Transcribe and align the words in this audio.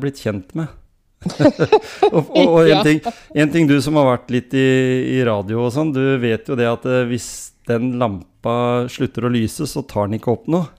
Er 0.00 0.04
blitt 0.06 0.20
kjent 0.24 0.54
med. 0.56 0.72
og 2.14 2.30
og, 2.32 2.36
og 2.40 2.58
en, 2.64 2.78
ting, 2.86 3.00
en 3.36 3.50
ting 3.52 3.66
du 3.68 3.74
som 3.84 3.98
har 4.00 4.06
vært 4.14 4.30
litt 4.32 4.54
i, 4.56 4.68
i 5.12 5.22
radio 5.28 5.66
og 5.66 5.74
sånn, 5.74 5.90
du 5.92 6.00
vet 6.22 6.48
jo 6.48 6.56
det 6.56 6.64
at 6.64 6.86
eh, 6.88 7.02
hvis 7.10 7.26
den 7.68 7.98
lampa 8.00 8.86
slutter 8.88 9.28
å 9.28 9.32
lyse, 9.34 9.68
så 9.68 9.82
tar 9.84 10.08
den 10.08 10.16
ikke 10.16 10.32
opp 10.32 10.48
noe. 10.48 10.70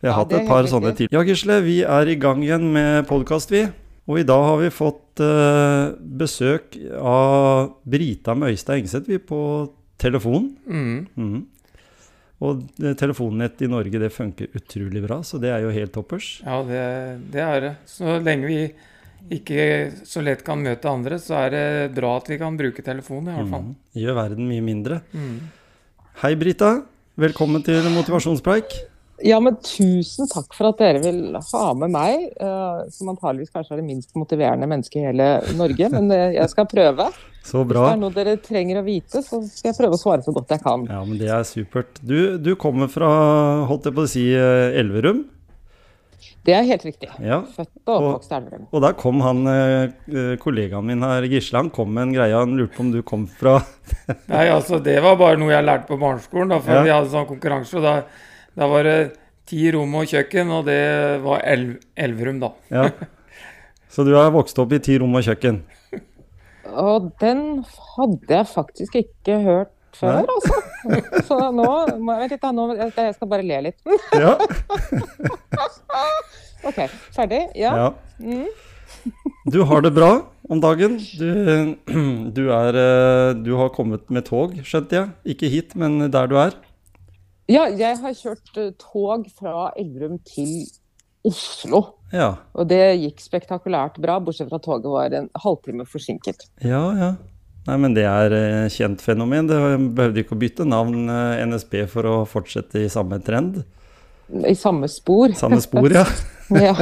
Vi 0.00 0.08
har 0.08 0.14
Ja, 0.14 0.22
hatt 0.22 0.32
et 0.38 0.48
par 0.48 0.64
sånne 0.72 0.94
til. 0.96 1.12
Ja, 1.12 1.20
Gisle, 1.28 1.60
vi 1.64 1.82
er 1.84 2.08
i 2.08 2.16
gang 2.20 2.40
igjen 2.44 2.70
med 2.72 3.04
podkast, 3.10 3.52
vi. 3.52 3.66
Og 4.08 4.20
i 4.20 4.26
dag 4.26 4.42
har 4.48 4.58
vi 4.60 4.72
fått 4.72 5.20
uh, 5.24 5.92
besøk 6.00 6.74
av 7.00 7.70
Brita 7.88 8.34
med 8.36 8.52
Øystein 8.56 8.82
Engseth, 8.82 9.08
vi, 9.08 9.20
på 9.20 9.38
telefon. 10.00 10.50
Mm. 10.64 10.96
Mhm. 11.16 11.42
Og 12.42 12.64
eh, 12.82 12.96
telefonnett 12.98 13.62
i 13.62 13.70
Norge, 13.70 14.00
det 14.02 14.10
funker 14.14 14.56
utrolig 14.58 15.04
bra, 15.04 15.20
så 15.22 15.38
det 15.42 15.52
er 15.54 15.62
jo 15.64 15.74
helt 15.74 15.94
toppers. 15.94 16.40
Ja, 16.44 16.62
det, 16.66 16.82
det 17.34 17.44
er 17.44 17.60
det. 17.68 17.74
Så 17.90 18.18
lenge 18.24 18.50
vi 18.50 18.58
ikke 19.32 19.92
så 20.04 20.20
lett 20.24 20.42
kan 20.44 20.60
møte 20.60 20.90
andre, 20.90 21.18
så 21.22 21.38
er 21.46 21.54
det 21.54 21.66
bra 21.96 22.16
at 22.18 22.26
vi 22.28 22.40
kan 22.40 22.58
bruke 22.58 22.84
telefonen, 22.84 23.30
i 23.30 23.36
hvert 23.38 23.52
fall. 23.54 23.68
Mm. 23.70 23.76
Gjør 24.02 24.18
verden 24.18 24.50
mye 24.50 24.64
mindre. 24.64 24.98
Mm. 25.14 25.38
Hei, 26.24 26.34
Brita. 26.38 26.74
Velkommen 27.20 27.62
til 27.64 27.86
motivasjonspreik. 27.94 28.74
Ja, 29.22 29.38
men 29.38 29.54
tusen 29.62 30.26
takk 30.28 30.56
for 30.56 30.72
at 30.72 30.80
dere 30.82 30.98
vil 31.04 31.36
ha 31.38 31.66
med 31.78 31.92
meg, 31.94 32.24
eh, 32.34 32.80
som 32.92 33.12
antageligvis 33.12 33.52
kanskje 33.54 33.76
er 33.76 33.80
det 33.80 33.86
minst 33.86 34.10
motiverende 34.18 34.66
mennesket 34.68 35.00
i 35.00 35.06
hele 35.06 35.28
Norge. 35.54 35.88
Men 35.94 36.10
eh, 36.12 36.34
jeg 36.34 36.50
skal 36.50 36.68
prøve. 36.68 37.06
Så 37.44 37.60
Hvis 37.60 37.76
det 37.76 37.90
er 37.92 37.98
noe 38.00 38.14
dere 38.14 38.34
trenger 38.40 38.78
å 38.80 38.84
vite, 38.86 39.20
så 39.20 39.42
skal 39.44 39.68
jeg 39.70 39.76
prøve 39.76 39.98
å 39.98 40.00
svare 40.00 40.24
så 40.24 40.32
godt 40.32 40.54
jeg 40.54 40.62
kan. 40.64 40.86
Ja, 40.88 41.02
men 41.04 41.18
det 41.20 41.28
er 41.28 41.42
supert. 41.44 41.98
Du, 42.00 42.38
du 42.40 42.54
kommer 42.56 42.88
fra, 42.88 43.10
holdt 43.68 43.84
jeg 43.90 43.96
på 43.98 44.04
å 44.06 44.08
si, 44.08 44.22
eh, 44.32 44.78
Elverum. 44.80 45.26
Det 46.44 46.54
er 46.56 46.64
helt 46.68 46.84
riktig. 46.84 47.08
Ja. 47.24 47.42
Født 47.52 47.70
og 47.84 47.94
oppvokst 47.98 48.32
i 48.32 48.36
Elverum. 48.38 48.64
Og 48.72 48.82
der 48.84 48.96
kom 49.00 49.20
han, 49.24 49.42
eh, 49.48 49.92
eh, 50.08 50.30
kollegaen 50.40 50.88
min 50.88 51.04
her, 51.04 51.24
Gisle, 51.28 51.60
han 51.60 51.70
kom 51.72 51.92
med 51.92 52.06
en 52.08 52.14
greie. 52.16 52.36
Han 52.36 52.56
lurte 52.56 52.76
på 52.78 52.84
om 52.84 52.90
du 52.92 53.02
kom 53.04 53.26
fra 53.28 53.58
Nei, 54.32 54.46
altså, 54.48 54.80
det 54.84 54.96
var 55.04 55.16
bare 55.20 55.40
noe 55.40 55.52
jeg 55.52 55.64
lærte 55.68 55.88
på 55.88 56.00
barneskolen, 56.00 56.52
da, 56.52 56.60
for 56.64 56.78
Ja. 56.80 56.82
vi 56.88 56.94
hadde 56.96 57.12
sånn 57.12 57.28
konkurranse. 57.28 57.76
og 57.76 57.84
da, 57.84 57.94
da 58.56 58.68
var 58.72 58.88
det 58.88 58.98
ti 59.48 59.68
rom 59.76 59.94
og 60.00 60.08
kjøkken, 60.08 60.48
og 60.48 60.64
det 60.68 60.80
var 61.24 61.44
elv, 61.44 61.76
Elverum, 61.96 62.40
da. 62.40 62.52
Ja. 62.72 62.88
Så 63.94 64.04
du 64.08 64.14
har 64.16 64.32
vokst 64.34 64.58
opp 64.58 64.72
i 64.74 64.80
ti 64.82 64.96
rom 64.98 65.12
og 65.14 65.22
kjøkken? 65.22 65.60
Og 66.80 67.10
den 67.22 67.64
hadde 67.94 68.36
jeg 68.38 68.50
faktisk 68.50 68.98
ikke 69.00 69.38
hørt 69.44 69.72
før, 69.94 70.24
altså. 70.26 70.60
Så 71.28 71.38
nå 71.54 71.64
må 72.02 72.16
jeg, 72.18 72.20
vent 72.24 72.34
litt, 72.34 72.46
nå, 72.56 72.66
jeg 72.78 72.92
jeg 72.96 73.16
skal 73.16 73.30
bare 73.30 73.46
le 73.46 73.60
litt. 73.68 73.80
Ja. 74.24 74.34
OK, 76.68 76.78
ferdig? 77.14 77.42
Ja. 77.60 77.74
ja. 77.76 77.88
Mm. 78.18 78.46
Du 79.52 79.60
har 79.68 79.84
det 79.84 79.92
bra 79.96 80.12
om 80.48 80.60
dagen. 80.64 80.96
Du, 81.20 81.28
du, 82.36 82.44
er, 82.56 82.78
eh, 82.80 83.34
du 83.36 83.52
har 83.60 83.72
kommet 83.74 84.08
med 84.08 84.26
tog, 84.28 84.56
skjønte 84.64 84.96
jeg. 84.96 85.12
Ikke 85.34 85.50
hit, 85.52 85.76
men 85.76 86.08
der 86.12 86.30
du 86.30 86.38
er. 86.40 86.56
Ja, 87.50 87.66
jeg 87.68 88.00
har 88.00 88.16
kjørt 88.16 88.56
eh, 88.56 88.72
tog 88.80 89.28
fra 89.36 89.68
Elverum 89.76 90.16
til 90.24 90.64
Oslo. 91.28 91.82
Ja, 92.12 92.36
Og 92.54 92.68
det 92.70 92.80
gikk 93.00 93.22
spektakulært 93.24 93.96
bra, 93.98 94.18
bortsett 94.22 94.48
fra 94.50 94.60
at 94.60 94.66
toget 94.66 94.90
var 94.92 95.14
en 95.16 95.30
halvtime 95.34 95.86
forsinket. 95.88 96.48
ja. 96.62 96.82
ja. 96.98 97.14
Nei, 97.64 97.78
men 97.80 97.94
det 97.96 98.02
er 98.04 98.32
eh, 98.36 98.66
kjent 98.68 99.00
fenomen. 99.00 99.46
Det 99.48 99.56
behøvde 99.96 100.20
ikke 100.20 100.34
å 100.36 100.40
bytte 100.42 100.66
navn 100.68 101.06
eh, 101.08 101.38
NSB 101.48 101.86
for 101.88 102.04
å 102.04 102.16
fortsette 102.28 102.82
i 102.84 102.90
samme 102.92 103.16
trend. 103.24 103.62
I 104.28 104.52
samme 104.52 104.84
spor. 104.92 105.32
Samme 105.32 105.62
spor, 105.64 105.88
ja. 105.88 106.04
Ja. 106.52 106.74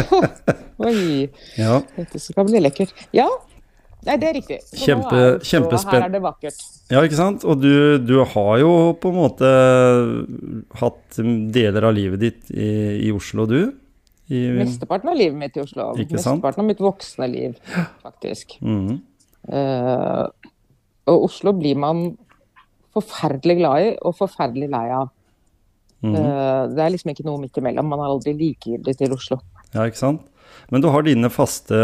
Oi, 0.83 1.29
ja. 1.55 1.77
dette 1.95 2.19
skal 2.19 2.49
bli 2.49 2.59
lekkert. 2.65 2.91
Ja, 3.15 3.29
Nei, 4.03 4.17
det 4.19 4.27
er 4.27 4.35
riktig. 4.35 4.57
Så 4.67 4.81
Kjempe- 4.83 5.15
er 5.15 5.37
kjempespenn- 5.47 6.01
Her 6.03 6.09
er 6.09 6.15
det 6.17 6.21
vakkert. 6.25 6.57
Ja, 6.91 7.05
ikke 7.07 7.15
sant? 7.21 7.45
Og 7.47 7.61
du, 7.63 7.99
du 8.03 8.17
har 8.33 8.57
jo 8.59 8.73
på 8.99 9.13
en 9.13 9.21
måte 9.21 9.51
hatt 10.81 11.21
deler 11.55 11.87
av 11.87 11.95
livet 11.95 12.19
ditt 12.23 12.51
i, 12.51 12.73
i 13.07 13.13
Oslo, 13.15 13.47
du. 13.47 13.61
I, 14.31 14.43
Mesteparten 14.61 15.11
av 15.11 15.19
livet 15.19 15.39
mitt 15.39 15.57
i 15.59 15.63
Oslo. 15.65 15.91
Mesteparten 15.99 16.63
av 16.63 16.69
mitt 16.69 16.83
voksne 16.83 17.29
liv, 17.31 17.57
faktisk. 18.05 18.59
Mhm. 18.63 19.01
Uh, 19.43 20.29
og 21.11 21.25
Oslo 21.27 21.51
blir 21.59 21.75
man 21.83 22.13
forferdelig 22.95 23.57
glad 23.59 23.87
i 23.89 23.89
og 23.99 24.15
forferdelig 24.15 24.69
lei 24.71 24.85
av. 24.95 25.11
Mhm. 26.03 26.15
Uh, 26.15 26.63
det 26.75 26.85
er 26.85 26.95
liksom 26.95 27.11
ikke 27.15 27.27
noe 27.27 27.43
midt 27.43 27.59
imellom. 27.59 27.91
Man 27.91 28.05
er 28.05 28.13
aldri 28.13 28.37
likegyldig 28.39 28.97
til 28.99 29.17
Oslo. 29.17 29.41
Ja, 29.73 29.89
ikke 29.89 29.99
sant? 29.99 30.29
Men 30.73 30.81
du 30.81 30.89
har 30.93 31.05
dine 31.05 31.29
faste 31.33 31.77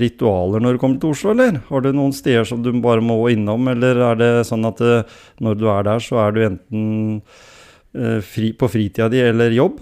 ritualer 0.00 0.62
når 0.62 0.76
du 0.76 0.82
kommer 0.82 1.00
til 1.02 1.14
Oslo, 1.14 1.32
eller? 1.32 1.60
Har 1.70 1.82
du 1.82 1.90
noen 1.94 2.14
steder 2.14 2.46
som 2.48 2.62
du 2.62 2.70
bare 2.82 3.04
må 3.04 3.18
innom, 3.32 3.66
eller 3.72 4.02
er 4.12 4.20
det 4.20 4.30
sånn 4.48 4.66
at 4.68 4.82
eh, 4.84 5.18
når 5.42 5.58
du 5.58 5.66
er 5.72 5.86
der, 5.88 6.02
så 6.02 6.20
er 6.26 6.36
du 6.36 6.40
enten 6.46 6.86
eh, 7.96 8.20
fri, 8.22 8.52
på 8.58 8.70
fritida 8.70 9.08
di 9.12 9.22
eller 9.24 9.54
jobb? 9.56 9.80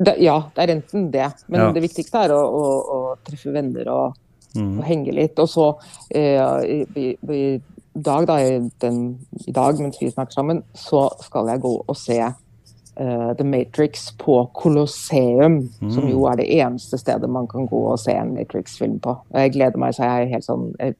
Det, 0.00 0.14
ja, 0.24 0.38
det 0.56 0.62
er 0.64 0.72
enten 0.78 1.10
det. 1.12 1.26
Men 1.48 1.60
Ja. 1.60 1.72
det 1.76 1.82
viktigste 1.84 2.22
er 2.24 2.32
å, 2.32 2.40
å, 2.40 2.66
å 2.96 3.00
treffe 3.26 3.52
venner 3.52 3.88
og, 3.92 4.14
mm. 4.56 4.78
og 4.80 4.84
henge 4.88 5.12
litt. 5.12 5.38
Og 5.42 5.48
så 5.52 5.66
eh, 6.08 6.40
i, 6.64 6.78
i, 6.96 7.08
i 7.36 7.60
dag, 7.94 8.24
da, 8.30 8.38
i, 8.40 8.54
den, 8.80 9.00
i 9.46 9.52
dag 9.52 9.78
mens 9.82 9.98
vi 10.00 10.08
snakker 10.10 10.32
sammen, 10.38 10.62
så 10.74 11.08
skal 11.20 11.50
jeg 11.52 11.60
gå 11.60 11.72
og 11.84 11.96
se 11.98 12.16
uh, 12.22 13.30
The 13.36 13.44
Matrix 13.44 14.08
på 14.16 14.38
Colosseum. 14.56 15.60
Som 15.90 16.04
Mm. 16.06 16.10
jo 16.14 16.24
er 16.30 16.36
det 16.40 16.48
eneste 16.60 16.98
stedet 16.98 17.28
man 17.30 17.46
kan 17.50 17.66
gå 17.68 17.80
og 17.92 17.98
se 18.00 18.12
en 18.16 18.32
Matrix-film 18.34 18.98
på. 19.04 19.10
Og 19.30 19.36
Jeg 19.40 19.52
gleder 19.52 19.76
meg 19.78 19.94
så 19.94 20.04
jeg 20.08 20.24
er 20.26 20.32
helt 20.34 20.44
sånn 20.48 20.70
jeg, 20.80 20.94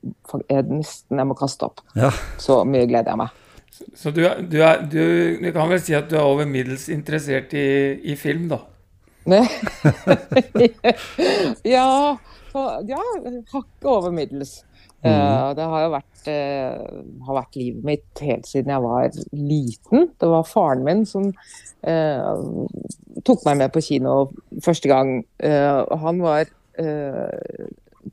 jeg, 0.51 0.65
Nesten 0.69 1.19
jeg 1.23 1.27
må 1.31 1.35
kaste 1.39 1.65
opp. 1.71 1.81
Ja. 1.97 2.11
Så 2.39 2.65
mye 2.69 2.85
gleder 2.91 3.15
jeg 3.15 3.23
meg. 3.23 3.29
Så 3.97 4.11
du, 4.13 4.21
er- 4.29 4.43
du, 4.45 4.59
er, 4.61 4.83
du, 4.93 5.39
du 5.41 5.53
kan 5.57 5.71
vel 5.71 5.81
si 5.81 5.95
at 5.97 6.11
du 6.11 6.17
er 6.19 6.27
over 6.27 6.45
middels 6.45 6.89
interessert 6.93 7.55
i, 7.57 7.97
i 8.13 8.17
film, 8.19 8.49
da? 8.53 8.59
ja, 11.77 12.17
ja, 12.89 13.03
hakket 13.53 13.85
over 13.85 14.11
middels. 14.11 14.65
Eh, 15.03 15.55
det 15.57 15.65
har 15.65 15.85
jo 15.87 15.93
vært, 15.95 16.19
uh, 16.29 16.81
har 17.25 17.37
vært 17.39 17.57
livet 17.57 17.85
mitt 17.89 18.21
helt 18.21 18.45
siden 18.49 18.73
jeg 18.75 18.83
var 18.85 19.09
liten. 19.33 20.11
Det 20.21 20.29
var 20.29 20.49
faren 20.49 20.85
min 20.85 21.07
som 21.09 21.31
uh, 21.31 22.33
tok 23.25 23.47
meg 23.49 23.57
med 23.63 23.73
på 23.73 23.81
kino 23.85 24.31
første 24.65 24.89
gang. 24.91 25.09
Han 25.41 26.21
var 26.25 26.45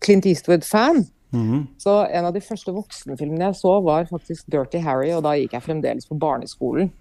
Clint 0.03 0.25
Eastwood-fan. 0.27 1.06
Mm. 1.36 1.68
Så 1.80 2.06
en 2.07 2.25
av 2.27 2.33
de 2.36 2.42
første 2.44 2.71
voksenfilmene 2.75 3.45
jeg 3.50 3.56
så, 3.60 3.74
var 3.83 4.07
faktisk 4.10 4.48
Dirty 4.51 4.80
Harry, 4.83 5.12
og 5.15 5.24
da 5.27 5.36
gikk 5.38 5.53
jeg 5.56 5.63
fremdeles 5.63 6.06
på 6.07 6.18
barneskolen. 6.19 6.92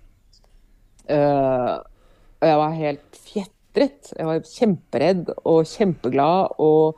Og 1.07 2.47
jeg 2.47 2.59
var 2.63 2.79
helt 2.79 3.19
fjetret. 3.77 4.13
Jeg 4.17 4.27
var 4.27 4.43
kjemperedd 4.49 5.31
og 5.45 5.67
kjempeglad. 5.69 6.57
og 6.59 6.97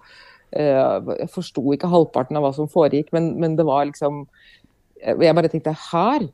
uh, 0.56 1.14
Jeg 1.18 1.30
forsto 1.34 1.64
ikke 1.74 1.90
halvparten 1.90 2.38
av 2.38 2.46
hva 2.46 2.52
som 2.54 2.70
foregikk, 2.70 3.12
men, 3.12 3.34
men 3.40 3.56
det 3.56 3.66
var 3.66 3.86
liksom 3.86 4.26
Jeg 4.98 5.34
bare 5.34 5.48
tenkte 5.48 5.76
her, 5.92 6.24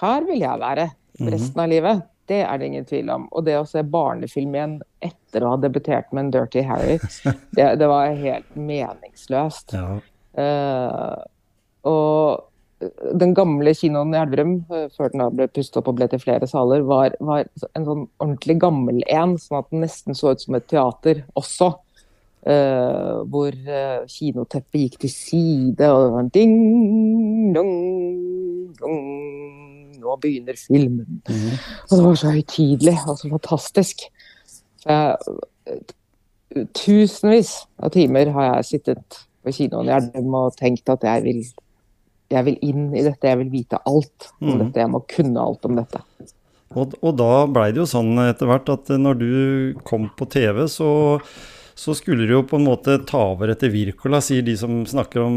her 0.00 0.24
vil 0.28 0.42
jeg 0.42 0.60
være 0.60 0.90
resten 1.24 1.60
av 1.60 1.70
livet. 1.70 2.02
Det 2.28 2.40
er 2.44 2.58
det 2.58 2.66
ingen 2.66 2.84
tvil 2.88 3.10
om. 3.12 3.28
Og 3.32 3.44
det 3.44 3.58
å 3.58 3.66
se 3.68 3.82
barnefilm 3.84 4.54
igjen 4.56 4.74
etter 5.04 5.44
å 5.44 5.54
ha 5.54 5.60
debutert 5.60 6.10
med 6.12 6.26
en 6.26 6.32
Dirty 6.34 6.64
Harry, 6.64 6.98
det, 7.56 7.68
det 7.80 7.88
var 7.88 8.12
helt 8.16 8.56
meningsløst. 8.56 9.76
Ja. 9.76 10.00
Uh, 10.34 11.20
og 11.84 12.50
den 13.20 13.34
gamle 13.36 13.72
kinoen 13.76 14.14
i 14.14 14.18
Elverum, 14.20 14.54
eh, 14.72 14.86
før 14.94 15.12
den 15.12 15.22
da 15.22 15.30
ble 15.32 15.48
pustet 15.52 15.80
opp 15.80 15.90
og 15.92 15.98
ble 15.98 16.08
til 16.10 16.22
flere 16.22 16.48
saler, 16.50 16.84
var, 16.88 17.16
var 17.24 17.46
en 17.72 17.88
sånn 17.88 18.04
ordentlig 18.22 18.58
gammel 18.62 19.00
en, 19.12 19.36
sånn 19.40 19.60
at 19.60 19.70
den 19.72 19.84
nesten 19.84 20.18
så 20.18 20.34
ut 20.34 20.44
som 20.44 20.58
et 20.58 20.68
teater 20.70 21.24
også. 21.38 21.74
Eh, 22.44 23.12
hvor 23.32 23.54
eh, 23.56 24.02
kinoteppet 24.10 24.82
gikk 24.82 24.98
til 25.06 25.12
side, 25.12 25.88
og 25.88 26.02
det 26.02 26.10
var 26.12 26.20
en 26.20 26.32
ding, 26.34 26.56
dong, 27.56 27.74
dong. 28.80 28.98
Nå 30.04 30.16
begynner 30.20 30.58
filmen. 30.60 31.22
Og 31.24 31.94
det 31.94 32.02
var 32.04 32.18
så 32.20 32.34
høytidelig 32.34 32.98
og 33.08 33.16
så 33.16 33.30
fantastisk. 33.32 34.04
Så 34.84 34.98
jeg, 34.98 35.78
tusenvis 36.76 37.54
av 37.80 37.94
timer 37.94 38.28
har 38.34 38.50
jeg 38.50 38.68
sittet 38.74 39.24
på 39.44 39.54
kinoen 39.56 39.88
i 39.88 39.94
Elverum 39.96 40.36
og 40.42 40.58
tenkt 40.58 40.92
at 40.92 41.04
jeg 41.04 41.24
vil, 41.24 41.40
jeg 42.32 42.46
vil 42.46 42.60
inn 42.64 42.86
i 42.94 43.04
dette, 43.04 43.28
jeg 43.28 43.40
vil 43.42 43.52
vite 43.52 43.80
alt 43.84 44.30
om 44.40 44.54
mm. 44.54 44.60
dette, 44.62 44.84
jeg 44.84 44.92
må 44.92 45.02
kunne 45.10 45.44
alt 45.44 45.68
om 45.68 45.80
dette. 45.80 46.02
Og, 46.74 46.94
og 47.04 47.18
da 47.18 47.32
blei 47.50 47.70
det 47.72 47.82
jo 47.84 47.90
sånn 47.90 48.16
etter 48.24 48.50
hvert 48.50 48.70
at 48.72 48.94
når 48.98 49.18
du 49.20 49.34
kom 49.86 50.08
på 50.18 50.26
TV, 50.32 50.64
så, 50.70 50.88
så 51.78 51.94
skulle 51.94 52.26
du 52.26 52.34
jo 52.34 52.42
på 52.48 52.58
en 52.58 52.66
måte 52.66 52.96
ta 53.06 53.20
over 53.34 53.52
etter 53.52 53.70
Wirkola, 53.74 54.22
sier 54.24 54.42
de 54.46 54.56
som 54.58 54.82
snakker 54.88 55.22
om, 55.22 55.36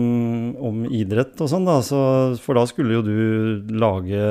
om 0.58 0.82
idrett 0.90 1.38
og 1.44 1.52
sånn. 1.52 1.68
da, 1.70 1.78
så, 1.86 2.00
For 2.42 2.58
da 2.58 2.66
skulle 2.70 2.98
jo 2.98 3.06
du 3.06 3.78
lage 3.78 4.24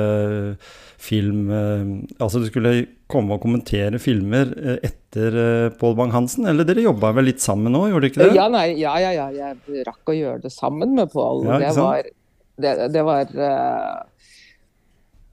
film 0.97 1.51
eh, 1.53 1.89
Altså 2.23 2.41
du 2.41 2.47
skulle 2.49 2.71
komme 3.07 3.37
og 3.37 3.43
kommentere 3.43 3.99
filmer 4.01 4.49
eh, 4.57 4.79
etter 4.89 5.37
eh, 5.39 5.67
Pål 5.77 5.93
Bang-Hansen, 5.99 6.47
eller 6.49 6.67
dere 6.67 6.83
jobba 6.83 7.13
vel 7.15 7.29
litt 7.29 7.43
sammen 7.43 7.71
nå, 7.71 7.85
gjorde 7.91 8.09
dere 8.09 8.11
ikke 8.11 8.23
det? 8.25 8.35
Ja, 8.35 8.47
nei, 8.51 8.65
ja, 8.81 8.97
ja, 8.99 9.13
ja, 9.15 9.27
jeg 9.31 9.85
rakk 9.87 10.11
å 10.11 10.17
gjøre 10.17 10.41
det 10.43 10.51
sammen 10.51 10.97
med 10.97 11.13
Pål. 11.13 11.45
Ja, 11.47 11.61
det 11.61 11.75
var, 11.77 12.09
det, 12.57 12.93
det 12.93 13.03
var 13.05 13.21
eh, 13.21 13.97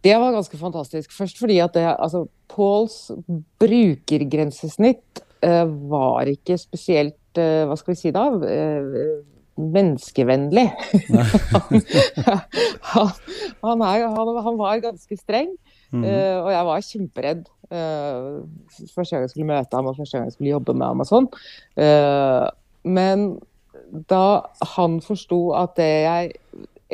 Det 0.04 0.16
var 0.20 0.34
ganske 0.36 0.58
fantastisk. 0.60 1.12
Først 1.16 1.38
fordi 1.40 1.58
at 1.64 1.74
det, 1.74 1.84
altså, 1.98 2.26
Pauls 2.48 3.10
brukergrensesnitt 3.58 5.22
eh, 5.42 5.64
var 5.90 6.28
ikke 6.30 6.58
spesielt 6.60 7.40
eh, 7.40 7.64
Hva 7.68 7.76
skal 7.80 7.94
vi 7.94 8.00
si 8.02 8.12
da? 8.14 8.26
eh, 8.48 9.22
menneskevennlig. 9.54 10.66
han, 11.14 11.82
han, 12.90 13.10
han, 13.62 13.84
er, 13.86 14.08
han, 14.10 14.58
var 14.58 14.80
ganske 14.82 15.16
streng. 15.16 15.52
mm 15.94 16.02
og 16.04 16.48
jeg 16.50 16.64
var 16.66 16.80
kjemperedd 16.82 17.42
første 17.70 19.14
gang 19.14 19.22
jeg 19.22 19.30
skulle 19.30 19.46
møte 19.46 19.78
ham 19.78 19.86
og 19.86 19.94
første 19.96 20.16
gang 20.18 20.26
jeg 20.26 20.34
skulle 20.34 20.50
jobbe 20.50 20.74
med 20.74 20.86
ham. 20.88 21.04
og 21.04 21.06
sånn. 21.06 21.28
Men 22.82 23.22
da 24.10 24.24
han 24.74 24.98
forsto 25.04 25.38
at 25.54 25.76
det 25.78 25.86
jeg 25.86 26.32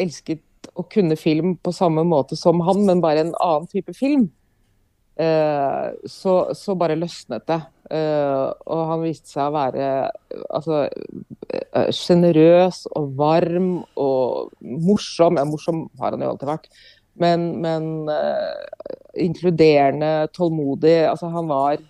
elsket 0.01 0.71
å 0.79 0.85
kunne 0.91 1.17
film 1.19 1.57
på 1.61 1.73
samme 1.75 2.05
måte 2.07 2.39
som 2.39 2.61
han, 2.67 2.85
men 2.89 3.03
bare 3.05 3.25
en 3.25 3.35
annen 3.43 3.69
type 3.71 3.95
film, 3.97 4.29
eh, 5.21 5.91
så, 6.09 6.35
så 6.57 6.77
bare 6.79 6.99
løsnet 6.99 7.47
det. 7.51 7.61
Eh, 7.91 8.47
og 8.71 8.83
han 8.93 9.03
viste 9.03 9.33
seg 9.33 9.49
å 9.49 9.55
være 9.57 9.87
altså 10.47 10.85
eh, 10.87 11.91
sjenerøs 11.97 12.85
og 12.95 13.17
varm 13.19 13.71
og 13.99 14.53
morsom. 14.63 15.41
Ja, 15.41 15.47
morsom 15.49 15.89
har 15.99 16.15
han 16.15 16.23
jo 16.23 16.33
alltid 16.33 16.53
vært. 16.53 16.69
Men, 17.21 17.49
men 17.65 18.09
eh, 18.15 18.93
inkluderende, 19.27 20.29
tålmodig. 20.37 21.01
Altså, 21.11 21.33
han 21.35 21.51
var 21.51 21.83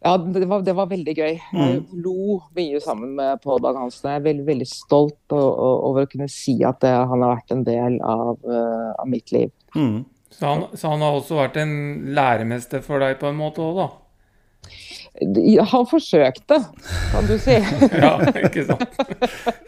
Ja, 0.00 0.14
det 0.16 0.46
var, 0.48 0.62
det 0.64 0.72
var 0.72 0.88
veldig 0.88 1.12
gøy. 1.12 1.34
Jeg 1.52 1.80
lo 2.00 2.38
mye 2.56 2.78
sammen 2.80 3.12
med 3.18 3.42
Pål 3.44 3.60
Bang-Hansen. 3.66 4.08
Jeg 4.08 4.22
er 4.22 4.24
veldig, 4.24 4.46
veldig 4.46 4.68
stolt 4.68 5.34
over 5.36 6.06
å 6.06 6.08
kunne 6.08 6.28
si 6.32 6.56
at 6.64 6.80
det, 6.80 6.94
han 6.94 7.20
har 7.20 7.34
vært 7.34 7.52
en 7.52 7.66
del 7.66 7.98
av, 8.00 8.38
uh, 8.48 8.94
av 8.96 9.10
mitt 9.12 9.28
liv. 9.36 9.52
Mm. 9.76 10.06
Så 10.32 10.46
han, 10.46 10.64
så 10.72 10.94
han 10.94 11.04
har 11.04 11.18
også 11.18 11.36
vært 11.36 11.58
en 11.60 11.74
læremester 12.16 12.80
for 12.84 13.04
deg 13.04 13.18
på 13.20 13.28
en 13.28 13.36
måte 13.42 13.60
òg, 13.60 13.82
da? 13.82 13.90
Han 15.68 15.84
forsøkte, 15.90 16.62
kan 17.10 17.28
du 17.28 17.34
si. 17.42 17.58
Ja, 18.04 18.14
ikke 18.40 18.64
sant? 18.70 19.00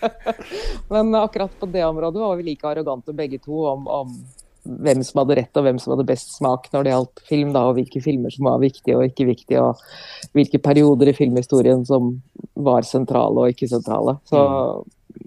Men 0.92 1.12
akkurat 1.18 1.52
på 1.60 1.68
det 1.68 1.84
området 1.84 2.22
var 2.22 2.38
vi 2.40 2.46
like 2.46 2.68
arrogante 2.68 3.12
begge 3.16 3.42
to 3.42 3.66
om, 3.74 3.84
om 3.84 4.14
hvem 4.62 5.02
som 5.02 5.22
hadde 5.22 5.36
rett 5.40 5.58
og 5.58 5.66
hvem 5.66 5.78
som 5.82 5.94
hadde 5.94 6.06
best 6.06 6.36
smak 6.36 6.68
når 6.72 6.84
det 6.84 6.92
gjaldt 6.92 7.22
film, 7.28 7.52
da, 7.54 7.64
og 7.66 7.78
hvilke 7.78 8.02
filmer 8.04 8.32
som 8.34 8.46
var 8.46 8.62
viktige 8.62 8.98
og 8.98 9.06
ikke 9.08 9.26
viktige, 9.32 9.62
og 9.62 10.36
hvilke 10.38 10.60
perioder 10.62 11.10
i 11.10 11.16
filmhistorien 11.16 11.82
som 11.88 12.14
var 12.54 12.86
sentrale 12.86 13.42
og 13.42 13.54
ikke 13.54 13.70
sentrale. 13.70 14.16
Så, 14.28 14.42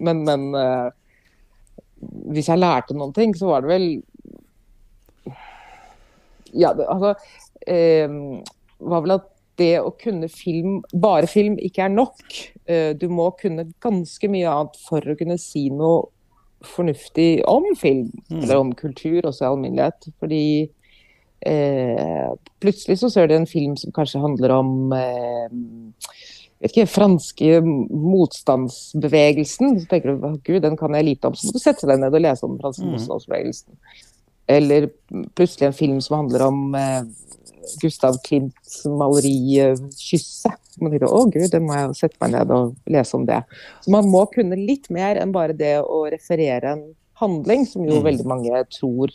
men 0.00 0.24
men 0.24 0.48
uh, 0.56 0.88
hvis 2.32 2.48
jeg 2.48 2.62
lærte 2.62 2.96
noen 2.96 3.14
ting, 3.16 3.36
så 3.36 3.52
var 3.52 3.64
det 3.64 3.72
vel 3.74 3.88
Ja, 6.56 6.72
det, 6.72 6.86
altså 6.88 7.12
uh, 7.68 8.44
var 8.80 9.04
vel 9.04 9.18
at 9.18 9.32
det 9.56 9.78
å 9.80 9.92
kunne 9.96 10.28
film, 10.28 10.82
bare 10.92 11.28
film, 11.28 11.54
ikke 11.64 11.86
er 11.86 11.92
nok. 11.92 12.24
Uh, 12.68 12.92
du 12.96 13.08
må 13.12 13.30
kunne 13.40 13.68
ganske 13.84 14.28
mye 14.32 14.48
annet 14.52 14.76
for 14.88 15.04
å 15.04 15.16
kunne 15.18 15.38
si 15.40 15.68
noe 15.72 16.06
fornuftig 16.68 17.30
om 17.48 17.66
film, 17.78 18.10
eller 18.30 18.60
om 18.60 18.74
kultur 18.76 19.26
også 19.26 19.44
i 19.44 19.50
alminnelighet. 19.50 20.08
Fordi 20.22 20.46
eh, 21.46 22.30
plutselig 22.62 23.00
så 23.00 23.10
ser 23.12 23.28
du 23.28 23.36
en 23.36 23.50
film 23.50 23.76
som 23.80 23.94
kanskje 23.96 24.22
handler 24.22 24.54
om 24.56 24.94
eh, 24.96 25.48
vet 26.62 26.72
ikke, 26.72 26.88
franske 26.88 27.60
motstandsbevegelsen. 27.62 29.80
Så 29.80 29.88
tenker 29.90 30.14
du 30.14 30.28
gud, 30.46 30.60
den 30.64 30.78
kan 30.80 30.94
jeg 30.96 31.08
lite 31.10 31.30
om. 31.30 31.36
Så 31.36 31.48
må 31.48 31.56
du 31.56 31.62
sette 31.62 31.88
deg 31.88 32.02
ned 32.02 32.14
og 32.14 32.24
lese 32.24 32.46
om 32.46 32.54
den 32.54 32.62
franske 32.64 32.90
motstandsbevegelsen. 32.90 33.72
Eller 34.46 34.90
plutselig 35.34 35.66
en 35.66 35.76
film 35.76 36.00
som 36.04 36.20
handler 36.20 36.46
om 36.46 36.74
eh, 36.78 37.02
Gustav 37.82 38.18
Klimts 38.24 38.84
maleri 38.86 39.38
'Kysset'. 39.96 40.62
Man 40.80 40.92
tenker, 40.92 41.08
å 41.08 41.24
gud, 41.32 41.48
det 41.50 41.62
må 41.64 41.74
jeg 41.74 41.96
sette 41.96 42.20
meg 42.20 42.34
ned 42.34 42.52
og 42.52 42.74
lese 42.92 43.16
om 43.16 43.24
det. 43.26 43.40
Så 43.82 43.92
man 43.94 44.10
må 44.12 44.26
kunne 44.32 44.58
litt 44.60 44.90
mer 44.92 45.16
enn 45.18 45.32
bare 45.34 45.56
det 45.56 45.78
å 45.80 46.04
referere 46.12 46.74
en 46.76 46.84
handling, 47.16 47.64
som 47.66 47.86
jo 47.88 48.02
veldig 48.04 48.26
mange 48.28 48.60
tror 48.74 49.14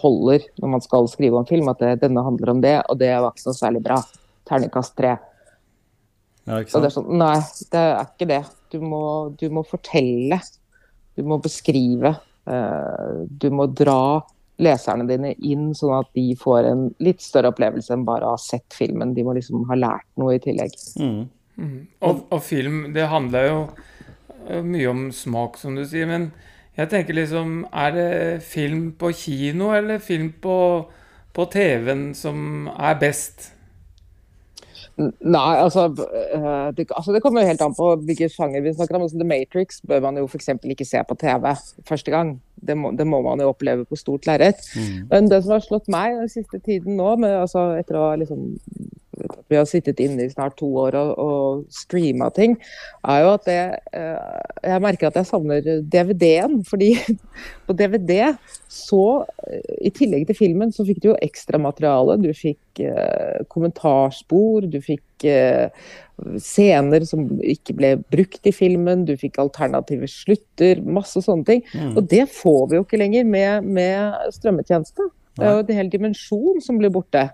holder 0.00 0.44
når 0.60 0.72
man 0.76 0.84
skal 0.84 1.08
skrive 1.10 1.40
om 1.40 1.48
film. 1.48 1.68
At 1.72 1.82
det, 1.82 1.96
denne 2.04 2.24
handler 2.24 2.54
om 2.54 2.62
det, 2.62 2.76
og 2.86 3.00
det 3.00 3.10
var 3.16 3.34
ikke 3.34 3.50
noe 3.50 3.58
særlig 3.58 3.82
bra. 3.84 3.98
Terningkast 4.48 4.96
tre. 4.98 5.16
Ja, 6.46 6.60
ikke 6.62 6.78
Og 6.78 6.84
det 6.84 6.94
sånn, 6.94 7.10
nei, 7.20 7.36
det 7.72 7.84
er 7.84 8.06
ikke 8.06 8.30
det. 8.30 8.42
Du 8.72 8.80
må, 8.82 9.04
du 9.38 9.48
må 9.52 9.64
fortelle. 9.66 10.40
Du 11.18 11.26
må 11.26 11.40
beskrive. 11.42 12.14
Uh, 12.48 13.26
du 13.28 13.50
må 13.52 13.66
dra 13.66 14.22
leserne 14.60 15.06
dine 15.08 15.34
inn, 15.36 15.70
sånn 15.76 15.96
at 16.00 16.10
de 16.16 16.26
får 16.38 16.68
en 16.70 16.86
litt 17.02 17.22
større 17.24 17.52
opplevelse 17.54 17.94
enn 17.94 18.06
bare 18.08 18.28
å 18.28 18.34
ha 18.34 18.40
sett 18.40 18.76
filmen. 18.76 19.14
De 19.16 19.24
må 19.26 19.34
liksom 19.36 19.64
ha 19.70 19.78
lært 19.78 20.08
noe 20.20 20.36
i 20.36 20.42
tillegg. 20.42 20.76
Mm. 21.00 21.22
Mm. 21.60 21.78
Og, 22.06 22.24
og 22.32 22.42
film, 22.44 22.82
det 22.94 23.08
handler 23.12 23.48
jo 23.48 23.58
eh, 24.46 24.62
mye 24.64 24.88
om 24.90 25.06
smak, 25.14 25.58
som 25.60 25.76
du 25.76 25.84
sier. 25.88 26.08
Men 26.10 26.30
jeg 26.78 26.88
tenker 26.92 27.16
liksom 27.16 27.64
Er 27.72 27.94
det 27.96 28.10
film 28.46 28.92
på 28.96 29.10
kino 29.12 29.72
eller 29.76 29.98
film 30.00 30.32
på, 30.42 30.58
på 31.36 31.48
TV-en 31.52 32.10
som 32.16 32.68
er 32.76 33.00
best? 33.00 33.50
Nei, 35.00 35.56
altså 35.56 35.86
øh, 35.88 36.76
det, 36.76 36.86
altså 36.96 37.12
det 37.12 37.22
kommer 37.22 37.40
jo 37.40 37.48
helt 37.48 37.62
an 37.64 37.74
på 37.74 37.94
hvilken 38.04 38.28
sjanger 38.28 38.60
vi 38.60 38.74
snakker 38.74 38.96
om. 38.96 39.02
Altså, 39.06 39.18
The 39.18 39.28
Matrix 39.28 39.80
bør 39.88 40.00
man 40.04 40.18
jo 40.20 40.26
f.eks. 40.28 40.50
ikke 40.64 40.84
se 40.84 41.00
på 41.08 41.16
TV 41.20 41.54
første 41.88 42.10
gang. 42.12 42.34
Det 42.60 42.76
må, 42.76 42.92
det 42.96 43.06
må 43.08 43.22
man 43.24 43.40
jo 43.40 43.50
oppleve 43.52 43.86
på 43.88 43.98
stort 43.98 44.28
lerret. 44.28 44.60
Men 45.10 45.30
det 45.30 45.42
som 45.42 45.56
har 45.56 45.64
slått 45.64 45.88
meg 45.92 46.18
den 46.18 46.32
siste 46.32 46.60
tiden 46.60 46.98
nå, 47.00 47.14
med, 47.22 47.32
altså, 47.42 47.70
etter 47.80 47.98
å 47.98 48.08
ha 48.10 48.18
liksom 48.20 48.50
vi 49.50 49.58
har 49.58 49.66
sittet 49.68 50.00
inne 50.02 50.24
i 50.24 50.32
snart 50.32 50.56
to 50.60 50.68
år 50.82 50.96
og, 50.98 51.10
og 51.20 51.64
streama 51.74 52.30
ting, 52.34 52.56
er 53.04 53.24
jo 53.24 53.32
at 53.34 53.46
det 53.48 53.60
øh, 53.96 54.18
Jeg 54.70 54.82
merker 54.84 55.08
at 55.08 55.18
jeg 55.20 55.28
savner 55.28 55.60
DVD-en. 55.92 56.60
Fordi 56.64 56.92
på 57.66 57.76
DVD 57.76 58.34
så, 58.68 59.24
øh, 59.48 59.74
i 59.80 59.90
tillegg 59.90 60.26
til 60.28 60.38
filmen, 60.38 60.72
så 60.72 60.86
fikk 60.86 61.02
du 61.02 61.10
jo 61.12 61.18
ekstramateriale. 61.22 62.18
Du 62.22 62.30
fikk 62.36 62.84
eh, 62.84 63.40
kommentarspor, 63.52 64.68
du 64.70 64.80
fikk 64.84 65.28
eh, 65.28 65.68
scener 66.40 67.04
som 67.08 67.26
ikke 67.40 67.74
ble 67.78 67.94
brukt 68.12 68.46
i 68.46 68.52
filmen, 68.52 69.06
du 69.08 69.14
fikk 69.20 69.40
alternative 69.40 70.08
slutter, 70.10 70.82
masse 70.84 71.22
sånne 71.24 71.48
ting. 71.48 71.64
Og 71.94 72.04
det 72.10 72.26
får 72.34 72.68
vi 72.70 72.78
jo 72.78 72.84
ikke 72.84 73.00
lenger 73.00 73.24
med, 73.28 73.66
med 73.66 74.30
strømmetjeneste. 74.36 75.10
Det 75.40 75.46
er 75.46 75.56
jo 75.56 75.64
en 75.64 75.78
hel 75.78 75.92
dimensjon 75.92 76.60
som 76.64 76.80
blir 76.80 76.92
borte. 76.92 77.30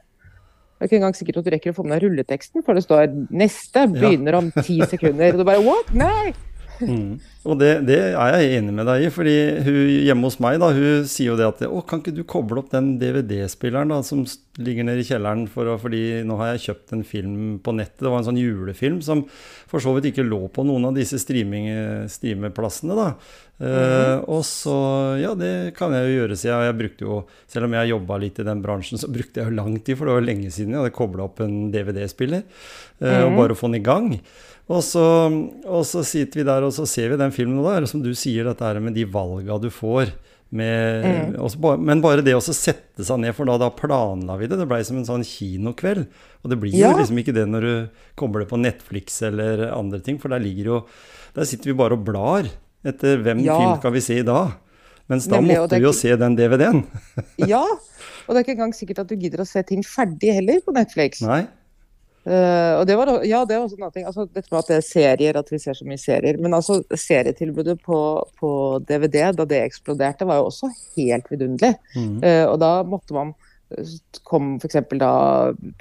Det 0.77 0.85
er 0.85 0.91
ikke 0.91 0.99
engang 1.01 1.17
sikkert 1.17 1.39
at 1.41 1.47
du 1.47 1.51
rekker 1.55 1.73
å 1.73 1.77
få 1.79 1.85
med 1.87 1.97
deg 1.97 2.05
rulleteksten, 2.05 2.63
for 2.65 2.77
det 2.77 2.83
står 2.85 3.07
'neste 3.33 3.87
begynner 3.89 4.37
om 4.37 4.51
ti 4.61 4.77
sekunder'. 4.85 5.33
Og 5.33 5.39
du 5.39 5.45
bare 5.49 5.63
'what? 5.65 5.95
Nei!' 5.95 6.35
Mm. 6.81 7.19
Og 7.47 7.55
det, 7.61 7.71
det 7.87 7.97
er 8.11 8.33
jeg 8.41 8.59
enig 8.59 8.73
med 8.75 8.89
deg 8.91 9.05
i, 9.07 9.11
fordi 9.15 9.35
hun 9.65 9.77
hjemme 10.09 10.27
hos 10.29 10.37
meg 10.43 10.59
da, 10.61 10.73
hun 10.75 11.07
sier 11.09 11.31
jo 11.31 11.37
det 11.39 11.47
at 11.47 11.63
å, 11.69 11.79
kan 11.87 12.03
ikke 12.03 12.15
du 12.17 12.25
koble 12.29 12.59
opp 12.61 12.73
den 12.75 12.97
DVD-spilleren 13.01 13.95
da, 13.95 14.01
som 14.05 14.25
ligger 14.59 14.89
nede 14.89 15.05
i 15.05 15.07
kjelleren, 15.07 15.47
for 15.53 15.69
å, 15.71 15.77
fordi 15.81 16.23
nå 16.27 16.37
har 16.41 16.55
jeg 16.55 16.65
kjøpt 16.67 16.95
en 16.97 17.05
film 17.07 17.39
på 17.63 17.75
nettet. 17.77 18.03
Det 18.03 18.11
var 18.11 18.23
en 18.23 18.29
sånn 18.29 18.41
julefilm 18.41 18.99
som 19.05 19.25
for 19.71 19.83
så 19.85 19.93
vidt 19.97 20.11
ikke 20.11 20.27
lå 20.27 20.43
på 20.53 20.65
noen 20.67 20.89
av 20.91 20.97
disse 20.99 21.21
streameplassene. 21.23 22.97
da. 22.97 23.09
Eh, 23.57 24.19
og 24.29 24.43
så, 24.45 24.75
ja, 25.21 25.33
det 25.39 25.75
kan 25.79 25.95
jeg 25.97 26.09
jo 26.11 26.17
gjøre, 26.19 26.37
sier 26.41 26.53
jeg. 26.53 26.71
Jeg 26.71 26.79
brukte 26.81 27.07
jo, 27.07 27.21
selv 27.53 27.69
om 27.69 27.77
jeg 27.79 27.93
jobba 27.95 28.19
litt 28.21 28.41
i 28.43 28.49
den 28.49 28.65
bransjen, 28.65 29.01
så 29.01 29.09
brukte 29.13 29.41
jeg 29.41 29.49
jo 29.51 29.57
lang 29.61 29.79
tid, 29.81 29.97
for 29.97 30.09
det 30.09 30.17
var 30.17 30.23
jo 30.25 30.29
lenge 30.29 30.53
siden 30.53 30.75
jeg 30.77 30.83
hadde 30.83 30.97
kobla 30.99 31.29
opp 31.29 31.41
en 31.45 31.57
DVD-spiller. 31.73 32.45
eh, 33.01 33.23
Og 33.25 33.37
bare 33.39 33.57
å 33.57 33.61
få 33.61 33.71
den 33.71 33.81
i 33.81 33.87
gang. 33.87 34.11
Og 34.69 34.81
så, 34.83 35.03
og 35.65 35.85
så 35.87 36.03
sitter 36.03 36.41
vi 36.41 36.47
der 36.49 36.65
og 36.67 36.73
så 36.75 36.87
ser 36.91 37.13
vi 37.13 37.17
den 37.21 37.31
filmen, 37.35 37.59
og 37.61 37.69
da 37.69 37.77
er 37.77 37.85
det 37.85 37.91
som 37.93 38.03
du 38.03 38.11
sier, 38.19 38.45
dette 38.49 38.65
her 38.67 38.81
med 38.83 38.95
de 38.99 39.05
valga 39.07 39.61
du 39.63 39.69
får. 39.71 40.11
Med, 40.57 41.03
Mm. 41.05 41.37
også 41.43 41.73
men 41.83 42.01
bare 42.01 42.23
det 42.23 42.33
å 42.35 42.41
sette 42.41 43.03
seg 43.05 43.19
ned, 43.19 43.35
for 43.35 43.45
da, 43.47 43.57
da 43.59 43.69
planla 43.75 44.37
vi 44.39 44.47
det. 44.47 44.57
Det 44.61 44.67
blei 44.71 44.79
som 44.87 44.97
en 44.97 45.05
sånn 45.05 45.25
kinokveld. 45.27 46.07
Og 46.45 46.51
det 46.51 46.59
blir 46.63 46.73
Ja. 46.75 46.93
jo 46.93 46.99
liksom 46.99 47.19
ikke 47.19 47.35
det 47.35 47.47
når 47.51 47.61
du 47.67 47.89
kommer 48.17 48.41
det 48.41 48.49
på 48.49 48.59
Netflix 48.59 49.21
eller 49.23 49.67
andre 49.75 49.99
ting, 50.01 50.19
for 50.19 50.29
der 50.29 50.39
ligger 50.41 50.65
jo 50.65 50.85
Der 51.35 51.45
sitter 51.45 51.65
vi 51.69 51.73
bare 51.77 51.93
og 51.93 52.05
blar 52.05 52.47
etter 52.85 53.19
hvem 53.23 53.43
Ja. 53.45 53.59
film 53.59 53.79
skal 53.81 53.93
vi 53.93 54.01
se 54.01 54.19
i 54.21 54.23
dag. 54.23 54.53
Mens 55.09 55.27
da 55.27 55.37
Nemlig, 55.37 55.57
måtte 55.59 55.77
vi 55.77 55.83
jo 55.83 55.91
ikke- 55.91 56.01
se 56.01 56.17
den 56.17 56.35
DVD-en. 56.37 56.87
Ja, 57.47 57.61
og 57.63 58.35
det 58.35 58.37
er 58.37 58.43
ikke 58.45 58.57
engang 58.57 58.73
sikkert 58.73 59.01
at 59.01 59.09
du 59.09 59.17
gidder 59.17 59.39
å 59.43 59.47
se 59.47 59.63
ting 59.63 59.83
ferdig 59.83 60.33
heller 60.33 60.61
på 60.65 60.73
Netflix. 60.73 61.21
Nei. 61.21 61.47
Eh, 62.27 62.73
og 62.75 62.87
det 62.89 62.97
var, 62.99 63.11
ja, 63.23 63.45
det 63.47 63.55
var 63.55 63.65
også 63.69 63.79
annen 63.79 63.95
ting. 63.95 64.07
Altså, 64.09 64.27
dette 64.27 64.51
med 64.51 64.59
at 64.59 64.71
det 64.71 64.77
er 64.81 64.87
serier, 64.87 65.37
at 65.39 65.51
vi 65.53 65.61
ser 65.63 65.79
så 65.79 65.87
mye 65.87 66.01
serier. 66.01 66.41
Men 66.43 66.57
altså, 66.59 66.81
serietilbudet 66.91 67.79
på, 67.87 67.99
på 68.41 68.53
DVD 68.89 69.31
da 69.37 69.47
det 69.47 69.63
eksploderte, 69.63 70.27
var 70.27 70.41
jo 70.41 70.49
også 70.51 70.71
helt 70.97 71.31
vidunderlig. 71.31 71.77
Mm. 71.95 72.17
Uh, 72.25 72.45
og 72.51 72.59
da 72.63 72.73
måtte 72.89 73.15
man 73.15 73.33
eh, 73.71 73.95
kom 74.27 74.57
f.eks. 74.59 74.81
da 74.99 75.13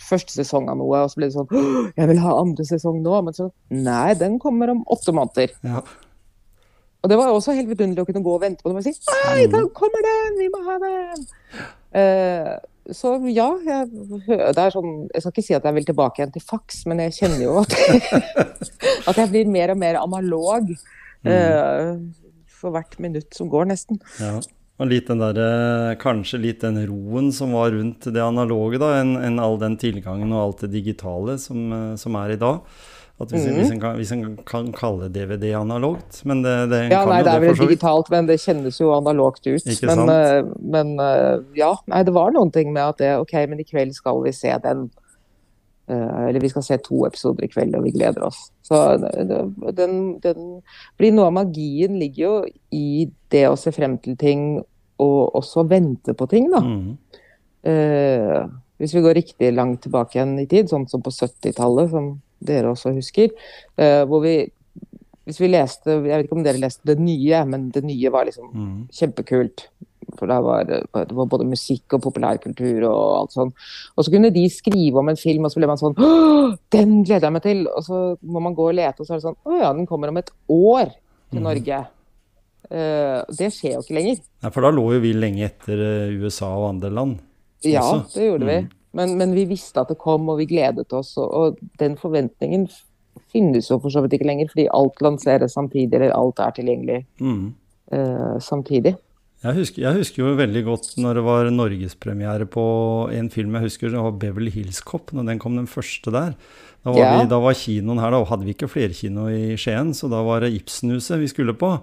første 0.06 0.38
sesong 0.38 0.70
av 0.70 0.78
noe, 0.82 1.02
og 1.02 1.10
så 1.10 1.22
ble 1.22 1.32
det 1.32 1.38
sånn 1.38 1.94
Jeg 1.98 2.12
vil 2.14 2.22
ha 2.22 2.38
andre 2.38 2.68
sesong 2.70 3.02
nå. 3.02 3.18
Men 3.26 3.38
så 3.38 3.50
Nei, 3.74 4.14
den 4.22 4.38
kommer 4.44 4.76
om 4.76 4.86
åtte 4.94 5.16
måneder. 5.18 5.56
Ja. 5.66 5.82
Og 7.06 7.10
det 7.10 7.18
var 7.22 7.30
jo 7.30 7.40
også 7.40 7.54
helt 7.58 7.70
vidunderlig 7.70 8.06
å 8.06 8.08
kunne 8.08 8.26
gå 8.26 8.38
og 8.38 8.42
vente 8.42 8.66
på 8.66 8.70
det 8.70 8.80
og 8.82 8.86
si 8.86 8.94
Nei, 9.14 9.50
da 9.50 9.66
kommer 9.78 10.02
den! 10.06 10.40
Vi 10.42 10.48
må 10.54 10.62
ha 10.66 10.78
den! 10.82 11.28
Eh, 11.96 12.56
så 12.94 13.16
ja, 13.34 13.48
jeg, 13.66 13.88
det 14.28 14.66
sånn 14.76 15.08
Jeg 15.10 15.24
skal 15.24 15.32
ikke 15.32 15.44
si 15.46 15.56
at 15.58 15.66
jeg 15.66 15.78
vil 15.78 15.88
tilbake 15.88 16.22
igjen 16.22 16.34
til 16.36 16.44
faks, 16.46 16.84
men 16.90 17.02
jeg 17.06 17.16
kjenner 17.18 17.42
jo 17.42 17.56
at, 17.64 17.74
at 19.10 19.22
jeg 19.22 19.32
blir 19.32 19.50
mer 19.50 19.74
og 19.74 19.80
mer 19.82 19.98
analog 20.02 20.70
eh, 21.26 21.96
for 22.46 22.76
hvert 22.76 23.00
minutt 23.02 23.34
som 23.38 23.50
går, 23.52 23.70
nesten. 23.72 24.02
Ja. 24.22 24.38
Og 24.76 24.90
litt 24.92 25.08
den 25.08 25.22
der, 25.24 25.38
eh, 25.40 25.96
kanskje 26.02 26.42
litt 26.44 26.64
den 26.66 26.82
roen 26.90 27.32
som 27.36 27.54
var 27.56 27.72
rundt 27.72 28.10
det 28.12 28.22
analoge, 28.22 28.80
da, 28.82 28.98
enn 29.00 29.16
en 29.22 29.40
all 29.40 29.56
den 29.62 29.78
tilgangen 29.80 30.34
og 30.36 30.42
alt 30.42 30.66
det 30.66 30.74
digitale 30.76 31.38
som, 31.40 31.62
eh, 31.72 31.96
som 32.00 32.18
er 32.20 32.36
i 32.36 32.42
dag. 32.42 32.60
At 33.16 33.32
hvis, 33.32 33.46
mm. 33.48 33.56
hvis, 33.56 33.70
en 33.72 33.80
kan, 33.80 33.96
hvis 33.96 34.12
en 34.12 34.24
kan 34.44 34.72
kalle 34.76 35.08
DVD 35.08 35.54
analogt. 35.56 36.20
Men 36.28 36.42
det, 36.44 36.56
det 36.72 36.82
en 36.82 36.92
Ja, 36.92 37.04
kan 37.06 37.14
nei, 37.14 37.20
jo 37.22 37.28
det 37.28 37.34
er 37.34 37.44
vel 37.46 37.60
digitalt, 37.62 38.10
men 38.12 38.28
det 38.28 38.42
kjennes 38.44 38.80
jo 38.82 38.90
analogt 38.92 39.48
ut. 39.48 39.64
Ikke 39.64 39.88
men 39.88 40.02
sant? 40.02 40.12
eh, 40.12 40.50
men 40.76 40.92
eh, 41.00 41.38
ja, 41.56 41.72
nei, 41.92 42.02
det 42.04 42.16
var 42.18 42.36
noen 42.36 42.52
ting 42.52 42.74
med 42.76 42.84
at 42.84 43.00
det, 43.00 43.14
OK, 43.24 43.38
men 43.48 43.64
i 43.64 43.68
kveld 43.68 43.96
skal 43.96 44.20
vi 44.26 44.36
se 44.36 44.52
den. 44.66 44.90
Eh, 45.88 46.20
eller 46.26 46.44
vi 46.44 46.52
skal 46.52 46.66
se 46.68 46.80
to 46.84 47.06
episoder 47.08 47.48
i 47.48 47.52
kveld, 47.54 47.78
og 47.80 47.88
vi 47.88 47.94
gleder 47.96 48.28
oss. 48.28 48.50
Så 48.68 48.82
den, 49.00 49.96
den 50.20 50.52
blir 51.00 51.16
noe 51.16 51.30
av 51.32 51.38
magien 51.40 51.96
ligger 52.02 52.24
jo 52.26 52.36
i 52.76 53.08
det 53.32 53.46
å 53.48 53.56
se 53.60 53.72
frem 53.76 53.96
til 54.04 54.20
ting, 54.20 54.46
og 55.00 55.40
også 55.40 55.64
vente 55.72 56.18
på 56.20 56.28
ting, 56.32 56.52
da. 56.52 56.64
Mm. 56.64 56.92
Uh, 57.66 58.44
hvis 58.78 58.94
vi 58.94 59.02
går 59.02 59.16
riktig 59.18 59.50
langt 59.56 59.82
tilbake 59.86 60.18
igjen 60.18 60.36
i 60.42 60.48
tid, 60.50 60.68
sånn 60.70 60.86
som 60.92 61.04
på 61.04 61.14
70-tallet, 61.16 61.90
som 61.94 62.14
dere 62.48 62.72
også 62.72 62.94
husker, 62.96 63.34
eh, 63.78 64.04
hvor 64.10 64.24
vi 64.26 64.38
hvis 65.26 65.40
vi 65.42 65.48
leste, 65.50 65.90
Jeg 65.90 66.06
vet 66.06 66.28
ikke 66.28 66.38
om 66.38 66.44
dere 66.46 66.62
leste 66.62 66.86
det 66.86 67.00
nye, 67.02 67.40
men 67.50 67.72
det 67.74 67.82
nye 67.82 68.12
var 68.14 68.28
liksom 68.28 68.52
mm. 68.54 68.74
kjempekult. 68.94 69.64
For 70.20 70.30
det 70.30 70.38
var, 70.46 70.68
det 70.70 71.16
var 71.18 71.32
både 71.32 71.48
musikk 71.50 71.96
og 71.98 72.04
populærkultur 72.04 72.86
og 72.86 73.00
alt 73.24 73.34
sånn. 73.34 73.50
Og 73.98 74.06
så 74.06 74.14
kunne 74.14 74.30
de 74.36 74.46
skrive 74.54 75.02
om 75.02 75.10
en 75.10 75.18
film, 75.18 75.48
og 75.48 75.52
så 75.52 75.60
ble 75.60 75.72
man 75.72 75.82
sånn 75.82 75.98
den 76.76 77.00
gleder 77.08 77.28
jeg 77.28 77.36
meg 77.36 77.46
til! 77.46 77.66
Og 77.72 77.88
så 77.88 78.04
må 78.22 78.44
man 78.46 78.56
gå 78.58 78.70
og 78.70 78.78
lete, 78.78 79.02
og 79.02 79.08
så 79.08 79.16
er 79.16 79.22
det 79.22 79.26
sånn 79.26 79.42
Å 79.50 79.60
ja, 79.64 79.74
den 79.74 79.90
kommer 79.90 80.14
om 80.14 80.22
et 80.22 80.32
år 80.46 80.94
til 80.94 81.42
Mhm. 81.42 81.46
Norge. 81.50 81.84
Uh, 82.66 83.22
det 83.38 83.52
skjer 83.54 83.76
jo 83.76 83.82
ikke 83.84 83.98
lenger. 83.98 84.22
Nei, 84.42 84.50
for 84.54 84.66
da 84.66 84.72
lå 84.74 84.86
jo 84.96 85.02
vi 85.04 85.12
lenge 85.14 85.46
etter 85.46 85.82
eh, 85.86 86.16
USA 86.18 86.50
og 86.54 86.70
andre 86.72 86.90
land. 86.90 87.20
Ja, 87.66 87.82
også. 87.82 88.16
det 88.16 88.30
gjorde 88.30 88.48
vi. 88.50 88.58
Mm. 88.66 88.72
Men, 88.96 89.18
men 89.20 89.36
vi 89.36 89.46
visste 89.50 89.82
at 89.82 89.92
det 89.92 90.00
kom, 90.02 90.30
og 90.32 90.40
vi 90.40 90.50
gledet 90.50 90.94
oss. 90.96 91.16
Og, 91.22 91.30
og 91.30 91.80
den 91.82 91.98
forventningen 92.00 92.70
finnes 93.32 93.70
jo 93.72 93.80
for 93.84 93.94
så 93.94 94.04
vidt 94.04 94.18
ikke 94.18 94.28
lenger, 94.30 94.52
fordi 94.52 94.68
alt 94.76 95.02
lanseres 95.04 95.56
samtidig, 95.58 95.98
eller 95.98 96.16
alt 96.16 96.40
er 96.44 96.56
tilgjengelig 96.56 97.02
mm. 97.20 97.42
uh, 97.96 98.38
samtidig. 98.44 98.96
Jeg 99.46 99.60
husker, 99.60 99.84
jeg 99.84 100.00
husker 100.00 100.24
jo 100.24 100.32
veldig 100.40 100.62
godt 100.66 100.88
når 100.98 101.20
det 101.20 101.24
var 101.26 101.50
norgespremiere 101.54 102.48
på 102.50 102.64
en 103.14 103.28
film 103.30 103.58
jeg 103.58 103.68
husker, 103.68 103.92
det 103.94 104.02
var 104.02 104.16
Beverly 104.22 104.54
Hills 104.54 104.80
Cop, 104.82 105.12
når 105.14 105.28
den 105.30 105.42
kom 105.44 105.60
den 105.60 105.70
første 105.70 106.14
der. 106.14 106.34
Da 106.86 106.94
var, 106.94 107.02
yeah. 107.02 107.20
vi, 107.20 107.30
da 107.30 107.40
var 107.44 107.58
kinoen 107.58 108.02
her, 108.02 108.14
da 108.14 108.24
hadde 108.30 108.48
vi 108.48 108.56
ikke 108.56 108.70
flerkino 108.72 109.28
i 109.30 109.56
Skien, 109.60 109.92
så 109.98 110.10
da 110.10 110.22
var 110.26 110.46
det 110.46 110.54
Ibsenhuset 110.56 111.20
vi 111.22 111.30
skulle 111.30 111.56
på. 111.58 111.76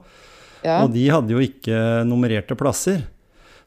Yeah. 0.63 0.85
Og 0.85 0.95
de 0.95 1.09
hadde 1.11 1.35
jo 1.35 1.43
ikke 1.43 2.03
nummererte 2.09 2.57
plasser. 2.59 3.05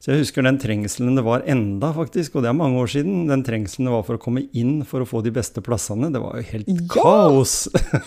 Så 0.03 0.11
jeg 0.11 0.21
husker 0.21 0.45
den 0.45 0.57
trengselen 0.61 1.15
det 1.17 1.23
var 1.25 1.41
enda, 1.49 1.89
faktisk, 1.95 2.35
og 2.37 2.43
det 2.45 2.49
er 2.51 2.57
mange 2.57 2.77
år 2.83 2.89
siden. 2.91 3.23
Den 3.29 3.41
trengselen 3.47 3.87
det 3.89 3.93
var 3.95 4.03
for 4.05 4.19
å 4.19 4.21
komme 4.21 4.43
inn 4.53 4.83
for 4.85 5.01
å 5.01 5.07
få 5.09 5.21
de 5.25 5.31
beste 5.33 5.63
plassene. 5.65 6.11
Det 6.13 6.21
var 6.21 6.37
jo 6.37 6.45
helt 6.51 6.69
Ja! 6.69 6.83
kaos! 6.91 7.55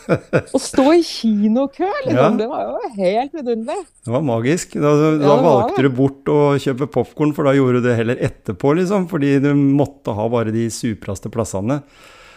Å 0.57 0.61
stå 0.63 0.85
i 0.95 1.01
kinokø, 1.07 1.89
liksom! 2.07 2.21
Ja. 2.21 2.29
Det 2.39 2.47
var 2.51 2.69
jo 2.69 2.93
helt 3.01 3.35
vidunderlig. 3.35 3.87
Det 4.07 4.15
var 4.15 4.23
magisk. 4.29 4.77
Da, 4.79 4.93
da 5.01 5.33
ja, 5.33 5.39
valgte 5.43 5.83
det. 5.83 5.89
du 5.89 5.97
bort 5.99 6.31
å 6.33 6.39
kjøpe 6.63 6.91
popkorn, 6.99 7.35
for 7.35 7.49
da 7.49 7.57
gjorde 7.57 7.81
du 7.83 7.89
det 7.89 7.97
heller 7.99 8.23
etterpå, 8.29 8.77
liksom. 8.79 9.09
Fordi 9.11 9.35
du 9.43 9.51
måtte 9.59 10.15
ha 10.15 10.29
bare 10.33 10.55
de 10.55 10.69
supraste 10.73 11.33
plassene. 11.35 11.81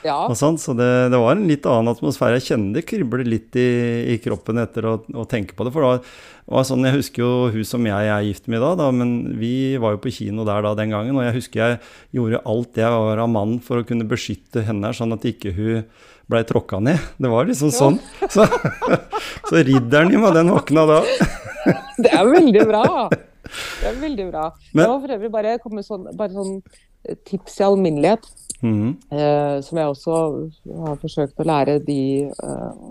Ja. 0.05 0.17
Og 0.27 0.35
sånt, 0.39 0.61
så 0.63 0.73
det, 0.77 0.87
det 1.13 1.19
var 1.21 1.35
en 1.35 1.47
litt 1.49 1.65
annen 1.69 1.91
atmosfære. 1.93 2.39
Jeg 2.39 2.47
kjenner 2.51 2.79
det 2.79 2.85
kribler 2.89 3.27
litt 3.27 3.57
i, 3.59 3.67
i 4.13 4.17
kroppen 4.23 4.61
etter 4.61 4.87
å, 4.89 4.93
å 5.13 5.25
tenke 5.29 5.55
på 5.57 5.67
det. 5.67 5.73
For 5.75 5.83
det 5.83 5.91
var, 5.91 6.13
var 6.57 6.67
sånn, 6.67 6.87
Jeg 6.89 6.97
husker 6.99 7.23
jo 7.23 7.31
hun 7.53 7.67
som 7.67 7.85
jeg 7.89 8.11
er 8.13 8.27
gift 8.27 8.49
med 8.51 8.63
da, 8.63 8.73
da, 8.79 8.89
men 8.95 9.15
vi 9.39 9.77
var 9.81 9.95
jo 9.95 10.01
på 10.03 10.13
kino 10.15 10.45
der 10.47 10.65
da 10.65 10.73
den 10.79 10.93
gangen. 10.95 11.17
Og 11.17 11.25
jeg 11.27 11.37
husker 11.37 11.63
jeg 11.63 11.81
gjorde 12.17 12.43
alt 12.53 12.81
jeg 12.81 13.03
var 13.05 13.23
av 13.25 13.31
mann 13.31 13.59
for 13.63 13.81
å 13.81 13.87
kunne 13.87 14.07
beskytte 14.09 14.65
henne, 14.67 14.93
sånn 14.97 15.17
at 15.17 15.27
ikke 15.29 15.53
hun 15.57 15.85
blei 16.31 16.43
tråkka 16.47 16.79
ned. 16.83 17.01
Det 17.21 17.31
var 17.31 17.49
liksom 17.49 17.73
sånn. 17.75 17.99
Så, 18.31 18.45
så 19.49 19.63
ridderen 19.67 20.13
i 20.13 20.21
meg, 20.21 20.33
den 20.37 20.53
våkna 20.53 20.87
da. 20.89 21.01
Det 22.01 22.09
er 22.09 22.25
veldig 22.25 22.63
bra. 22.65 22.85
Det 23.11 23.89
er 23.91 23.97
veldig 24.01 24.25
bra. 24.31 24.47
Men- 24.73 24.85
jeg 24.85 24.89
må 24.89 25.01
for 25.03 25.13
øvrig 25.17 25.31
bare 25.33 25.57
sånn, 25.85 26.07
bare 26.17 26.33
sånn 26.33 26.55
tips 27.27 27.59
i 27.59 27.65
alminnelighet, 27.65 28.25
Mhm. 28.61 28.97
eh, 29.11 29.61
som 29.65 29.77
jeg 29.77 29.93
også 29.93 30.17
har 30.85 30.99
forsøkt 31.01 31.39
å 31.41 31.47
lære 31.49 31.79
de 31.85 32.29
eh, 32.29 32.83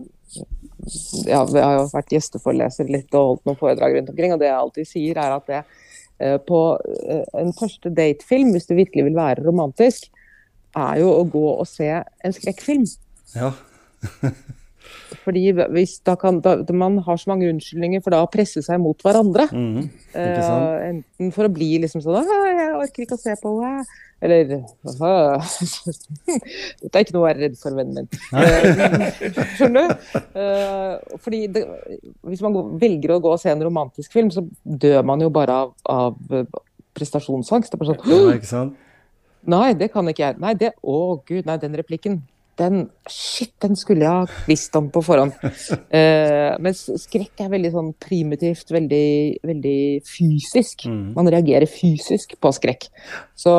ja, 1.26 1.40
Jeg 1.44 1.62
har 1.62 1.76
jo 1.76 1.88
vært 1.92 2.14
gjesteforeleser 2.14 2.90
litt 2.90 3.14
og 3.14 3.26
holdt 3.26 3.48
noen 3.48 3.58
foredrag 3.58 3.96
rundt 3.96 4.12
omkring, 4.12 4.32
og 4.34 4.40
det 4.40 4.48
jeg 4.48 4.58
alltid 4.58 4.88
sier, 4.88 5.18
er 5.18 5.34
at 5.36 5.46
det 5.50 5.62
eh, 6.20 6.38
på 6.46 6.60
eh, 7.06 7.24
en 7.42 7.52
første 7.56 7.90
datefilm, 7.90 8.52
hvis 8.54 8.70
du 8.70 8.76
virkelig 8.78 9.08
vil 9.10 9.18
være 9.18 9.44
romantisk, 9.46 10.10
er 10.76 11.00
jo 11.02 11.10
å 11.16 11.26
gå 11.26 11.46
og 11.50 11.66
se 11.66 11.90
en 11.90 12.36
skrekkfilm. 12.36 12.86
Ja. 13.34 13.52
Fordi 15.24 15.42
hvis 15.74 15.96
da 16.06 16.14
kan, 16.18 16.38
da, 16.44 16.56
Man 16.72 16.98
har 17.04 17.18
så 17.18 17.30
mange 17.32 17.48
unnskyldninger 17.50 18.02
for 18.04 18.14
da 18.14 18.22
å 18.24 18.30
presse 18.30 18.62
seg 18.64 18.78
mot 18.82 18.98
hverandre. 19.04 19.48
Mm, 19.50 19.88
uh. 20.14 20.76
Enten 20.90 21.32
for 21.34 21.48
å 21.48 21.52
bli 21.52 21.72
liksom 21.82 22.02
sånn 22.04 22.22
'Jeg 22.22 22.76
orker 22.76 23.04
ikke 23.04 23.18
å 23.18 23.20
se 23.20 23.34
på 23.40 23.52
henne', 23.62 23.84
eller 24.20 24.64
«Åh, 24.84 25.50
Dette 26.82 26.92
er 26.92 27.04
ikke 27.04 27.14
noe 27.16 27.22
å 27.22 27.28
være 27.28 27.46
redd 27.46 27.56
for, 27.60 27.76
vennen 27.76 28.04
min. 28.04 28.08
Eh, 28.36 29.46
Skjønner 29.56 29.88
du? 29.88 30.18
Uh, 30.36 31.16
fordi 31.24 31.46
det, 31.48 31.64
hvis 32.28 32.42
man 32.44 32.52
går, 32.56 32.74
velger 32.82 33.14
å 33.16 33.22
gå 33.24 33.32
og 33.32 33.40
se 33.40 33.52
en 33.52 33.64
romantisk 33.64 34.12
film, 34.12 34.28
så 34.34 34.44
dør 34.64 35.02
man 35.08 35.24
jo 35.24 35.32
bare 35.32 35.56
av, 35.64 35.72
av 35.88 36.20
prestasjonsangst. 36.96 37.72
Det 37.72 37.78
er 37.78 37.84
bare 37.84 37.96
sånn 37.96 38.04
Ja? 38.52 38.68
Nei, 39.48 39.72
det 39.72 39.88
kan 39.94 40.08
ikke 40.10 40.26
jeg. 40.26 40.36
Nei, 40.42 40.52
det 40.58 40.74
Å, 40.84 40.98
gud, 41.24 41.46
nei, 41.48 41.56
den 41.62 41.76
replikken. 41.80 42.20
Den 42.60 42.82
Shit, 43.10 43.54
den 43.64 43.74
skulle 43.78 44.04
jeg 44.04 44.12
ha 44.12 44.42
visst 44.46 44.76
om 44.78 44.90
på 44.92 45.02
forhånd. 45.04 45.36
Uh, 45.90 46.54
mens 46.62 46.84
skrekk 47.02 47.40
er 47.42 47.50
veldig 47.50 47.70
sånn 47.74 47.88
primitivt, 47.98 48.68
veldig, 48.70 49.40
veldig 49.48 49.80
fysisk. 50.06 50.84
Mm. 50.86 51.16
Man 51.16 51.30
reagerer 51.32 51.66
fysisk 51.70 52.36
på 52.38 52.52
skrekk. 52.54 52.86
Så 53.38 53.52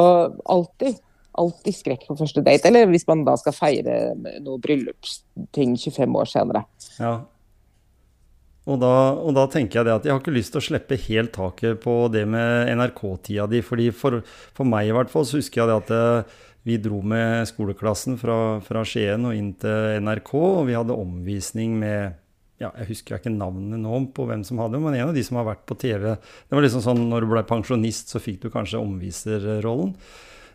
alltid, 0.53 1.01
alltid 1.41 1.75
skrekk 1.75 2.05
på 2.07 2.15
første 2.21 2.43
date. 2.45 2.69
Eller 2.69 2.87
hvis 2.91 3.07
man 3.09 3.25
da 3.27 3.35
skal 3.39 3.57
feire 3.57 3.97
noe 4.15 4.61
bryllupsting 4.63 5.75
25 5.75 6.17
år 6.21 6.31
senere. 6.31 6.63
Ja. 7.01 7.17
Og 8.69 8.77
da, 8.77 8.93
og 9.17 9.33
da 9.33 9.47
tenker 9.49 9.79
jeg 9.79 9.87
det 9.87 9.95
at 9.95 10.05
jeg 10.05 10.13
har 10.13 10.21
ikke 10.21 10.35
lyst 10.35 10.53
til 10.53 10.61
å 10.61 10.67
slippe 10.67 10.99
helt 11.07 11.33
taket 11.33 11.79
på 11.81 11.95
det 12.13 12.27
med 12.29 12.69
NRK-tida 12.77 13.47
di. 13.49 13.63
fordi 13.65 13.89
for, 13.89 14.21
for 14.53 14.69
meg 14.69 14.91
i 14.91 14.93
hvert 14.93 15.09
fall 15.09 15.25
så 15.25 15.39
husker 15.39 15.63
jeg 15.63 15.71
det 15.71 15.77
at 15.79 15.93
eh, 15.97 16.35
vi 16.63 16.77
dro 16.77 17.01
med 17.01 17.47
skoleklassen 17.49 18.17
fra, 18.21 18.59
fra 18.61 18.83
Skien 18.85 19.23
og 19.25 19.33
inn 19.37 19.53
til 19.61 20.01
NRK, 20.05 20.33
og 20.37 20.67
vi 20.67 20.75
hadde 20.77 20.93
omvisning 20.97 21.77
med 21.81 22.17
ja, 22.61 22.69
Jeg 22.77 22.91
husker 22.91 23.17
ikke 23.17 23.31
navnet 23.33 23.79
nå 23.81 23.99
på 24.13 24.27
hvem 24.29 24.43
som 24.45 24.59
hadde, 24.61 24.77
men 24.77 24.93
en 24.93 25.07
av 25.09 25.15
de 25.17 25.23
som 25.25 25.39
har 25.39 25.47
vært 25.47 25.63
på 25.65 25.73
TV. 25.81 26.11
Det 26.13 26.53
var 26.53 26.61
liksom 26.61 26.83
sånn 26.85 27.07
når 27.09 27.25
du 27.25 27.31
ble 27.31 27.41
pensjonist, 27.49 28.11
så 28.13 28.21
fikk 28.21 28.43
du 28.43 28.51
kanskje 28.53 28.77
omviserrollen. 28.77 29.95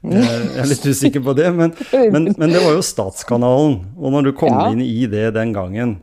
Jeg 0.07 0.53
er 0.61 0.69
litt 0.71 0.85
usikker 0.87 1.25
på 1.25 1.35
det, 1.35 1.49
men, 1.57 1.73
men, 2.13 2.29
men 2.39 2.53
det 2.55 2.61
var 2.63 2.77
jo 2.77 2.85
Statskanalen. 2.87 3.81
Og 3.99 4.15
når 4.15 4.29
du 4.29 4.33
kom 4.39 4.55
Ja. 4.55 4.69
inn 4.71 4.85
i 4.85 5.09
det 5.11 5.33
den 5.35 5.51
gangen, 5.57 5.97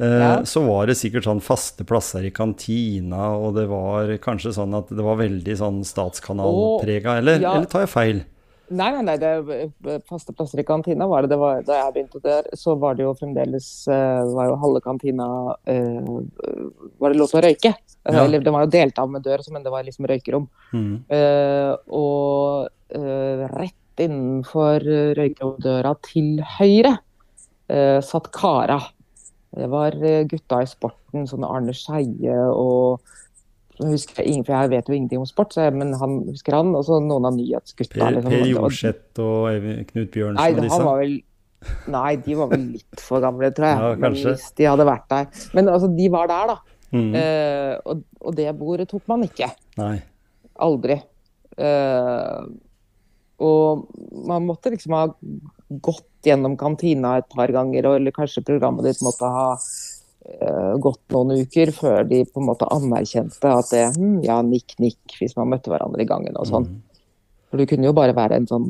eh, 0.00 0.16
Ja. 0.22 0.30
så 0.48 0.64
var 0.64 0.86
det 0.88 0.96
sikkert 0.96 1.28
sånn 1.28 1.42
faste 1.44 1.84
plasser 1.84 2.24
i 2.24 2.30
kantina, 2.32 3.36
og 3.36 3.56
det 3.58 3.66
var 3.68 4.08
kanskje 4.24 4.54
sånn 4.56 4.72
at 4.78 4.88
det 4.88 5.04
var 5.04 5.20
veldig 5.20 5.58
sånn 5.60 5.84
statskanalprega, 5.84 7.18
eller, 7.20 7.40
ja. 7.42 7.52
eller 7.58 7.68
tar 7.68 7.84
jeg 7.84 7.92
feil? 7.92 8.24
Nei, 8.70 8.88
nei, 8.94 9.02
nei, 9.02 9.16
det 9.18 9.96
faste 10.06 10.34
plasser 10.36 10.62
i 10.62 10.64
kantina 10.66 11.08
var 11.10 11.24
det. 11.26 11.32
det 11.32 11.38
var, 11.40 11.62
da 11.66 11.80
jeg 11.80 11.94
begynte 11.96 12.22
der, 12.22 12.46
så 12.54 12.76
var 12.78 12.94
det 12.94 13.02
jo 13.02 13.16
fremdeles 13.18 13.66
eh, 13.90 14.20
var 14.30 14.52
jo 14.52 14.60
halve 14.62 14.82
kantina 14.84 15.26
uh, 15.58 16.12
Var 17.02 17.10
det 17.10 17.18
lov 17.18 17.32
til 17.32 17.40
å 17.40 17.44
røyke? 17.48 17.74
Eh, 17.74 18.14
Ja. 18.14 18.22
Eller 18.24 18.40
det 18.40 18.52
var 18.54 18.64
jo 18.64 18.72
delt 18.72 18.98
av 19.02 19.10
med 19.10 19.26
dør, 19.26 19.42
men 19.52 19.66
det 19.66 19.72
var 19.74 19.84
liksom 19.84 20.06
røykerom. 20.08 20.46
Mm. 20.72 20.94
Uh, 21.10 21.74
og 21.92 22.70
uh, 22.96 23.44
rett 23.58 23.76
innenfor 24.04 24.84
eh, 24.86 25.12
røykeromdøra 25.18 25.94
til 26.06 26.40
høyre 26.58 26.96
eh, 27.70 27.98
satt 28.04 28.30
Kara. 28.34 28.80
Det 29.56 29.68
var 29.70 29.96
eh, 29.98 30.22
gutta 30.30 30.62
i 30.62 30.68
sporten, 30.70 31.26
sånne 31.28 31.50
Arne 31.50 31.74
Skeie 31.76 32.36
og 32.50 33.02
jeg 33.80 33.96
husker 33.96 34.26
ingen, 34.26 34.44
for 34.44 34.56
jeg 34.56 34.70
vet 34.74 34.88
jo 34.90 34.94
ingenting 34.96 35.22
om 35.22 35.28
sport, 35.28 35.54
så 35.54 35.66
jeg, 35.66 35.74
men 35.80 35.94
han 36.00 36.20
husker 36.28 36.56
han. 36.56 36.72
Og 36.76 36.84
så 36.86 37.00
noen 37.04 37.28
av 37.30 37.36
nyhetsgutta. 37.36 37.96
Per, 37.96 38.16
liksom. 38.18 38.34
per 38.34 38.50
Jorseth 38.50 39.24
og 39.24 39.66
Knut 39.90 40.10
Bjørnsen 40.14 40.40
Nei, 40.40 40.48
og 40.54 40.62
disse? 40.66 40.80
var 40.86 41.02
vel 41.02 41.18
Nei, 41.92 42.14
de 42.24 42.36
var 42.38 42.48
vel 42.48 42.62
litt 42.78 43.02
for 43.04 43.20
gamle, 43.20 43.50
tror 43.52 43.68
jeg. 43.68 43.80
Ja, 43.84 43.96
kanskje. 44.00 44.32
hvis 44.32 44.46
de 44.56 44.68
hadde 44.70 44.86
vært 44.88 45.08
der. 45.12 45.26
Men 45.56 45.68
altså, 45.68 45.90
de 45.92 46.06
var 46.12 46.30
der, 46.30 46.54
da. 46.54 46.76
Mm. 46.90 47.10
Uh, 47.14 47.74
og, 47.84 48.04
og 48.24 48.36
det 48.38 48.46
bordet 48.58 48.88
tok 48.90 49.04
man 49.12 49.26
ikke. 49.26 49.50
Nei. 49.80 49.96
Aldri. 50.64 50.96
Uh, 51.60 52.48
og 53.44 53.84
man 54.28 54.48
måtte 54.48 54.72
liksom 54.72 54.96
ha 54.96 55.04
gått 55.84 56.06
gjennom 56.26 56.56
kantina 56.60 57.18
et 57.20 57.28
par 57.32 57.52
ganger, 57.52 57.92
eller 57.96 58.14
kanskje 58.14 58.44
programmet 58.44 58.88
ditt 58.88 59.04
måtte 59.04 59.28
ha 59.32 59.46
gått 60.80 61.00
noen 61.14 61.42
uker 61.42 61.72
før 61.74 62.04
de 62.06 62.20
på 62.28 62.42
en 62.42 62.46
måte 62.50 62.68
anerkjente 62.70 63.50
at 63.50 63.70
det 63.72 63.86
hm, 63.96 64.20
ja, 64.26 64.36
nikk, 64.44 64.76
nikk, 64.82 65.16
hvis 65.18 65.34
man 65.38 65.50
møtte 65.50 65.72
hverandre 65.72 66.04
i 66.04 66.08
gangen 66.08 66.36
og 66.38 66.46
sånn. 66.50 66.68
Mm. 66.68 67.06
For 67.50 67.60
du 67.60 67.66
kunne 67.70 67.88
jo 67.88 67.96
bare 67.96 68.14
være 68.14 68.38
en 68.38 68.48
sånn 68.50 68.68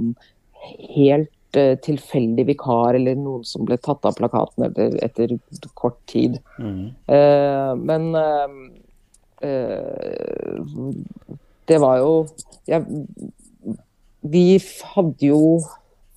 helt 0.95 1.59
uh, 1.59 1.75
tilfeldig 1.85 2.47
vikar 2.49 2.97
eller 2.99 3.19
noen 3.19 3.45
som 3.49 3.67
ble 3.69 3.77
tatt 3.83 4.07
av 4.09 4.17
plakaten 4.19 4.69
etter, 4.69 4.97
etter 5.05 5.37
kort 5.79 5.99
tid. 6.11 6.39
Mm. 6.59 6.87
Uh, 7.11 7.73
men 7.81 8.09
uh, 8.17 8.49
eh, 9.41 10.57
det 11.71 11.79
var 11.81 12.01
jo 12.01 12.15
ja, 12.69 12.81
Vi 14.21 14.47
hadde 14.95 15.29
jo 15.31 15.61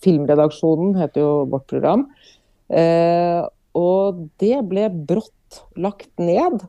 Filmredaksjonen, 0.04 0.98
het 1.00 1.16
jo 1.16 1.46
vårt 1.48 1.70
program. 1.72 2.02
Eh, 2.68 3.40
og 3.77 4.27
det 4.42 4.56
ble 4.70 4.88
brått 4.94 5.63
lagt 5.80 6.12
ned. 6.22 6.63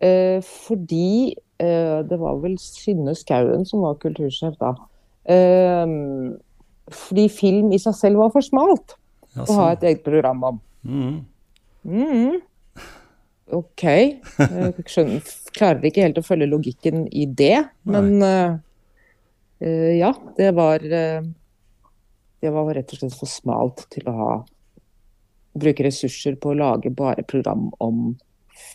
Eh, 0.00 0.40
fordi 0.42 1.34
eh, 1.60 1.98
det 2.08 2.18
var 2.20 2.38
vel 2.42 2.56
Synne 2.60 3.14
Skauen 3.18 3.66
som 3.68 3.84
var 3.84 3.98
kultursjef 4.02 4.56
da. 4.60 4.74
Eh, 5.30 5.86
fordi 6.90 7.26
film 7.30 7.74
i 7.76 7.80
seg 7.82 7.94
selv 7.98 8.22
var 8.24 8.32
for 8.34 8.44
smalt 8.44 8.96
å 9.36 9.44
ha 9.44 9.46
sånn. 9.46 9.66
et 9.76 9.84
eget 9.92 10.06
program 10.06 10.42
om. 10.48 10.62
Mm. 10.82 11.18
Mm. 11.86 12.40
OK. 13.54 13.84
Jeg 13.84 14.86
skjønner, 14.90 15.30
klarer 15.54 15.86
ikke 15.86 16.06
helt 16.06 16.18
å 16.18 16.26
følge 16.26 16.50
logikken 16.50 17.04
i 17.10 17.26
det, 17.26 17.66
men 17.82 18.22
ja, 19.60 20.12
det 20.38 20.54
var 20.56 20.80
Det 20.80 22.52
var 22.54 22.70
rett 22.72 22.94
og 22.94 23.00
slett 23.02 23.18
for 23.18 23.28
smalt 23.28 23.82
til 23.92 24.06
å 24.08 24.14
ha 24.16 24.30
Bruke 25.58 25.86
ressurser 25.86 26.36
på 26.40 26.52
å 26.52 26.58
lage 26.58 26.92
bare 26.94 27.24
program 27.26 27.70
om 27.82 28.14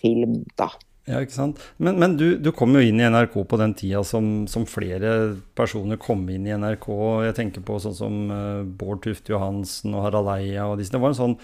film, 0.02 0.42
da. 0.60 0.72
Ja, 1.06 1.20
ikke 1.22 1.36
sant. 1.36 1.62
Men, 1.78 2.00
men 2.02 2.16
du, 2.18 2.26
du 2.42 2.50
kom 2.56 2.74
jo 2.74 2.82
inn 2.82 2.98
i 2.98 3.06
NRK 3.06 3.38
på 3.46 3.60
den 3.62 3.76
tida 3.78 4.02
som, 4.08 4.48
som 4.50 4.66
flere 4.66 5.36
personer 5.58 6.00
kom 6.02 6.24
inn 6.34 6.48
i 6.50 6.56
NRK. 6.58 6.88
Jeg 7.28 7.38
tenker 7.38 7.66
på 7.66 7.78
sånn 7.84 7.98
som 7.98 8.22
uh, 8.34 8.66
Bård 8.66 9.04
Tufte 9.06 9.36
Johansen 9.36 9.94
og 9.94 10.08
Harald 10.08 10.32
Eia 10.34 10.66
og 10.66 10.80
disse. 10.82 10.96
Det 10.96 11.02
var 11.04 11.14
en 11.14 11.20
sånn 11.20 11.36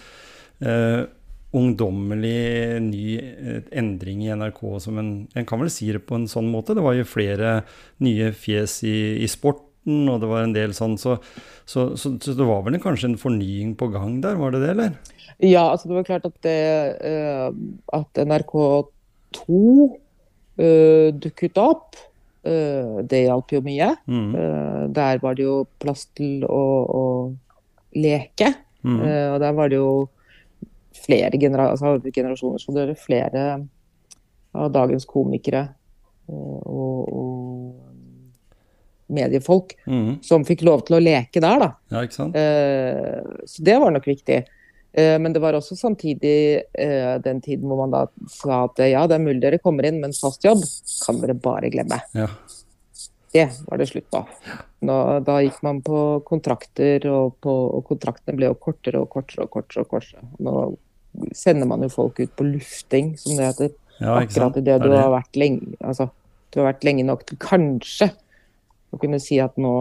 uh, 0.65 1.03
ungdommelig 1.51 2.79
ny 2.79 3.05
eh, 3.19 3.63
endring 3.75 4.21
i 4.23 4.31
NRK 4.31 4.61
som 4.79 4.99
en 5.01 5.09
En 5.35 5.47
kan 5.47 5.59
vel 5.59 5.69
si 5.69 5.89
det 5.91 6.05
på 6.07 6.15
en 6.15 6.29
sånn 6.31 6.47
måte. 6.51 6.73
Det 6.77 6.83
var 6.85 6.95
jo 6.95 7.07
flere 7.07 7.61
nye 7.99 8.31
fjes 8.31 8.81
i, 8.87 8.97
i 9.21 9.27
sporten, 9.29 10.07
og 10.09 10.21
det 10.23 10.29
var 10.31 10.45
en 10.45 10.55
del 10.55 10.73
sånn. 10.73 10.97
Så, 10.97 11.17
så, 11.65 11.91
så, 11.99 12.15
så 12.23 12.37
det 12.37 12.47
var 12.47 12.63
vel 12.65 12.79
kanskje 12.81 13.11
en 13.11 13.19
fornying 13.19 13.75
på 13.75 13.91
gang 13.93 14.21
der, 14.23 14.39
var 14.39 14.55
det 14.55 14.63
det, 14.63 14.71
eller? 14.77 15.19
Ja, 15.41 15.63
altså 15.71 15.89
det 15.89 15.97
var 15.97 16.07
klart 16.07 16.27
at, 16.29 16.37
det, 16.45 16.57
eh, 17.07 17.47
at 17.97 18.21
NRK2 18.21 19.57
uh, 20.61 21.09
dukket 21.17 21.57
opp. 21.61 21.97
eh, 22.43 23.01
det 23.05 23.25
hjalp 23.27 23.53
jo 23.53 23.61
mye. 23.65 23.91
Mm. 24.09 24.35
Eh, 24.35 24.83
der 24.97 25.19
var 25.21 25.35
det 25.37 25.45
jo 25.45 25.65
plass 25.81 26.07
til 26.17 26.45
å, 26.45 26.63
å 26.89 27.03
leke. 27.97 28.53
Mm. 28.81 29.01
Eh, 29.05 29.27
og 29.33 29.39
der 29.43 29.53
var 29.57 29.69
det 29.69 29.77
jo 29.81 29.91
flere 31.01 31.37
genera 31.39 31.69
altså 31.71 31.99
generasjoner, 32.11 32.59
så 32.61 32.73
det 32.75 32.87
er 32.87 32.99
flere 32.99 33.43
av 34.57 34.71
dagens 34.73 35.05
komikere 35.07 35.61
eh, 36.27 36.61
og, 36.67 37.13
og 37.15 37.69
mediefolk 39.11 39.75
mm. 39.85 40.21
som 40.25 40.45
fikk 40.47 40.63
lov 40.67 40.85
til 40.87 40.97
å 40.97 41.03
leke 41.03 41.43
der, 41.43 41.61
da. 41.61 41.69
Ja, 41.91 42.03
ikke 42.07 42.17
sant? 42.17 42.35
Eh, 42.37 43.45
så 43.47 43.63
det 43.67 43.77
var 43.83 43.93
nok 43.93 44.07
viktig. 44.07 44.41
Eh, 44.93 45.17
men 45.19 45.33
det 45.33 45.39
var 45.43 45.55
også 45.55 45.75
samtidig 45.79 46.63
eh, 46.73 47.13
den 47.23 47.41
tiden 47.41 47.69
hvor 47.69 47.79
man 47.85 47.93
da 47.93 48.05
sa 48.31 48.65
at 48.65 48.81
ja, 48.91 49.05
det 49.07 49.15
er 49.17 49.23
mulig 49.23 49.41
dere 49.43 49.61
kommer 49.63 49.87
inn, 49.87 50.01
men 50.03 50.15
fast 50.15 50.43
jobb 50.43 50.63
kan 51.05 51.21
dere 51.23 51.37
bare 51.39 51.71
glemme. 51.71 52.01
Ja. 52.17 52.27
Det 53.31 53.45
var 53.67 53.79
det 53.79 53.87
slutt 53.87 54.09
på. 54.11 54.25
Nå, 54.83 54.95
da 55.23 55.37
gikk 55.39 55.61
man 55.63 55.79
på 55.85 55.99
kontrakter, 56.27 57.05
og, 57.07 57.37
på, 57.39 57.53
og 57.77 57.85
kontraktene 57.87 58.35
ble 58.35 58.49
jo 58.49 58.57
kortere 58.59 58.99
og 58.99 59.07
kortere 59.13 59.45
og 59.45 59.53
kortere. 59.53 59.85
og 59.85 59.93
kortere. 59.93 60.25
Nå 60.43 60.55
sender 61.35 61.69
man 61.69 61.85
jo 61.85 61.91
folk 61.93 62.19
ut 62.19 62.33
på 62.35 62.47
lufting, 62.49 63.13
som 63.19 63.37
det 63.39 63.47
heter. 63.53 63.71
ja? 64.01 64.17
Akkurat 64.19 64.57
idet 64.59 64.65
Det 64.81 64.83
du 64.83 64.89
er 64.89 64.97
det. 64.97 65.03
har 65.05 65.13
vært 65.15 65.39
lenge 65.39 65.75
altså, 65.79 66.09
du 66.51 66.59
har 66.59 66.73
vært 66.73 66.83
lenge 66.87 67.03
nok 67.07 67.23
til 67.27 67.37
kanskje 67.39 68.09
å 68.91 68.99
kunne 68.99 69.19
si 69.23 69.37
at 69.39 69.55
nå 69.55 69.73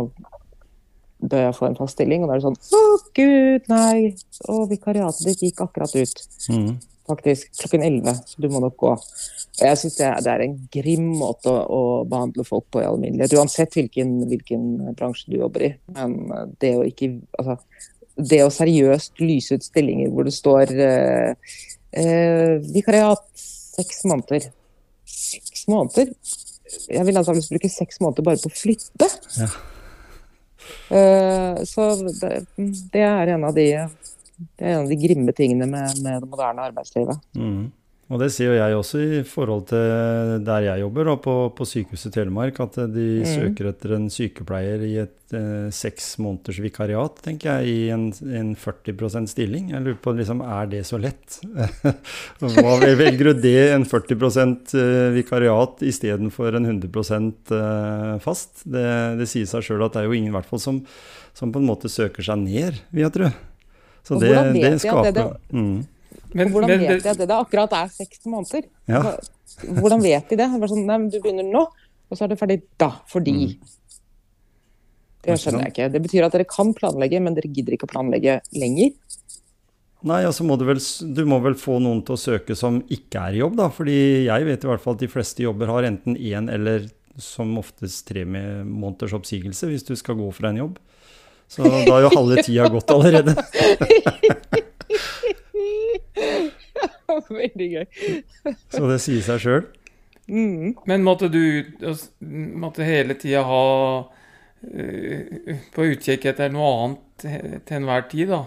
bør 1.21 1.47
jeg 1.47 1.57
få 1.57 1.69
en 1.69 1.79
fast 1.79 1.99
stilling. 1.99 2.25
Og 2.25 2.31
da 2.31 2.37
er 2.37 2.43
det 2.43 2.47
sånn 2.49 2.79
Å, 2.79 2.85
gud, 3.17 3.69
nei. 3.73 4.15
Å, 4.49 4.63
vikariatet 4.71 5.27
ditt 5.29 5.45
gikk 5.49 5.65
akkurat 5.67 5.95
ut. 5.97 6.25
Mm. 6.53 6.73
Faktisk 7.11 7.51
klokken 7.59 7.83
11, 7.83 8.19
så 8.31 8.43
du 8.43 8.49
må 8.53 8.61
nok 8.63 8.77
gå. 8.79 8.91
Og 8.95 9.65
jeg 9.67 9.79
syns 9.81 9.97
det, 9.99 10.11
det 10.25 10.33
er 10.33 10.45
en 10.45 10.59
grim 10.73 11.09
måte 11.19 11.51
å, 11.51 11.63
å 11.67 11.81
behandle 12.09 12.47
folk 12.47 12.69
på 12.71 12.83
i 12.83 12.87
alminnelighet. 12.87 13.35
Uansett 13.41 13.75
hvilken, 13.77 14.21
hvilken 14.31 14.93
bransje 14.99 15.33
du 15.33 15.41
jobber 15.41 15.67
i. 15.67 15.73
Men 15.97 16.21
eh, 16.37 16.47
det 16.63 16.77
å 16.79 16.85
ikke 16.87 17.13
Altså, 17.41 17.59
det 18.21 18.43
å 18.45 18.53
seriøst 18.53 19.21
lyse 19.23 19.57
ut 19.57 19.65
stillinger 19.65 20.11
hvor 20.13 20.27
det 20.29 20.35
står 20.37 20.73
eh, 20.77 21.55
eh, 21.97 22.55
vikariat 22.75 23.25
seks 23.41 24.05
måneder. 24.09 24.51
Seks 25.09 25.67
måneder? 25.71 26.13
Jeg 26.91 27.07
vil 27.07 27.19
antakeligvis 27.19 27.51
bruke 27.51 27.71
seks 27.73 28.01
måneder 28.05 28.27
bare 28.27 28.43
på 28.43 28.51
å 28.51 28.59
flytte. 28.61 29.09
Ja. 29.41 29.49
Eh, 30.91 31.61
så 31.69 31.91
det, 32.21 32.45
det 32.93 33.05
er 33.07 33.35
en 33.35 33.49
av 33.49 33.57
de 33.57 33.67
det 34.57 34.65
er 34.65 34.73
en 34.73 34.87
av 34.87 34.89
de 34.89 34.97
grimme 34.97 35.33
tingene 35.37 35.67
med, 35.69 35.99
med 36.01 36.23
det 36.23 36.29
moderne 36.31 36.65
arbeidslivet. 36.71 37.21
Mhm. 37.37 37.69
Og 38.11 38.19
det 38.19 38.27
sier 38.35 38.49
jo 38.51 38.57
jeg 38.59 38.75
også 38.75 39.01
i 39.07 39.19
forhold 39.23 39.69
til 39.71 40.41
der 40.43 40.65
jeg 40.67 40.81
jobber, 40.83 41.09
og 41.13 41.21
på, 41.23 41.35
på 41.55 41.67
Sykehuset 41.69 42.11
Telemark, 42.17 42.57
at 42.65 42.75
de 42.91 43.05
Mm. 43.21 43.29
søker 43.29 43.69
etter 43.71 43.93
en 43.95 44.09
sykepleier 44.11 44.83
i 44.83 44.97
et 45.05 45.35
eh, 45.39 45.69
seks 45.71 46.17
måneders 46.19 46.59
vikariat, 46.59 47.21
tenker 47.23 47.61
jeg, 47.61 47.69
i 47.71 47.91
en, 47.95 48.09
en 48.35 48.51
40% 48.59 49.31
stilling. 49.31 49.69
Jeg 49.71 49.85
lurer 49.85 50.01
på, 50.03 50.15
liksom, 50.19 50.43
er 50.43 50.67
det 50.73 50.81
så 50.89 50.99
lett? 50.99 51.39
Hva 52.41 52.75
velger 52.83 53.31
du 53.31 53.33
det, 53.45 53.55
en 53.77 53.87
40 53.87 54.19
eh, 54.75 55.13
vikariat 55.15 55.87
istedenfor 55.87 56.59
en 56.59 56.67
100 56.67 56.91
eh, 57.55 58.19
fast? 58.27 58.65
Det, 58.67 58.85
det 59.23 59.29
sier 59.31 59.47
seg 59.47 59.63
sjøl 59.69 59.87
at 59.87 59.95
det 59.95 60.03
er 60.03 60.11
jo 60.11 60.19
ingen 60.19 60.35
hvert 60.35 60.51
fall 60.51 60.59
som, 60.63 60.83
som 61.37 61.55
på 61.55 61.63
en 61.63 61.71
måte 61.71 61.87
søker 61.93 62.27
seg 62.27 62.43
ned, 62.43 62.83
vil 62.91 63.07
jeg 63.07 63.15
tro. 63.21 63.31
Så 64.03 64.17
Og 64.19 64.23
det, 64.25 64.35
hvordan 64.35 64.53
vet 64.57 64.63
det 64.67 64.83
de 64.83 64.91
at 64.91 65.05
det- 65.05 65.15
det- 65.23 65.55
mm. 65.55 65.81
Men, 66.35 66.49
hvordan 66.53 66.69
men 66.71 66.81
vet 66.81 66.89
det- 66.89 67.03
de 67.03 67.11
at 67.11 67.19
det, 67.19 67.29
det 67.29 67.37
akkurat 67.37 67.73
er 67.73 67.89
seks 67.95 68.25
måneder? 68.27 68.65
Ja. 68.89 69.17
Hvordan 69.67 70.03
vet 70.03 70.29
de 70.31 70.37
det? 70.37 70.49
det 70.61 70.69
sånn, 70.71 70.87
nei, 70.87 70.99
du 71.11 71.19
begynner 71.21 71.47
nå, 71.51 71.67
og 72.11 72.17
så 72.19 72.25
er 72.25 72.29
det 72.35 72.39
ferdig 72.41 72.63
da, 72.79 72.93
fordi 73.11 73.37
Mm. 73.61 73.77
Det 75.21 75.35
skjønner 75.37 75.67
jeg 75.67 75.73
ikke. 75.75 75.87
Det 75.93 76.01
betyr 76.01 76.25
at 76.25 76.33
dere 76.33 76.45
kan 76.49 76.71
planlegge, 76.73 77.19
men 77.21 77.35
dere 77.37 77.51
gidder 77.53 77.75
ikke 77.77 77.85
å 77.85 77.91
planlegge 77.93 78.39
lenger. 78.57 78.95
Nei, 80.09 80.23
altså 80.25 80.47
må 80.49 80.57
du, 80.57 80.65
vel, 80.65 80.79
du 80.81 81.21
må 81.29 81.37
vel 81.45 81.53
få 81.61 81.77
noen 81.79 82.01
til 82.09 82.15
å 82.17 82.21
søke 82.23 82.57
som 82.57 82.79
ikke 82.89 83.21
er 83.29 83.37
i 83.37 83.43
jobb, 83.43 83.59
da. 83.59 83.67
Fordi 83.69 84.25
jeg 84.25 84.47
vet 84.49 84.65
i 84.65 84.71
hvert 84.71 84.81
fall 84.81 84.97
at 84.97 85.03
de 85.05 85.11
fleste 85.13 85.45
jobber 85.45 85.69
har 85.69 85.85
enten 85.91 86.17
én 86.17 86.49
eller 86.49 86.87
som 87.21 87.53
oftest 87.61 88.07
tre 88.09 88.25
måneders 88.25 89.13
oppsigelse 89.13 89.69
hvis 89.69 89.85
du 89.85 89.93
skal 90.01 90.17
gå 90.17 90.31
fra 90.33 90.55
en 90.55 90.63
jobb. 90.63 90.79
Så 91.53 91.69
da 91.69 91.85
har 91.93 92.07
jo 92.07 92.15
halve 92.17 92.41
tida 92.47 92.71
gått 92.73 92.89
allerede. 92.97 93.37
Veldig 97.41 97.69
gøy. 97.75 97.87
Så 98.71 98.87
det 98.91 99.01
sier 99.05 99.27
seg 99.27 99.45
sjøl. 99.45 99.67
Mm. 100.31 100.77
Men 100.87 101.03
måtte 101.03 101.27
du 101.33 101.43
måtte 102.63 102.87
hele 102.87 103.17
tida 103.19 103.43
ha 103.49 103.65
eh, 104.71 105.59
på 105.75 105.89
utkikk 105.91 106.29
etter 106.31 106.53
noe 106.55 106.71
annet 106.85 107.65
til 107.67 107.81
enhver 107.81 108.07
tid, 108.13 108.31
da? 108.31 108.45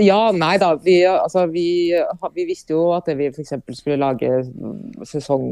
Ja, 0.00 0.32
nei 0.32 0.56
da. 0.60 0.72
Vi, 0.80 0.98
altså, 1.08 1.46
vi, 1.52 1.92
vi 2.34 2.46
visste 2.48 2.74
jo 2.74 2.88
at 2.96 3.08
vi 3.16 3.28
f.eks. 3.28 3.54
skulle 3.76 4.00
lage 4.00 4.30
sesong, 5.08 5.48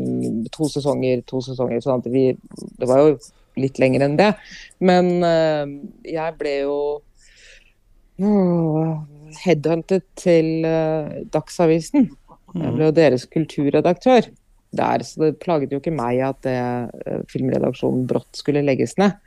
to 0.53 0.68
sesonger, 0.73 1.23
to 1.29 1.42
sesonger. 1.45 1.83
sånn 1.85 2.01
at 2.01 2.09
vi, 2.12 2.31
Det 2.81 2.88
var 2.88 3.03
jo 3.03 3.16
litt 3.61 3.81
lenger 3.83 4.07
enn 4.07 4.16
det. 4.21 4.33
Men 4.81 5.12
eh, 5.29 5.75
jeg 6.14 6.38
ble 6.40 6.57
jo 6.64 6.79
headhuntet 9.45 10.05
til 10.18 10.66
eh, 10.68 11.23
Dagsavisen. 11.33 12.11
Jeg 12.53 12.75
ble 12.77 12.88
jo 12.88 12.95
deres 12.95 13.25
kulturredaktør 13.33 14.29
der, 14.73 15.05
så 15.05 15.27
det 15.27 15.40
plaget 15.42 15.73
jo 15.73 15.81
ikke 15.81 15.95
meg 15.95 16.21
at 16.25 16.40
det, 16.47 16.57
eh, 17.07 17.21
filmredaksjonen 17.33 18.07
brått 18.09 18.40
skulle 18.40 18.64
legges 18.64 18.97
ned. 19.01 19.18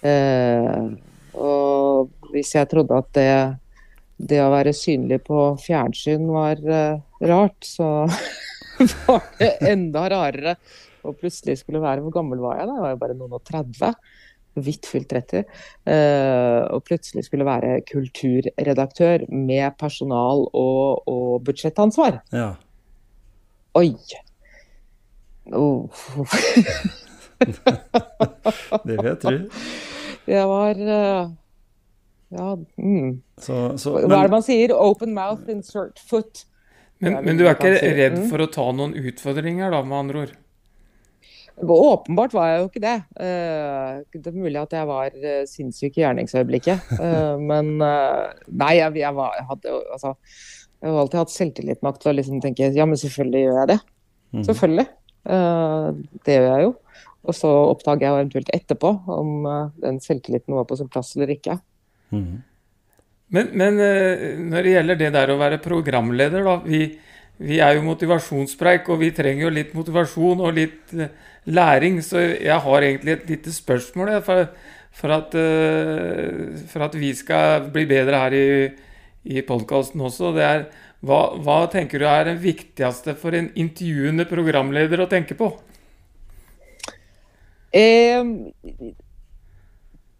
Uh, 0.00 0.94
og 1.36 2.30
hvis 2.32 2.54
jeg 2.56 2.70
trodde 2.70 2.96
at 2.96 3.08
det, 3.12 3.32
det 4.30 4.38
å 4.40 4.48
være 4.48 4.72
synlig 4.72 5.18
på 5.26 5.42
fjernsyn 5.60 6.24
var 6.32 6.62
uh, 6.64 7.02
rart, 7.28 7.58
så 7.66 8.06
var 9.04 9.26
det 9.36 9.50
enda 9.68 10.06
rarere. 10.08 10.56
Og 11.04 11.16
plutselig 11.20 11.58
skulle 11.60 11.80
være 11.80 12.02
Hvor 12.04 12.12
gammel 12.12 12.40
var 12.42 12.58
jeg 12.60 12.68
da? 12.68 12.74
Jeg 12.76 12.84
var 12.84 12.90
jo 12.92 13.02
bare 13.02 13.16
noen 13.16 13.36
og 13.36 13.44
30. 13.48 13.92
Vidt 14.58 14.86
fylt 14.90 15.08
30. 15.12 15.44
Eh, 15.86 16.62
og 16.74 16.82
plutselig 16.88 17.24
skulle 17.28 17.46
være 17.46 17.80
kulturredaktør 17.86 19.22
med 19.30 19.76
personal 19.78 20.42
og, 20.50 21.06
og 21.08 21.44
budsjettansvar. 21.46 22.18
Ja. 22.34 22.52
Oi! 23.78 23.92
Oh. 25.54 25.86
Det 28.86 28.96
vil 28.98 29.06
jeg 29.08 29.18
tro. 29.22 29.36
Det 30.26 30.42
var 30.50 30.82
eh, 30.96 31.30
Ja. 32.30 32.50
Mm. 32.78 33.22
Så, 33.40 33.56
så, 33.80 33.96
Hva 34.04 34.20
er 34.20 34.28
det 34.28 34.34
man 34.36 34.44
sier? 34.46 34.74
Open 34.76 35.14
mouth, 35.16 35.48
insert 35.50 35.98
foot. 36.10 36.44
Men, 37.00 37.16
men 37.24 37.38
du 37.40 37.46
er 37.46 37.54
ikke 37.56 37.72
redd 37.80 38.18
Mm. 38.20 38.26
for 38.28 38.44
å 38.44 38.50
ta 38.52 38.66
noen 38.76 38.92
utfordringer, 38.94 39.70
da, 39.72 39.80
med 39.82 39.96
andre 39.98 40.20
ord? 40.26 40.34
Åpenbart 41.60 42.34
var 42.34 42.48
jeg 42.48 42.60
jo 42.60 42.68
ikke 42.70 42.82
det. 42.84 42.96
Eh, 43.20 44.00
det 44.14 44.30
er 44.30 44.36
mulig 44.36 44.60
at 44.60 44.72
jeg 44.76 44.88
var 44.88 45.12
uh, 45.12 45.42
sinnssyk 45.48 45.98
i 45.98 46.04
gjerningsøyeblikket. 46.04 46.92
Eh, 47.00 47.36
men 47.40 47.76
eh, 47.84 48.32
nei, 48.48 48.74
jeg, 48.78 48.96
jeg, 49.00 49.14
var, 49.16 49.36
jeg 49.38 49.46
hadde 49.48 49.72
jo 49.72 49.78
altså 49.94 50.14
Jeg 50.80 50.88
har 50.88 50.98
alltid 51.02 51.20
hatt 51.20 51.32
selvtillit 51.34 51.82
nok 51.84 52.00
til 52.00 52.12
å 52.12 52.16
liksom 52.16 52.40
tenke 52.44 52.70
ja, 52.72 52.86
men 52.88 53.00
selvfølgelig 53.00 53.42
gjør 53.44 53.58
jeg 53.60 53.70
det. 53.72 53.78
Mm. 54.30 54.44
Selvfølgelig. 54.48 54.86
Eh, 55.36 55.88
det 56.26 56.36
gjør 56.36 56.48
jeg 56.48 56.68
jo. 56.68 56.76
Og 57.28 57.36
så 57.36 57.50
oppdager 57.70 58.06
jeg 58.06 58.16
eventuelt 58.16 58.54
etterpå 58.56 58.92
om 59.12 59.48
eh, 59.48 59.72
den 59.84 60.00
selvtilliten 60.04 60.56
var 60.56 60.68
på 60.68 60.78
sin 60.80 60.88
plass 60.92 61.12
eller 61.16 61.34
ikke. 61.34 61.58
Mm. 62.14 62.40
Men, 63.30 63.50
men 63.54 63.80
eh, 63.84 64.38
når 64.40 64.66
det 64.66 64.74
gjelder 64.74 65.00
det 65.00 65.10
der 65.14 65.32
å 65.32 65.40
være 65.40 65.60
programleder, 65.62 66.46
da. 66.46 66.56
Vi, 66.64 66.84
vi 67.40 67.60
er 67.62 67.76
jo 67.76 67.86
motivasjonspreik, 67.86 68.88
og 68.92 69.02
vi 69.04 69.12
trenger 69.16 69.46
jo 69.46 69.52
litt 69.54 69.76
motivasjon 69.76 70.42
og 70.44 70.56
litt 70.56 70.94
eh, 70.96 71.12
læring. 71.46 72.00
Så 72.04 72.20
jeg 72.36 72.58
har 72.60 72.86
egentlig 72.86 73.12
et 73.12 73.30
lite 73.30 73.54
spørsmål 73.54 74.12
jeg, 74.14 74.24
for, 74.26 74.46
for, 74.92 75.16
at, 75.16 75.34
eh, 75.34 76.60
for 76.70 76.86
at 76.86 77.00
vi 77.00 77.14
skal 77.14 77.70
bli 77.72 77.86
bedre 77.90 78.22
her 78.24 78.36
i, 78.36 78.46
i 79.24 79.42
podkasten 79.46 80.00
også. 80.00 80.34
Det 80.36 80.46
er 80.46 80.64
hva, 81.00 81.20
hva 81.40 81.64
tenker 81.72 82.02
du 82.02 82.06
er 82.08 82.26
det 82.28 82.40
viktigste 82.42 83.14
for 83.16 83.36
en 83.36 83.48
intervjuende 83.56 84.26
programleder 84.28 85.00
å 85.00 85.08
tenke 85.08 85.36
på? 85.38 85.52
Eh, 87.72 88.24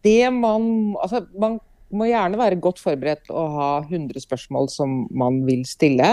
det 0.06 0.22
man 0.30 0.94
Altså, 1.02 1.24
man 1.34 1.58
må 1.90 2.06
gjerne 2.06 2.38
være 2.38 2.60
godt 2.62 2.78
forberedt 2.78 3.32
og 3.34 3.56
ha 3.56 3.70
100 3.82 4.22
spørsmål 4.22 4.70
som 4.70 5.02
man 5.10 5.42
vil 5.46 5.64
stille. 5.66 6.10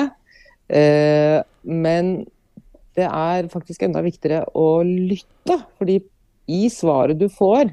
Eh, 0.68 1.38
men 1.64 2.26
det 2.98 3.06
er 3.06 3.50
faktisk 3.52 3.86
enda 3.86 4.02
viktigere 4.06 4.46
å 4.58 4.82
lytte. 4.86 5.60
Fordi 5.78 6.00
i 6.48 6.68
svaret 6.74 7.20
du 7.20 7.28
får, 7.30 7.72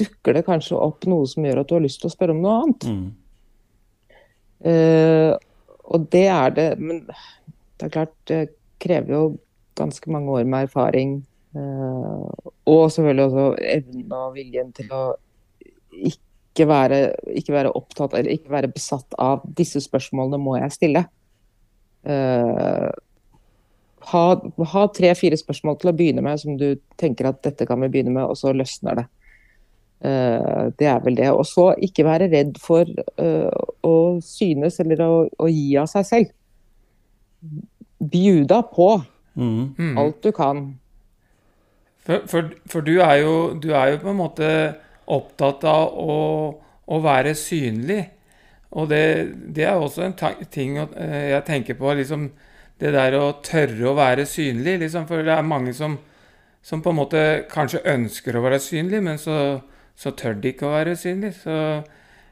dukker 0.00 0.38
det 0.38 0.46
kanskje 0.46 0.78
opp 0.80 1.04
noe 1.10 1.28
som 1.28 1.44
gjør 1.44 1.62
at 1.62 1.70
du 1.70 1.76
har 1.76 1.84
lyst 1.84 2.00
til 2.02 2.10
å 2.10 2.14
spørre 2.14 2.36
om 2.36 2.42
noe 2.44 2.58
annet. 2.62 2.86
Mm. 2.88 3.08
Uh, 4.60 5.32
og 5.88 6.02
det 6.12 6.26
er 6.28 6.50
det 6.52 6.64
Men 6.76 6.98
det 7.08 7.86
er 7.86 7.92
klart, 7.94 8.12
det 8.28 8.40
krever 8.76 9.14
jo 9.14 9.22
ganske 9.80 10.12
mange 10.12 10.32
år 10.40 10.48
med 10.48 10.68
erfaring. 10.68 11.20
Uh, 11.56 12.28
og 12.68 12.90
selvfølgelig 12.92 13.24
også 13.26 13.46
evnen 13.74 14.16
og 14.16 14.34
viljen 14.36 14.72
til 14.76 14.92
å 14.94 15.04
ikke 15.90 16.66
være, 16.68 16.98
ikke 17.40 17.54
være 17.54 17.72
opptatt 17.76 18.14
eller 18.16 18.36
ikke 18.36 18.52
være 18.52 18.72
besatt 18.72 19.16
av 19.18 19.42
disse 19.58 19.80
spørsmålene 19.82 20.40
må 20.40 20.56
jeg 20.60 20.76
stille. 20.76 21.04
Eh, 22.00 22.88
ha 24.08 24.24
ha 24.72 24.82
tre-fire 24.96 25.36
spørsmål 25.36 25.78
til 25.80 25.90
å 25.90 25.96
begynne 25.96 26.24
med 26.24 26.40
som 26.40 26.56
du 26.60 26.74
tenker 27.00 27.28
at 27.28 27.42
dette 27.44 27.66
kan 27.68 27.80
vi 27.84 27.90
begynne 27.92 28.14
med, 28.14 28.24
og 28.24 28.38
så 28.40 28.54
løsner 28.56 29.02
det. 29.02 29.06
Uh, 30.00 30.72
det 30.80 30.88
er 30.88 31.00
vel 31.04 31.18
det. 31.18 31.28
Og 31.30 31.44
så 31.46 31.70
ikke 31.84 32.06
være 32.08 32.30
redd 32.32 32.56
for 32.62 32.88
uh, 33.20 33.64
å 33.84 33.96
synes 34.24 34.80
eller 34.80 35.04
å, 35.04 35.14
å 35.28 35.48
gi 35.52 35.74
av 35.76 35.90
seg 35.92 36.08
selv. 36.08 36.36
Bjuda 38.00 38.62
på 38.72 38.94
Mhm. 39.34 39.74
Mm. 39.78 39.98
alt 39.98 40.22
du 40.22 40.32
kan. 40.32 40.78
For, 41.98 42.20
for, 42.26 42.50
for 42.66 42.80
du, 42.80 43.00
er 43.00 43.14
jo, 43.14 43.58
du 43.62 43.72
er 43.72 43.92
jo 43.92 43.98
på 44.02 44.10
en 44.10 44.16
måte 44.16 44.48
opptatt 45.06 45.64
av 45.64 45.94
å, 45.94 46.16
å 46.86 47.00
være 47.02 47.34
synlig. 47.34 48.04
Og 48.70 48.88
det, 48.90 49.02
det 49.54 49.64
er 49.66 49.78
også 49.78 50.04
en 50.06 50.14
ting 50.50 50.78
eh, 50.78 51.30
jeg 51.30 51.44
tenker 51.46 51.74
på. 51.78 51.92
liksom 51.94 52.30
Det 52.80 52.92
der 52.94 53.16
å 53.18 53.26
tørre 53.44 53.90
å 53.90 53.96
være 53.98 54.26
synlig. 54.28 54.78
liksom 54.84 55.06
For 55.08 55.24
det 55.26 55.34
er 55.34 55.46
mange 55.46 55.74
som, 55.76 55.98
som 56.64 56.82
på 56.84 56.92
en 56.94 57.00
måte 57.02 57.24
kanskje 57.50 57.82
ønsker 57.92 58.36
å 58.36 58.44
være 58.46 58.60
synlig, 58.62 59.02
men 59.04 59.20
så, 59.20 59.60
så 59.98 60.14
tør 60.16 60.38
de 60.40 60.54
ikke 60.54 60.68
å 60.68 60.76
være 60.78 60.96
synlig. 60.96 61.34
Så 61.42 61.56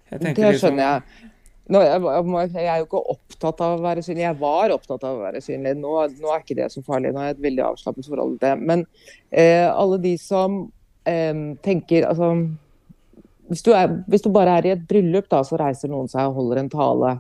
jeg 0.08 0.22
tenker 0.22 0.42
Det 0.42 0.54
liksom 0.54 0.70
skjønner 0.70 0.86
jeg. 0.86 1.26
Nå, 1.68 1.82
jeg, 1.84 2.00
jeg 2.00 2.52
jeg 2.54 2.68
er 2.72 2.78
jo 2.80 2.86
ikke 2.86 3.00
opptatt 3.12 3.58
av 3.60 3.74
å 3.74 3.82
være 3.84 4.04
synlig. 4.04 4.24
Jeg 4.24 4.40
var 4.40 4.72
opptatt 4.72 5.02
av 5.04 5.18
å 5.18 5.26
være 5.26 5.42
synlig. 5.44 5.74
Nå, 5.76 5.90
nå 6.16 6.32
er 6.32 6.40
ikke 6.40 6.56
det 6.56 6.70
så 6.72 6.80
farlig. 6.86 7.12
Nå 7.12 7.20
har 7.20 7.28
jeg 7.28 7.36
et 7.36 7.44
veldig 7.44 7.66
avslappet 7.66 8.08
forhold 8.08 8.38
til 8.38 8.46
det. 8.46 8.54
Men 8.70 8.86
eh, 9.28 9.66
alle 9.68 10.00
de 10.00 10.14
som 10.22 10.62
eh, 11.04 11.44
tenker 11.66 12.08
altså 12.08 12.32
hvis 13.48 13.64
du, 13.64 13.72
er, 13.72 13.88
hvis 14.08 14.24
du 14.24 14.28
bare 14.32 14.58
er 14.58 14.66
i 14.68 14.74
et 14.74 14.84
bryllup, 14.88 15.28
da, 15.32 15.40
så 15.44 15.56
reiser 15.60 15.88
noen 15.88 16.08
seg 16.12 16.28
og 16.28 16.36
holder 16.36 16.62
en 16.62 16.72
tale. 16.72 17.14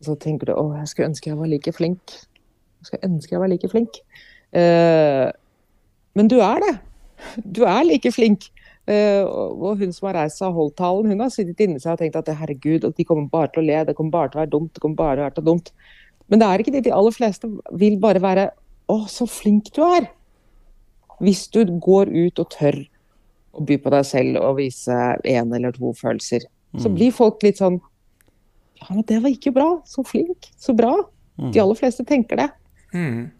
Så 0.00 0.14
tenker 0.20 0.48
du 0.48 0.54
å, 0.56 0.70
jeg 0.78 0.88
skulle 0.88 1.10
ønske 1.10 1.28
jeg 1.28 1.40
var 1.40 1.50
like 1.52 1.74
flink. 1.76 2.14
Skulle 2.84 3.10
ønske 3.10 3.36
jeg 3.36 3.42
var 3.42 3.50
like 3.52 3.70
flink. 3.70 4.00
Eh, 4.56 5.26
men 6.16 6.30
du 6.30 6.38
er 6.42 6.62
det. 6.64 6.74
Du 7.44 7.62
er 7.68 7.84
like 7.86 8.12
flink. 8.14 8.48
Eh, 8.90 9.22
og 9.22 9.78
hun 9.78 9.92
som 9.94 10.08
har 10.08 10.22
reist 10.22 10.40
seg 10.40 10.48
og 10.50 10.58
holdt 10.58 10.78
talen, 10.80 11.10
hun 11.12 11.22
har 11.22 11.32
sittet 11.32 11.60
inni 11.62 11.80
seg 11.82 11.94
og 11.94 12.00
tenkt 12.00 12.16
at 12.18 12.30
herregud, 12.40 12.88
de 12.96 13.06
kommer 13.06 13.28
bare 13.30 13.52
til 13.52 13.62
å 13.62 13.66
le, 13.68 13.82
det 13.86 13.94
kommer 13.98 14.14
bare 14.16 14.32
til 14.32 14.40
å 14.40 14.42
være 14.42 14.54
dumt, 14.54 14.70
det 14.74 14.82
kommer 14.82 14.98
bare 14.98 15.16
til 15.16 15.22
å 15.22 15.28
være 15.28 15.46
dumt. 15.50 15.74
Men 16.30 16.40
det 16.40 16.48
er 16.48 16.62
ikke 16.62 16.74
det. 16.74 16.84
De 16.86 16.94
aller 16.94 17.14
fleste 17.14 17.50
vil 17.82 17.98
bare 18.02 18.22
være 18.22 18.48
å, 18.90 19.02
så 19.10 19.26
flink 19.30 19.70
du 19.76 19.82
er. 19.84 20.08
Hvis 21.20 21.44
du 21.52 21.62
går 21.84 22.10
ut 22.14 22.40
og 22.40 22.50
tør 22.54 22.80
å 23.52 23.64
by 23.66 23.76
på 23.82 23.92
deg 23.92 24.06
selv 24.06 24.40
og 24.40 24.58
vise 24.60 24.96
én 25.28 25.50
eller 25.54 25.74
to 25.76 25.92
følelser, 25.98 26.46
så 26.78 26.90
blir 26.94 27.10
folk 27.10 27.42
litt 27.42 27.58
sånn 27.58 27.80
Ja, 28.80 28.94
men 28.94 29.02
det 29.04 29.18
var 29.20 29.28
ikke 29.34 29.50
bra. 29.52 29.66
Så 29.84 30.04
flink. 30.06 30.46
Så 30.56 30.72
bra. 30.72 30.94
De 31.52 31.60
aller 31.60 31.76
fleste 31.76 32.04
tenker 32.06 32.38
det. 32.38 32.46
Mm. 32.94 33.30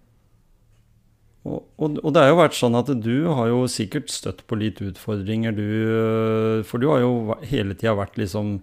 Og, 1.49 1.63
og, 1.81 1.95
og 2.05 2.13
det 2.13 2.21
har 2.21 2.29
jo 2.35 2.37
vært 2.37 2.53
sånn 2.59 2.75
at 2.77 2.91
du 3.01 3.15
har 3.33 3.47
jo 3.49 3.63
sikkert 3.73 4.11
støtt 4.13 4.43
på 4.51 4.59
litt 4.61 4.83
utfordringer, 4.85 5.55
du. 5.57 5.63
øh, 5.89 6.65
For 6.69 6.77
du 6.83 6.91
har 6.93 7.01
jo 7.01 7.33
hele 7.49 7.73
tida 7.75 7.95
vært 7.97 8.19
liksom 8.21 8.59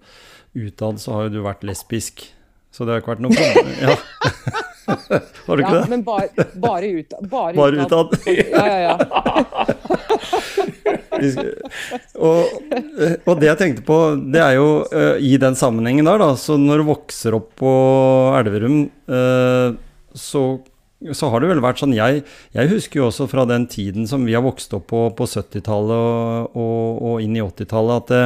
Utad 0.54 1.00
så 1.02 1.12
har 1.16 1.26
jo 1.26 1.32
du 1.34 1.40
vært 1.44 1.64
lesbisk. 1.66 2.22
Så 2.72 2.86
det 2.86 2.94
har 2.94 3.02
ikke 3.02 3.16
vært 3.16 3.24
noe 3.26 3.34
problem. 3.34 3.68
Ja. 3.82 3.96
Har 5.44 5.58
du 5.58 5.60
ikke 5.60 5.74
Ja, 5.74 5.80
det? 5.82 5.88
men 5.92 6.02
bare, 6.06 6.44
bare, 6.56 6.88
ut, 6.96 7.10
bare, 7.28 7.52
Bare 7.58 7.82
utad. 7.84 8.14
Ja, 8.24 8.64
ja, 8.64 8.78
ja. 8.86 8.96
Og, 12.18 12.46
og 13.26 13.34
det 13.40 13.48
jeg 13.50 13.58
tenkte 13.60 13.84
på, 13.86 13.96
det 14.32 14.40
er 14.42 14.54
jo 14.56 14.68
øh, 14.86 15.16
i 15.24 15.34
den 15.40 15.56
sammenhengen 15.58 16.06
der, 16.08 16.20
da. 16.22 16.30
Så 16.40 16.56
når 16.60 16.80
du 16.82 16.88
vokser 16.92 17.36
opp 17.38 17.50
på 17.58 17.72
Elverum, 18.38 18.78
øh, 19.10 19.76
så 20.18 20.42
så 21.14 21.30
har 21.30 21.40
det 21.40 21.52
vel 21.52 21.62
vært 21.62 21.78
sånn 21.78 21.94
jeg, 21.94 22.24
jeg 22.56 22.70
husker 22.72 23.00
jo 23.00 23.08
også 23.08 23.28
fra 23.30 23.44
den 23.46 23.68
tiden 23.70 24.08
som 24.10 24.24
vi 24.26 24.34
har 24.34 24.42
vokst 24.42 24.72
opp 24.74 24.88
på, 24.90 25.04
på 25.14 25.28
70-tallet 25.30 25.94
og, 25.94 26.56
og, 26.58 27.02
og 27.10 27.22
inn 27.22 27.36
i 27.38 27.44
80-tallet, 27.44 28.02
at 28.02 28.14
det, 28.14 28.22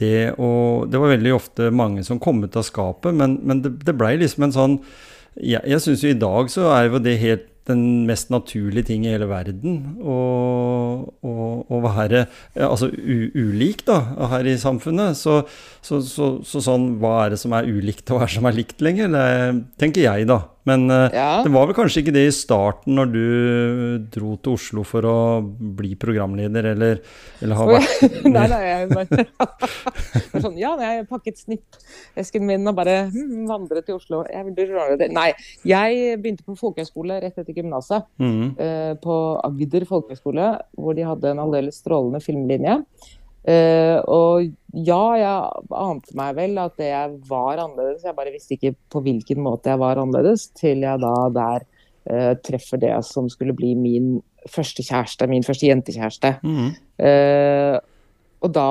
det 0.00 0.16
å 0.40 0.50
Det 0.88 1.00
var 1.00 1.14
veldig 1.14 1.32
ofte 1.36 1.70
mange 1.72 2.04
som 2.04 2.20
kom 2.20 2.42
ut 2.44 2.56
av 2.56 2.66
skapet, 2.68 3.16
men, 3.16 3.38
men 3.44 3.64
det, 3.64 3.78
det 3.84 3.96
blei 3.96 4.16
liksom 4.20 4.48
en 4.48 4.56
sånn 4.56 4.76
Jeg, 5.36 5.62
jeg 5.64 5.80
syns 5.84 6.04
jo 6.04 6.12
i 6.12 6.20
dag 6.20 6.52
så 6.52 6.68
er 6.74 6.90
jo 6.90 7.02
det 7.02 7.20
helt 7.22 7.50
den 7.70 8.06
mest 8.08 8.30
naturlige 8.32 8.88
ting 8.90 9.04
i 9.04 9.12
hele 9.12 9.28
verden. 9.30 9.76
Å 10.00 11.80
være 11.84 12.24
altså, 12.56 12.88
u, 12.90 13.30
ulik 13.36 13.84
da, 13.88 14.00
her 14.32 14.48
i 14.48 14.56
samfunnet. 14.60 15.18
Så, 15.18 15.42
så, 15.84 16.00
så, 16.04 16.32
så, 16.46 16.62
sånn, 16.64 16.88
hva 17.02 17.16
er 17.24 17.34
det 17.34 17.40
som 17.42 17.54
er 17.56 17.68
ulikt, 17.68 18.08
og 18.10 18.18
hva 18.18 18.26
er 18.26 18.32
det 18.32 18.38
som 18.38 18.50
er 18.50 18.58
likt 18.58 18.84
lenger? 18.84 19.12
Det 19.14 19.28
tenker 19.82 20.06
jeg, 20.08 20.28
da. 20.30 20.42
Men 20.68 20.90
uh, 20.92 21.08
ja. 21.14 21.40
det 21.44 21.52
var 21.54 21.68
vel 21.68 21.76
kanskje 21.76 22.02
ikke 22.02 22.14
det 22.14 22.26
i 22.28 22.34
starten, 22.34 22.94
når 22.98 23.12
du 23.14 23.24
dro 24.12 24.34
til 24.42 24.56
Oslo 24.58 24.84
for 24.86 25.06
å 25.08 25.16
bli 25.40 25.94
programleder, 26.00 26.70
eller, 26.74 27.00
eller 27.40 27.60
ha 27.60 27.68
vært 27.70 28.04
Nei, 28.36 28.46
nei, 28.52 28.60
jeg 28.66 28.88
bare 28.96 30.42
sånn, 30.44 30.58
Ja, 30.60 30.74
jeg 30.82 31.06
pakket 31.10 31.40
snippesken 31.40 32.44
min 32.48 32.68
og 32.68 32.76
bare 32.78 32.96
hm, 33.12 33.46
vandret 33.48 33.88
til 33.88 33.96
Oslo. 33.96 34.22
Jeg 34.28 34.48
vil 34.48 34.56
bli. 34.58 35.08
Nei, 35.14 35.30
jeg 35.66 36.18
begynte 36.20 36.44
på 36.46 36.58
folkehøyskole 36.60 37.20
rett 37.24 37.40
etter 37.40 37.56
gymnaset. 37.56 38.06
Mm. 38.20 38.52
Uh, 38.60 38.92
på 39.00 39.16
Agder 39.46 39.86
folkehøyskole, 39.88 40.52
hvor 40.76 40.98
de 40.98 41.08
hadde 41.08 41.32
en 41.32 41.42
aldeles 41.46 41.80
strålende 41.80 42.20
filmlinje. 42.24 42.80
Uh, 43.40 43.98
og 44.04 44.50
ja, 44.76 45.02
jeg 45.16 45.68
ante 45.80 46.16
meg 46.18 46.34
vel 46.36 46.58
at 46.60 46.74
det 46.80 46.90
jeg 46.90 47.14
var 47.30 47.62
annerledes. 47.62 48.04
Jeg 48.04 48.16
bare 48.18 48.34
visste 48.34 48.56
ikke 48.58 48.74
på 48.92 49.00
hvilken 49.06 49.40
måte 49.44 49.72
jeg 49.72 49.80
var 49.80 50.00
annerledes, 50.02 50.50
til 50.58 50.84
jeg 50.84 51.00
da 51.00 51.14
der 51.36 51.64
uh, 51.64 52.34
treffer 52.44 52.82
det 52.82 52.92
som 53.08 53.30
skulle 53.32 53.56
bli 53.56 53.72
min 53.78 54.18
første 54.50 54.84
kjæreste, 54.84 55.28
min 55.28 55.46
første 55.46 55.68
jentekjæreste. 55.68 56.34
Mm. 56.44 56.74
Uh, 57.00 57.78
og 58.40 58.52
da 58.56 58.68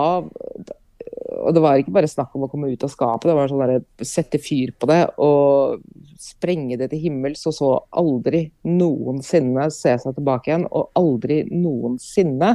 Og 1.40 1.54
det 1.54 1.62
var 1.62 1.78
ikke 1.78 1.94
bare 1.94 2.10
snakk 2.10 2.34
om 2.36 2.44
å 2.46 2.50
komme 2.52 2.70
ut 2.70 2.84
av 2.84 2.90
skapet, 2.92 3.30
det 3.30 3.36
var 3.38 3.50
sånn 3.50 3.62
der, 3.62 3.84
sette 4.06 4.40
fyr 4.42 4.74
på 4.78 4.88
det 4.90 5.04
og 5.22 5.80
sprenge 6.20 6.78
det 6.78 6.90
til 6.92 7.04
himmels, 7.06 7.46
og 7.48 7.54
så 7.56 7.70
aldri 8.02 8.42
noensinne 8.68 9.70
se 9.72 9.94
seg 10.02 10.18
tilbake 10.18 10.52
igjen, 10.52 10.66
og 10.68 10.90
aldri 11.00 11.44
noensinne 11.52 12.50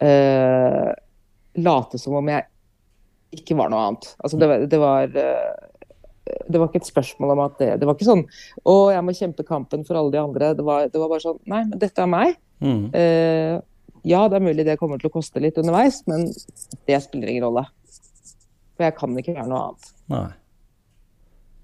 uh, 0.00 0.88
late 1.56 2.00
som 2.00 2.16
om 2.18 2.28
jeg 2.30 2.46
ikke 3.38 3.56
var 3.58 3.72
noe 3.72 3.86
annet. 3.86 4.10
Altså, 4.24 4.38
det, 4.40 4.48
det, 4.72 4.80
var 4.80 5.16
eh, 5.20 6.34
det 6.48 6.60
var 6.60 6.68
ikke 6.68 6.82
et 6.82 6.90
spørsmål 6.90 7.34
om 7.34 7.42
at 7.44 7.58
det 7.60 7.70
Det 7.80 7.88
var 7.88 7.96
ikke 7.96 8.08
sånn 8.08 8.24
Å, 8.64 8.76
jeg 8.94 9.04
må 9.04 9.14
kjempe 9.16 9.46
kampen 9.48 9.84
for 9.88 10.00
alle 10.00 10.14
de 10.14 10.22
andre. 10.22 10.52
Det 10.56 10.64
var, 10.64 10.88
det 10.92 11.02
var 11.02 11.12
bare 11.12 11.24
sånn 11.24 11.40
Nei, 11.44 11.64
men 11.68 11.80
dette 11.80 12.04
er 12.04 12.12
meg. 12.12 12.38
Mm. 12.64 12.84
Uh, 12.94 13.58
ja, 14.08 14.22
det 14.30 14.38
er 14.38 14.44
mulig 14.44 14.64
det 14.66 14.78
kommer 14.80 15.00
til 15.00 15.10
å 15.10 15.16
koste 15.18 15.42
litt 15.42 15.58
underveis, 15.60 16.00
men 16.08 16.28
det 16.88 17.00
spiller 17.04 17.30
ingen 17.30 17.44
rolle. 17.48 17.66
For 18.78 18.86
jeg 18.86 18.96
kan 18.96 19.16
ikke 19.20 19.34
være 19.36 19.50
noe 19.50 19.64
annet. 19.66 19.90
Nei. 20.14 20.28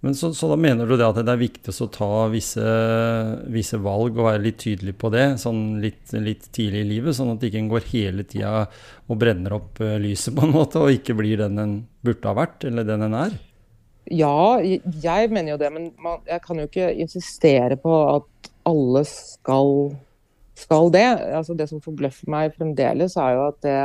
Men 0.04 0.14
så, 0.14 0.34
så, 0.36 0.50
da 0.50 0.56
mener 0.60 0.84
du 0.84 0.98
det 1.00 1.06
at 1.06 1.16
det 1.24 1.32
er 1.32 1.40
viktig 1.40 1.72
å 1.80 1.86
ta 1.88 2.08
visse, 2.28 2.64
visse, 3.48 3.78
valg 3.80 4.18
og 4.18 4.26
være 4.26 4.42
litt 4.44 4.58
tydelig 4.60 4.92
på 5.00 5.08
det, 5.14 5.22
sånn 5.40 5.78
litt, 5.80 6.12
litt 6.20 6.50
tidlig 6.52 6.82
i 6.82 6.88
livet, 6.90 7.16
sånn 7.16 7.32
at 7.32 7.46
ikke 7.48 7.62
en 7.62 7.70
går 7.70 7.86
hele 7.88 8.26
tida 8.28 8.66
og 9.08 9.20
brenner 9.22 9.54
opp 9.56 9.80
uh, 9.80 9.94
lyset 10.02 10.36
på 10.36 10.44
en 10.44 10.52
måte, 10.52 10.82
og 10.82 10.92
ikke 10.92 11.16
blir 11.16 11.40
den 11.40 11.62
en 11.62 11.74
burde 12.04 12.28
ha 12.28 12.36
vært, 12.36 12.66
eller 12.68 12.84
den 12.84 13.06
en 13.06 13.16
er? 13.22 13.38
Ja, 14.12 14.60
jeg 14.60 15.32
mener 15.32 15.54
jo 15.54 15.60
det, 15.62 15.72
men 15.72 15.88
man, 16.04 16.20
jeg 16.28 16.44
kan 16.44 16.60
jo 16.60 16.68
ikke 16.68 16.90
insistere 17.06 17.80
på 17.80 17.96
at 18.10 18.50
alle 18.68 19.06
skal, 19.08 19.94
skal 20.60 20.92
det. 20.92 21.06
Altså, 21.32 21.56
det 21.56 21.70
som 21.72 21.80
forbløffer 21.80 22.28
meg 22.28 22.52
fremdeles, 22.58 23.16
er 23.16 23.38
jo 23.38 23.46
at 23.48 23.64
det 23.64 23.78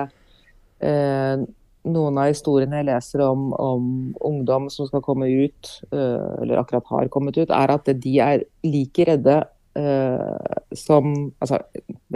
eh, 0.84 1.48
noen 1.88 2.18
av 2.20 2.30
historiene 2.32 2.82
jeg 2.82 2.88
leser 2.90 3.24
om, 3.24 3.50
om 3.56 3.86
ungdom 4.26 4.68
som 4.74 4.88
skal 4.90 5.04
komme 5.06 5.30
ut, 5.30 5.72
uh, 5.94 6.42
eller 6.42 6.60
akkurat 6.62 6.90
har 6.92 7.12
kommet 7.14 7.40
ut, 7.40 7.52
er 7.56 7.74
at 7.74 7.92
de 8.04 8.16
er 8.24 8.44
like 8.68 9.06
redde 9.08 9.38
uh, 9.80 10.58
som 10.76 11.14
Altså 11.40 11.62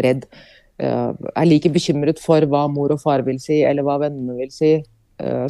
redd. 0.04 0.28
Uh, 0.82 1.14
er 1.36 1.48
like 1.48 1.70
bekymret 1.72 2.20
for 2.20 2.44
hva 2.50 2.66
mor 2.72 2.96
og 2.96 3.02
far 3.04 3.24
vil 3.26 3.40
si, 3.42 3.62
eller 3.64 3.86
hva 3.88 4.00
vennene 4.04 4.40
vil 4.42 4.52
si, 4.54 4.76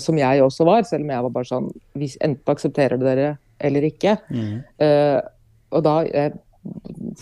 som 0.04 0.18
jeg 0.20 0.42
også 0.44 0.66
var. 0.68 0.84
Selv 0.86 1.06
om 1.06 1.14
jeg 1.14 1.24
var 1.24 1.32
bare 1.34 1.48
sånn 1.48 1.70
Enten 1.96 2.52
aksepterer 2.52 3.00
dere 3.00 3.30
eller 3.64 3.86
ikke. 3.88 4.18
Mm. 4.28 4.58
og 5.72 5.86
da 5.86 5.94
jeg 6.04 6.34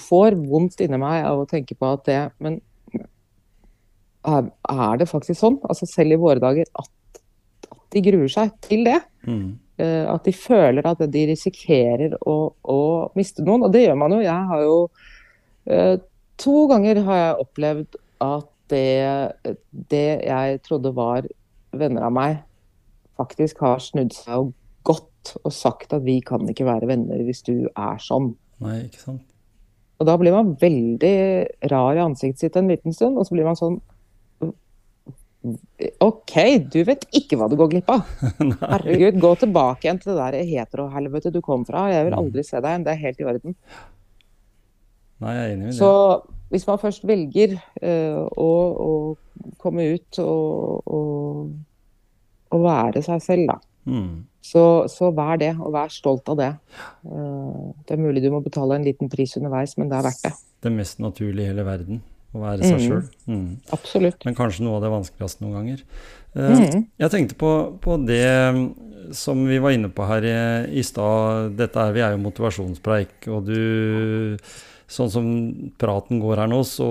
får 0.01 0.35
vondt 0.49 0.81
inni 0.83 0.97
meg 0.99 1.21
av 1.29 1.43
å 1.43 1.45
tenke 1.47 1.77
på 1.77 1.91
at 1.93 2.03
det 2.09 2.17
Men 2.41 2.57
er 4.25 4.99
det 5.01 5.09
faktisk 5.09 5.39
sånn, 5.39 5.57
altså 5.67 5.87
selv 5.89 6.15
i 6.15 6.21
våre 6.21 6.41
dager, 6.43 6.67
at, 6.77 7.21
at 7.71 7.81
de 7.95 8.03
gruer 8.05 8.31
seg 8.31 8.53
til 8.65 8.85
det? 8.87 8.99
Mm. 9.25 9.57
Uh, 9.81 10.05
at 10.13 10.27
de 10.27 10.33
føler 10.35 10.85
at 10.85 11.01
de 11.13 11.25
risikerer 11.31 12.15
å, 12.29 12.37
å, 12.53 12.79
miste 13.17 13.45
noen. 13.45 13.65
Og 13.65 13.73
det 13.73 13.85
gjør 13.87 13.97
man 13.97 14.13
jo. 14.13 14.21
Jeg 14.25 14.49
har 14.51 14.63
jo 14.65 14.77
uh, 15.71 15.97
To 16.41 16.63
ganger 16.71 17.03
har 17.05 17.19
jeg 17.19 17.41
opplevd 17.43 17.97
at 18.25 18.47
det, 18.71 19.57
det 19.91 20.07
jeg 20.25 20.61
trodde 20.65 20.89
var 20.95 21.27
venner 21.77 22.07
av 22.07 22.15
meg, 22.15 22.39
faktisk 23.19 23.59
har 23.61 23.83
snudd 23.83 24.15
seg 24.15 24.47
og 24.47 24.53
gått 24.87 25.35
og 25.43 25.53
sagt 25.53 25.93
at 25.93 26.01
vi 26.05 26.17
kan 26.25 26.47
ikke 26.49 26.65
være 26.65 26.89
venner 26.89 27.21
hvis 27.27 27.43
du 27.45 27.67
er 27.69 28.01
sånn. 28.01 28.31
Nei, 28.63 28.79
ikke 28.87 29.03
sant. 29.03 29.27
Og 30.01 30.07
da 30.09 30.15
blir 30.17 30.33
man 30.33 30.55
veldig 30.57 31.15
rar 31.69 31.99
i 31.99 32.01
ansiktet 32.01 32.47
sitt 32.47 32.57
en 32.57 32.71
liten 32.71 32.95
stund, 32.95 33.19
og 33.21 33.27
så 33.27 33.35
blir 33.35 33.45
man 33.45 33.59
sånn 33.59 33.77
OK, 35.41 36.33
du 36.69 36.83
vet 36.85 37.07
ikke 37.17 37.37
hva 37.39 37.47
du 37.49 37.55
går 37.57 37.71
glipp 37.71 37.89
av. 37.89 38.03
Herregud, 38.73 39.17
gå 39.21 39.31
tilbake 39.41 39.87
igjen 39.87 40.01
til 40.01 40.13
det 40.13 40.19
der 40.19 40.51
heterohelvete 40.51 41.31
du 41.33 41.39
kom 41.45 41.65
fra. 41.65 41.87
Jeg 41.89 42.05
vil 42.07 42.13
mm. 42.13 42.19
aldri 42.19 42.45
se 42.45 42.59
deg 42.59 42.69
igjen. 42.69 42.85
Det 42.85 42.93
er 42.93 43.01
helt 43.01 43.23
i 43.23 43.27
orden. 43.31 43.57
Nei, 45.21 45.33
jeg 45.33 45.41
er 45.41 45.55
enig 45.55 45.65
i 45.65 45.71
det. 45.71 45.77
Så 45.79 45.91
hvis 46.51 46.67
man 46.67 46.81
først 46.81 47.07
velger 47.07 47.55
uh, 47.57 48.21
å, 48.27 48.51
å, 48.85 49.53
komme 49.61 49.87
ut 49.95 50.21
og, 50.21 50.91
og, 50.91 51.51
og, 52.51 52.59
være 52.65 53.01
seg 53.05 53.23
selv, 53.25 53.53
da. 53.53 53.57
Mm. 53.89 54.27
Så, 54.45 54.63
så, 54.91 55.09
vær 55.15 55.39
det, 55.41 55.53
og 55.57 55.73
vær 55.73 55.89
stolt 55.93 56.29
av 56.33 56.37
det. 56.37 56.51
Uh, 57.07 57.71
det 57.87 57.95
er 57.95 58.03
mulig 58.03 58.21
du 58.21 58.29
må 58.33 58.43
betale 58.45 58.77
en 58.77 58.85
liten 58.85 59.09
pris 59.09 59.37
underveis, 59.39 59.77
men 59.79 59.89
det 59.89 59.97
er 59.97 60.09
verdt 60.09 60.25
det. 60.27 60.33
Det 60.61 60.73
mest 60.75 61.01
naturlige 61.01 61.47
i 61.47 61.53
hele 61.53 61.65
verden. 61.65 62.01
Å 62.31 62.41
være 62.41 62.63
seg 62.63 62.77
mm. 62.77 62.85
sjøl. 62.85 63.03
Mm. 63.27 63.45
Absolutt. 63.75 64.25
Men 64.27 64.37
kanskje 64.37 64.65
noe 64.65 64.79
av 64.79 64.85
det 64.85 64.93
vanskeligste 64.93 65.43
noen 65.43 65.57
ganger. 65.59 65.85
Uh, 66.31 66.55
mm. 66.61 66.83
Jeg 67.03 67.13
tenkte 67.13 67.37
på, 67.39 67.51
på, 67.83 67.99
det 68.07 68.23
som 69.17 69.41
vi 69.49 69.59
var 69.59 69.75
inne 69.75 69.91
på 69.91 70.07
her 70.07 70.27
i, 70.27 70.35
i 70.79 70.83
stad. 70.87 71.57
Dette 71.59 71.81
er, 71.83 71.95
vi 71.95 72.03
er 72.05 72.15
jo 72.15 72.21
motivasjonspreik, 72.23 73.17
og 73.31 73.49
du 73.49 74.37
Sånn 74.91 75.07
som 75.07 75.27
praten 75.79 76.19
går 76.19 76.41
her 76.41 76.49
nå, 76.51 76.57
så 76.67 76.85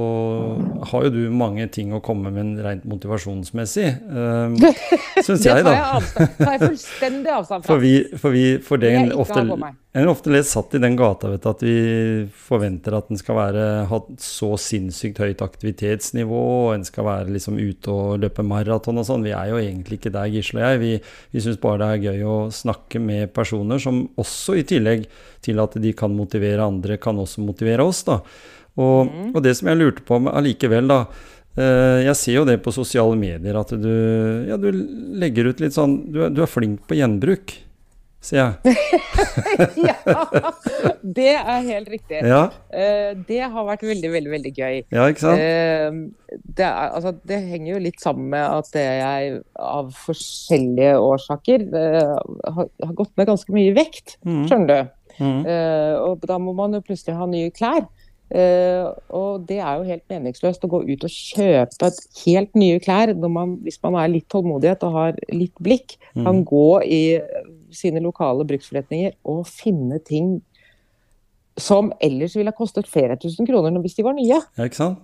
har 0.88 1.02
jo 1.04 1.10
du 1.12 1.34
mange 1.36 1.66
ting 1.68 1.90
å 1.92 2.00
komme 2.00 2.30
med 2.32 2.62
rent 2.64 2.86
motivasjonsmessig. 2.88 3.90
Um, 4.20 4.56
Syns 5.24 5.44
jeg, 5.44 5.62
da. 5.64 5.72
Det 6.00 6.26
tar 6.38 6.54
jeg 6.54 6.60
fullstendig 6.62 7.30
avstand 7.34 7.64
fra. 7.64 7.68
For, 7.68 7.82
vi, 7.82 7.92
for, 8.20 8.34
vi, 8.34 8.44
for 8.64 8.80
det 8.80 8.90
en 8.96 9.10
ofte, 9.90 9.98
er 9.98 10.08
ofte 10.08 10.30
litt 10.30 10.46
satt 10.46 10.74
i 10.74 10.78
den 10.78 10.96
gata 10.96 11.30
vet 11.30 11.46
at 11.46 11.62
vi 11.62 12.26
forventer 12.30 12.94
at 12.94 13.10
en 13.10 13.18
skal 13.18 13.36
være, 13.36 13.64
ha 13.90 13.98
så 14.18 14.52
sinnssykt 14.56 15.18
høyt 15.18 15.42
aktivitetsnivå, 15.42 16.42
og 16.68 16.74
en 16.74 16.84
skal 16.84 17.04
være 17.04 17.34
liksom 17.34 17.58
ute 17.58 17.90
og 17.90 18.20
løpe 18.20 18.42
maraton 18.42 18.98
og 18.98 19.06
sånn. 19.06 19.24
Vi 19.26 19.34
er 19.34 19.50
jo 19.50 19.58
egentlig 19.58 19.98
ikke 19.98 20.12
der, 20.14 20.30
Gisle 20.30 20.62
og 20.62 20.66
jeg. 20.68 20.80
Vi, 20.80 20.92
vi 21.32 21.42
syns 21.42 21.58
bare 21.60 21.80
det 21.82 21.88
er 21.90 22.14
gøy 22.14 22.22
å 22.22 22.38
snakke 22.50 23.02
med 23.02 23.32
personer 23.34 23.82
som 23.82 24.04
også, 24.16 24.60
i 24.60 24.64
tillegg 24.64 25.08
til 25.42 25.58
at 25.58 25.74
de 25.80 25.92
kan 25.92 26.14
motivere 26.14 26.66
andre, 26.66 27.00
kan 27.00 27.18
også 27.18 27.42
motivere 27.42 27.82
oss. 27.82 28.04
da. 28.06 28.20
Og, 28.78 29.10
mm. 29.10 29.34
og 29.34 29.42
det 29.42 29.56
som 29.58 29.70
jeg 29.70 29.80
lurte 29.80 30.06
på 30.06 30.20
allikevel, 30.30 30.86
da 30.86 31.00
eh, 31.58 32.06
Jeg 32.06 32.14
ser 32.16 32.36
jo 32.38 32.44
det 32.46 32.60
på 32.62 32.70
sosiale 32.70 33.16
medier 33.18 33.58
at 33.58 33.74
du, 33.74 33.90
ja, 34.46 34.54
du 34.54 34.70
legger 35.18 35.50
ut 35.50 35.60
litt 35.60 35.74
sånn 35.74 35.96
Du, 36.14 36.20
du 36.30 36.38
er 36.44 36.50
flink 36.50 36.84
på 36.86 36.94
gjenbruk, 36.94 37.56
ser 38.24 38.40
jeg. 38.40 38.74
ja, 39.88 40.16
det 41.00 41.32
er 41.38 41.62
helt 41.66 41.90
riktig. 41.92 42.20
Ja. 42.20 42.42
Uh, 42.72 43.12
det 43.28 43.40
har 43.40 43.66
vært 43.68 43.84
veldig, 43.88 44.10
veldig 44.12 44.34
veldig 44.34 44.52
gøy. 44.52 44.82
Ja, 44.92 45.06
ikke 45.08 45.24
sant? 45.24 45.40
Uh, 45.40 46.36
det, 46.44 46.66
er, 46.66 46.90
altså, 46.90 47.14
det, 47.28 47.40
henger 47.50 47.72
jo 47.74 47.84
litt 47.86 48.02
sammen 48.02 48.28
med 48.34 48.44
at 48.44 48.76
jeg 48.76 49.40
av 49.56 49.92
forskjellige 50.04 50.98
årsaker 51.00 51.66
uh, 51.72 52.18
har, 52.56 52.68
har, 52.84 52.94
gått 52.98 53.14
med 53.16 53.30
ganske 53.32 53.56
mye 53.56 53.74
vekt, 53.76 54.18
mm. 54.26 54.44
skjønner 54.50 54.70
du. 54.72 54.96
Mm. 55.20 55.42
Og 56.00 56.22
da 56.24 56.38
må 56.40 56.54
man 56.56 56.72
jo 56.72 56.78
plutselig 56.80 57.12
ha 57.18 57.26
nye 57.28 57.50
klær. 57.52 57.82
Uh, 58.30 58.94
og 59.10 59.46
det 59.48 59.56
er 59.58 59.80
jo 59.80 59.88
helt 59.88 60.04
meningsløst 60.12 60.62
å 60.62 60.68
gå 60.70 60.84
ut 60.86 61.06
og 61.06 61.10
kjøpe 61.10 61.88
helt 62.22 62.52
nye 62.54 62.78
klær 62.78 63.10
man, 63.26 63.56
hvis 63.64 63.80
man 63.82 63.96
er 63.98 64.12
litt 64.12 64.28
tålmodighet 64.30 64.84
og 64.86 64.94
har 64.94 65.18
litt 65.34 65.56
blikk, 65.58 65.96
mm. 66.14 66.22
kan 66.28 66.44
gå 66.46 66.68
i 66.86 67.02
sine 67.76 68.00
lokale 68.04 68.44
bruksforretninger 68.48 69.12
og 69.24 69.44
finne 69.46 69.98
ting 70.04 70.38
som 71.60 71.90
ellers 72.00 72.36
ville 72.38 72.48
ha 72.52 72.56
kostet 72.56 72.88
flere 72.88 73.16
tusen 73.20 73.46
kroner 73.48 73.74
hvis 73.82 73.96
de 73.98 74.04
var 74.06 74.14
nye. 74.16 74.38
Ja, 74.56 74.64
ikke 74.64 74.78
sant? 74.78 74.98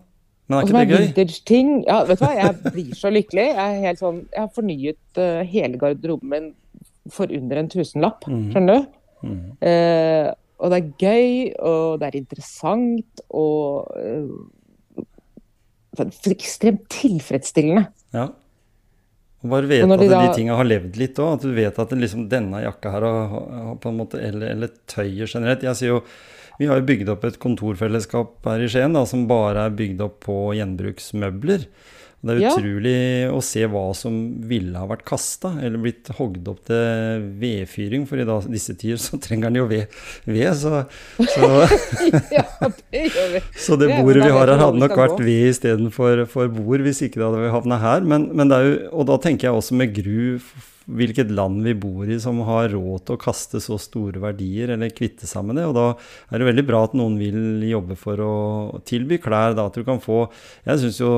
Men 0.48 0.60
er 0.60 0.62
ikke 0.62 0.78
det 0.78 0.88
gøy? 0.88 1.04
vintage-ting. 1.08 1.70
Ja, 1.88 1.96
vet 2.06 2.20
du 2.20 2.24
hva, 2.24 2.34
jeg 2.38 2.72
blir 2.72 2.94
så 2.94 3.10
lykkelig. 3.10 3.46
Jeg, 3.50 3.58
er 3.58 3.86
helt 3.88 3.98
sånn, 3.98 4.20
jeg 4.30 4.40
har 4.44 4.52
fornyet 4.54 5.18
uh, 5.18 5.40
hele 5.50 5.80
garderoben 5.80 6.30
min 6.30 6.46
for 7.10 7.30
under 7.34 7.58
en 7.60 7.68
tusenlapp, 7.70 8.24
Mhm. 8.30 8.44
skjønner 8.54 8.78
du? 8.78 8.86
Mhm. 9.26 9.40
Uh, 9.62 10.28
og 10.62 10.70
det 10.72 10.78
er 10.78 10.92
gøy, 11.02 11.52
og 11.60 11.98
det 12.00 12.06
er 12.08 12.16
interessant, 12.22 13.20
og 13.28 13.90
uh, 13.98 15.02
det 15.98 16.06
er 16.06 16.30
ekstremt 16.36 16.86
tilfredsstillende. 16.94 17.86
Ja. 18.14 18.28
Og 19.46 19.52
bare 19.54 19.70
vite 19.70 19.88
at 19.88 20.02
de 20.02 20.08
de 20.12 20.36
tinga 20.36 20.56
har 20.58 20.68
levd 20.68 20.98
litt 21.00 21.18
òg. 21.22 21.38
At 21.38 21.46
du 21.46 21.52
vet 21.56 21.78
at 21.82 21.92
det 21.92 22.00
liksom 22.02 22.28
denne 22.32 22.62
jakka 22.64 22.92
her 22.94 23.06
på 23.80 23.92
en 23.92 24.00
måte 24.00 24.20
Eller, 24.20 24.52
eller 24.52 24.72
tøyet 24.90 25.30
generelt. 25.30 25.64
Jeg 25.66 25.78
sier 25.78 25.94
jo 25.94 26.02
Vi 26.58 26.68
har 26.70 26.80
jo 26.80 26.88
bygd 26.88 27.10
opp 27.12 27.24
et 27.28 27.38
kontorfellesskap 27.38 28.46
her 28.48 28.62
i 28.64 28.68
Skien 28.72 28.94
da, 28.96 29.02
som 29.08 29.26
bare 29.28 29.66
er 29.68 29.74
bygd 29.76 30.00
opp 30.00 30.22
på 30.24 30.36
gjenbruksmøbler. 30.56 31.66
Det 32.26 32.34
er 32.36 32.40
Ja. 32.42 32.50
utrolig 32.56 32.96
å 33.30 33.40
se 33.44 33.62
hva 33.70 33.84
som 33.96 34.16
ville 34.50 34.76
ha 34.78 34.86
vært 34.90 35.04
kasta, 35.08 35.52
eller 35.62 35.78
blitt 35.78 36.10
hogd 36.18 36.48
opp 36.50 36.64
til 36.68 37.24
vedfyring. 37.40 38.06
For 38.10 38.18
i 38.20 38.26
dag, 38.28 38.48
disse 38.50 38.74
tider 38.76 38.98
så 39.00 39.20
trenger 39.22 39.46
en 39.52 39.60
jo 39.62 39.66
ved. 39.70 39.86
ved 40.26 40.52
så, 40.58 40.84
så 41.22 41.50
ja, 42.36 42.44
det 42.92 43.06
gjør 43.08 43.32
vi. 43.36 43.42
så 43.56 43.78
det 43.78 43.88
Det 43.90 43.98
bordet 44.02 44.24
vi 44.26 44.30
har 44.34 44.46
her, 44.50 44.58
hadde 44.60 44.82
nok 44.82 44.96
vært 44.98 45.20
ved 45.24 45.50
istedenfor 45.52 46.24
for 46.30 46.48
bord, 46.52 46.80
hvis 46.86 47.02
ikke 47.06 47.20
det 47.22 47.28
hadde 47.30 47.52
havna 47.54 47.78
her. 47.82 48.00
Men, 48.06 48.28
men 48.36 48.48
det 48.50 48.56
er 48.60 48.68
jo, 48.70 48.78
og 48.92 49.06
da 49.12 49.16
tenker 49.22 49.48
jeg 49.48 49.60
også 49.60 49.78
med 49.78 49.94
Gru 49.96 50.36
f- 50.40 50.72
hvilket 50.86 51.32
land 51.34 51.64
vi 51.66 51.72
bor 51.74 52.06
i 52.06 52.18
som 52.22 52.38
har 52.46 52.68
råd 52.70 53.04
til 53.08 53.16
å 53.16 53.20
kaste 53.20 53.58
så 53.62 53.74
store 53.82 54.20
verdier, 54.22 54.70
eller 54.76 54.92
kvitte 54.94 55.26
seg 55.26 55.42
med 55.48 55.58
det. 55.58 55.64
Og 55.66 55.74
da 55.74 55.86
er 56.30 56.38
det 56.42 56.46
veldig 56.46 56.64
bra 56.68 56.84
at 56.86 56.94
noen 56.94 57.16
vil 57.18 57.64
jobbe 57.66 57.96
for 57.98 58.22
å 58.22 58.34
tilby 58.86 59.18
klær, 59.18 59.56
da, 59.58 59.66
at 59.66 59.74
du 59.74 59.82
kan 59.86 59.98
få 60.02 60.28
Jeg 60.66 60.78
syns 60.84 61.00
jo, 61.00 61.10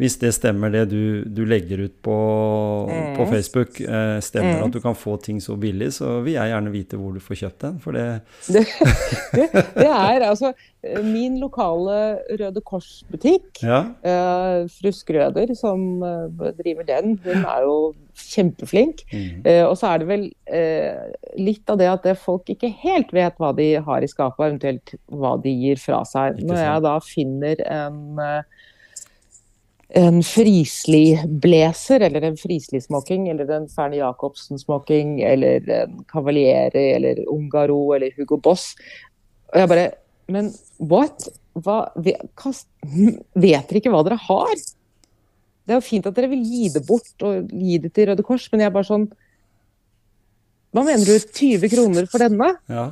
hvis 0.00 0.16
det 0.22 0.32
stemmer 0.34 0.72
det 0.72 0.86
du, 0.90 1.24
du 1.28 1.42
legger 1.44 1.84
ut 1.86 1.96
på, 2.04 2.16
på 3.18 3.26
Mm. 3.26 3.30
Facebook, 3.30 3.80
eh, 3.80 4.18
stemmer 4.24 4.56
Mm. 4.60 4.64
at 4.66 4.72
du 4.72 4.80
kan 4.80 4.94
få 4.96 5.18
ting 5.22 5.38
så 5.40 5.56
billig, 5.60 5.92
så 5.92 6.22
vil 6.24 6.34
jeg 6.34 6.50
gjerne 6.50 6.72
vite 6.72 6.96
hvor 6.96 7.12
du 7.14 7.20
får 7.20 7.36
kjøpt 7.44 7.60
den. 7.66 7.78
For 7.84 7.92
det 7.92 8.06
Det, 8.54 8.64
det, 9.36 9.48
det 9.76 9.86
er 9.90 10.24
altså 10.26 10.54
min 11.04 11.36
lokale 11.40 12.18
Røde 12.40 12.62
Kors-butikk. 12.64 13.60
Ja. 13.62 13.82
eh, 14.02 14.64
Fru 14.72 14.90
Skrøder, 14.96 15.52
som 15.54 16.02
eh, 16.02 16.52
driver 16.58 16.86
den, 16.88 17.18
hun 17.24 17.44
er 17.44 17.66
jo 17.68 17.76
kjempeflink. 18.30 19.04
Mm. 19.12 19.42
Eh, 19.44 19.62
og 19.66 19.76
så 19.80 19.92
er 19.92 20.02
det 20.02 20.08
vel 20.10 20.24
eh, 20.46 21.12
litt 21.40 21.70
av 21.70 21.80
det 21.80 21.90
at 21.90 22.06
det 22.06 22.16
folk 22.20 22.50
ikke 22.52 22.72
helt 22.82 23.12
vet 23.16 23.38
hva 23.40 23.52
de 23.56 23.72
har 23.86 24.04
i 24.04 24.10
skapet, 24.10 24.46
eventuelt 24.46 24.94
hva 25.10 25.36
de 25.42 25.54
gir 25.64 25.80
fra 25.82 26.02
seg. 26.08 26.42
Når 26.46 26.62
jeg 26.62 26.84
da 26.86 26.96
finner 27.04 27.64
en 27.66 28.24
eh, 28.24 28.66
en 29.90 30.20
Frisli-blazer 30.22 32.04
eller 32.06 32.22
en 32.22 32.36
Frisli-smoking 32.38 33.24
eller 33.32 33.48
en 33.50 33.66
Ferne 33.68 33.98
Jacobsen-smoking, 33.98 35.16
eller 35.26 35.66
en 35.74 36.04
Cavalieri, 36.12 36.92
eller 36.94 37.24
Ungaro, 37.26 37.94
eller 37.96 38.14
Hugo 38.16 38.38
Boss. 38.38 38.76
Og 39.50 39.58
jeg 39.58 39.68
bare 39.72 39.88
Men 40.30 40.52
what? 40.78 41.26
Hva, 41.58 41.90
vet 41.98 42.22
dere 43.34 43.80
ikke 43.80 43.90
hva 43.90 44.04
dere 44.06 44.20
har? 44.28 44.52
Det 45.70 45.76
er 45.76 45.78
jo 45.78 45.86
fint 45.86 46.06
at 46.08 46.16
dere 46.16 46.32
vil 46.32 46.40
gi 46.42 46.68
det 46.74 46.80
bort 46.82 47.22
og 47.22 47.50
gi 47.54 47.76
det 47.78 47.92
til 47.94 48.08
Røde 48.10 48.24
Kors, 48.26 48.48
men 48.50 48.64
jeg 48.64 48.66
er 48.66 48.74
bare 48.74 48.88
sånn 48.88 49.04
Hva 50.74 50.82
mener 50.82 51.06
du 51.06 51.14
20 51.14 51.70
kroner 51.70 52.08
for 52.10 52.22
denne, 52.22 52.48
ja. 52.66 52.88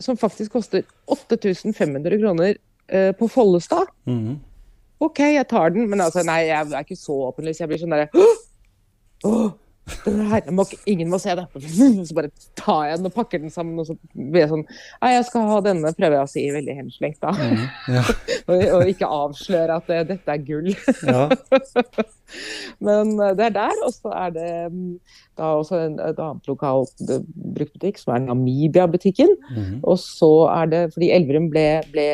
som 0.00 0.16
faktisk 0.16 0.56
koster 0.56 0.86
8500 1.12 2.16
kroner 2.22 2.56
eh, 2.88 3.10
på 3.18 3.28
Follestad? 3.28 3.92
Mhm. 4.08 4.38
OK, 5.04 5.20
jeg 5.34 5.44
tar 5.50 5.74
den, 5.74 5.84
men 5.90 6.00
altså, 6.00 6.24
nei, 6.24 6.46
jeg 6.46 6.72
er 6.72 6.86
ikke 6.86 6.96
så 6.96 7.18
åpenlys. 7.26 7.60
Jeg 7.60 7.68
blir 7.68 7.80
sånn 7.82 7.92
derre 7.92 8.08
«Åh! 9.28 9.52
Her, 9.84 10.46
må, 10.56 10.64
Ingen 10.88 11.10
må 11.12 11.18
se 11.20 11.34
det. 11.36 11.44
Så 12.08 12.16
bare 12.16 12.30
tar 12.56 12.86
jeg 12.88 13.00
den 13.00 13.10
og 13.10 13.14
pakker 13.16 13.42
den 13.42 13.52
sammen, 13.52 13.76
og 13.82 13.88
så 13.88 13.96
blir 14.14 14.44
jeg 14.44 14.50
sånn 14.52 14.62
Nei, 14.64 15.10
jeg 15.12 15.26
skal 15.28 15.50
ha 15.50 15.58
denne, 15.64 15.92
prøver 15.96 16.16
jeg 16.16 16.24
å 16.28 16.30
si 16.32 16.44
veldig 16.54 16.76
henslengt, 16.78 17.20
da. 17.20 17.34
Mm, 17.36 17.66
Ja. 17.98 18.04
Og, 18.44 18.60
og 18.76 18.88
ikke 18.90 19.08
avsløre 19.08 19.78
at 19.80 19.86
det, 19.88 19.98
dette 20.10 20.32
er 20.34 20.40
gull. 20.44 20.66
ja. 21.08 21.22
Men 22.84 23.14
eh, 23.20 23.32
det 23.38 23.46
er 23.46 23.54
der, 23.54 23.78
og 23.86 23.92
så 23.94 24.10
er 24.12 24.34
det 24.34 24.48
mm, 24.72 24.90
da 25.40 25.52
også 25.60 25.78
en, 25.80 25.94
et 26.02 26.20
annet 26.20 26.50
lokalt 26.50 27.04
eh, 27.08 27.22
bruktbutikk, 27.56 28.00
som 28.02 28.12
er 28.16 28.26
Namibia-butikken. 28.26 29.32
Mm. 29.54 29.78
Og 29.80 29.96
så 30.02 30.30
er 30.52 30.68
det 30.72 30.82
fordi 30.92 31.08
Elverum 31.16 31.48
ble, 31.52 31.64
ble 31.94 32.06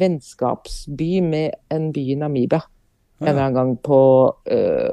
vennskapsby 0.00 1.10
med 1.24 1.56
en 1.72 1.88
by 1.96 2.04
i 2.12 2.18
Namibia. 2.20 2.60
En 3.20 3.28
eller 3.32 3.46
annen 3.46 3.56
gang 3.58 3.72
på 3.84 4.02
eh, 4.52 4.92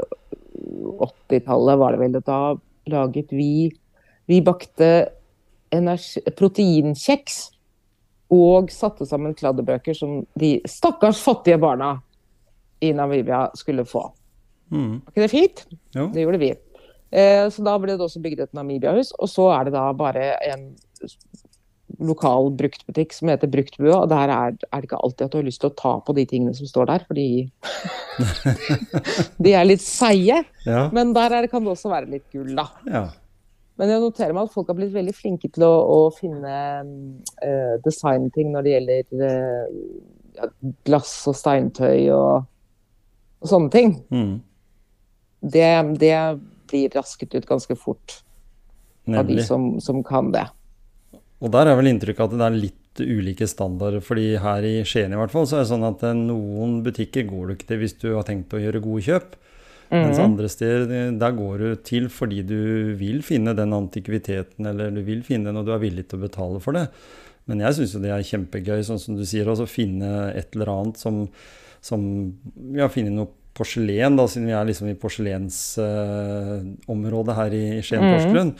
80-tallet 1.03 1.79
var 1.79 1.93
det 1.93 2.01
vel. 2.01 2.17
og 2.19 2.25
Da 2.25 2.39
laget 2.87 3.31
vi 3.31 3.71
Vi 4.27 4.41
bakte 4.43 5.07
energi, 5.71 6.19
proteinkjeks 6.35 7.37
og 8.35 8.71
satte 8.71 9.05
sammen 9.07 9.35
kladdebøker 9.37 9.95
som 9.95 10.25
de 10.35 10.57
stakkars 10.67 11.21
fattige 11.23 11.57
barna 11.57 11.93
i 12.83 12.91
Namibia 12.91 13.45
skulle 13.55 13.85
få. 13.87 14.03
Mm. 14.67 14.99
Var 14.99 15.13
ikke 15.13 15.23
det 15.23 15.31
fint? 15.31 15.63
Jo. 15.95 16.09
Det 16.11 16.25
gjorde 16.25 16.41
vi. 16.41 16.49
Eh, 17.11 17.45
så 17.49 17.63
da 17.63 17.77
ble 17.79 17.95
det 17.95 18.03
også 18.03 18.21
bygd 18.23 18.43
et 18.43 18.53
Namibia-hus. 18.57 19.13
Og 19.15 19.31
så 19.31 19.47
er 19.55 19.67
det 19.67 19.75
da 19.77 19.85
bare 19.95 20.33
en 20.49 20.69
lokal 22.03 22.51
bruktbutikk 22.57 23.13
som 23.15 23.31
heter 23.31 23.49
Bruktbua. 23.51 24.01
Og 24.01 24.09
der 24.11 24.31
er, 24.33 24.57
er 24.57 24.81
det 24.81 24.89
ikke 24.89 24.99
alltid 25.03 25.27
at 25.27 25.33
du 25.33 25.39
har 25.39 25.47
lyst 25.47 25.61
til 25.63 25.71
å 25.71 25.77
ta 25.77 25.93
på 26.03 26.15
de 26.17 26.25
tingene 26.29 26.55
som 26.57 26.69
står 26.69 26.89
der, 26.91 27.05
fordi 27.07 27.27
de 29.45 29.53
er 29.53 29.69
litt 29.69 29.83
seige. 29.83 30.41
Ja. 30.67 30.87
Men 30.95 31.15
der 31.17 31.33
er 31.33 31.45
det, 31.45 31.51
kan 31.53 31.65
det 31.65 31.73
også 31.73 31.93
være 31.93 32.11
litt 32.17 32.27
gull, 32.33 32.53
da. 32.57 32.67
ja. 32.91 33.07
Men 33.77 33.91
jeg 33.93 34.01
noterer 34.01 34.33
meg 34.33 34.47
at 34.47 34.53
folk 34.55 34.71
har 34.71 34.77
blitt 34.79 34.93
veldig 34.95 35.13
flinke 35.13 35.51
til 35.53 35.63
å, 35.67 35.73
å 35.93 35.97
finne 36.17 36.53
uh, 36.81 37.75
designting 37.85 38.49
når 38.49 38.65
det 38.65 38.71
gjelder 38.73 39.21
uh, 39.21 40.47
glass 40.87 41.11
og 41.29 41.37
steintøy 41.37 42.09
og, 42.09 42.47
og 43.37 43.51
sånne 43.51 43.69
ting. 43.73 43.93
Mm. 44.09 44.31
Det, 45.45 45.69
det 46.01 46.15
blir 46.71 46.97
rasket 46.97 47.37
ut 47.37 47.45
ganske 47.45 47.77
fort 47.77 48.23
av 49.13 49.29
de 49.29 49.37
som, 49.45 49.75
som 49.79 50.01
kan 50.03 50.33
det. 50.33 50.47
Og 51.41 51.51
der 51.53 51.67
er 51.69 51.75
vel 51.77 51.85
inntrykket 51.91 52.23
at 52.23 52.31
det 52.33 52.41
er 52.47 52.55
litt 52.57 52.73
ulike 52.97 53.45
standarder. 53.47 54.01
fordi 54.01 54.37
her 54.41 54.63
i 54.65 54.81
Skien 54.83 55.13
i 55.13 55.17
hvert 55.19 55.29
fall, 55.29 55.45
så 55.45 55.57
er 55.57 55.59
det 55.65 55.69
sånn 55.69 55.83
at 55.85 56.01
eh, 56.03 56.13
noen 56.17 56.81
butikker 56.83 57.27
går 57.29 57.47
du 57.47 57.53
ikke 57.53 57.67
til 57.67 57.77
hvis 57.83 57.93
du 58.01 58.15
har 58.15 58.23
tenkt 58.25 58.53
å 58.57 58.61
gjøre 58.61 58.81
gode 58.81 59.03
kjøp. 59.05 59.35
Mens 59.91 60.17
Mhm. 60.17 60.23
andre 60.25 60.47
steder, 60.49 60.81
eh, 60.91 61.11
der 61.15 61.31
går 61.31 61.57
du 61.59 61.75
til 61.77 62.09
fordi 62.09 62.41
du 62.45 62.95
vil 62.97 63.21
finne 63.21 63.53
den 63.55 63.71
antikviteten, 63.71 64.65
eller 64.65 64.89
du 64.91 65.01
vil 65.03 65.21
finne 65.23 65.45
den, 65.45 65.57
og 65.57 65.65
du 65.65 65.71
er 65.73 65.79
villig 65.79 66.07
til 66.09 66.19
å 66.19 66.27
betale 66.27 66.59
for 66.59 66.73
det. 66.73 66.89
Men 67.47 67.59
jeg 67.59 67.73
syns 67.77 67.93
jo 67.93 67.99
det 68.01 68.09
er 68.11 68.23
kjempegøy, 68.25 68.81
sånn 68.83 68.99
som 68.99 69.15
du 69.15 69.23
sier, 69.23 69.45
å 69.45 69.65
finne 69.67 70.33
et 70.35 70.55
eller 70.55 70.67
annet 70.73 70.97
som, 70.97 71.29
som 71.81 72.33
Ja, 72.73 72.87
finne 72.89 73.11
noe 73.13 73.27
porselen, 73.55 74.15
da, 74.17 74.25
siden 74.27 74.45
vi 74.45 74.51
er 74.53 74.65
liksom 74.65 74.87
i 74.89 74.93
porselensområdet 74.99 77.35
her 77.35 77.51
i 77.55 77.81
Skien 77.81 78.01
Porsgrunn. 78.03 78.53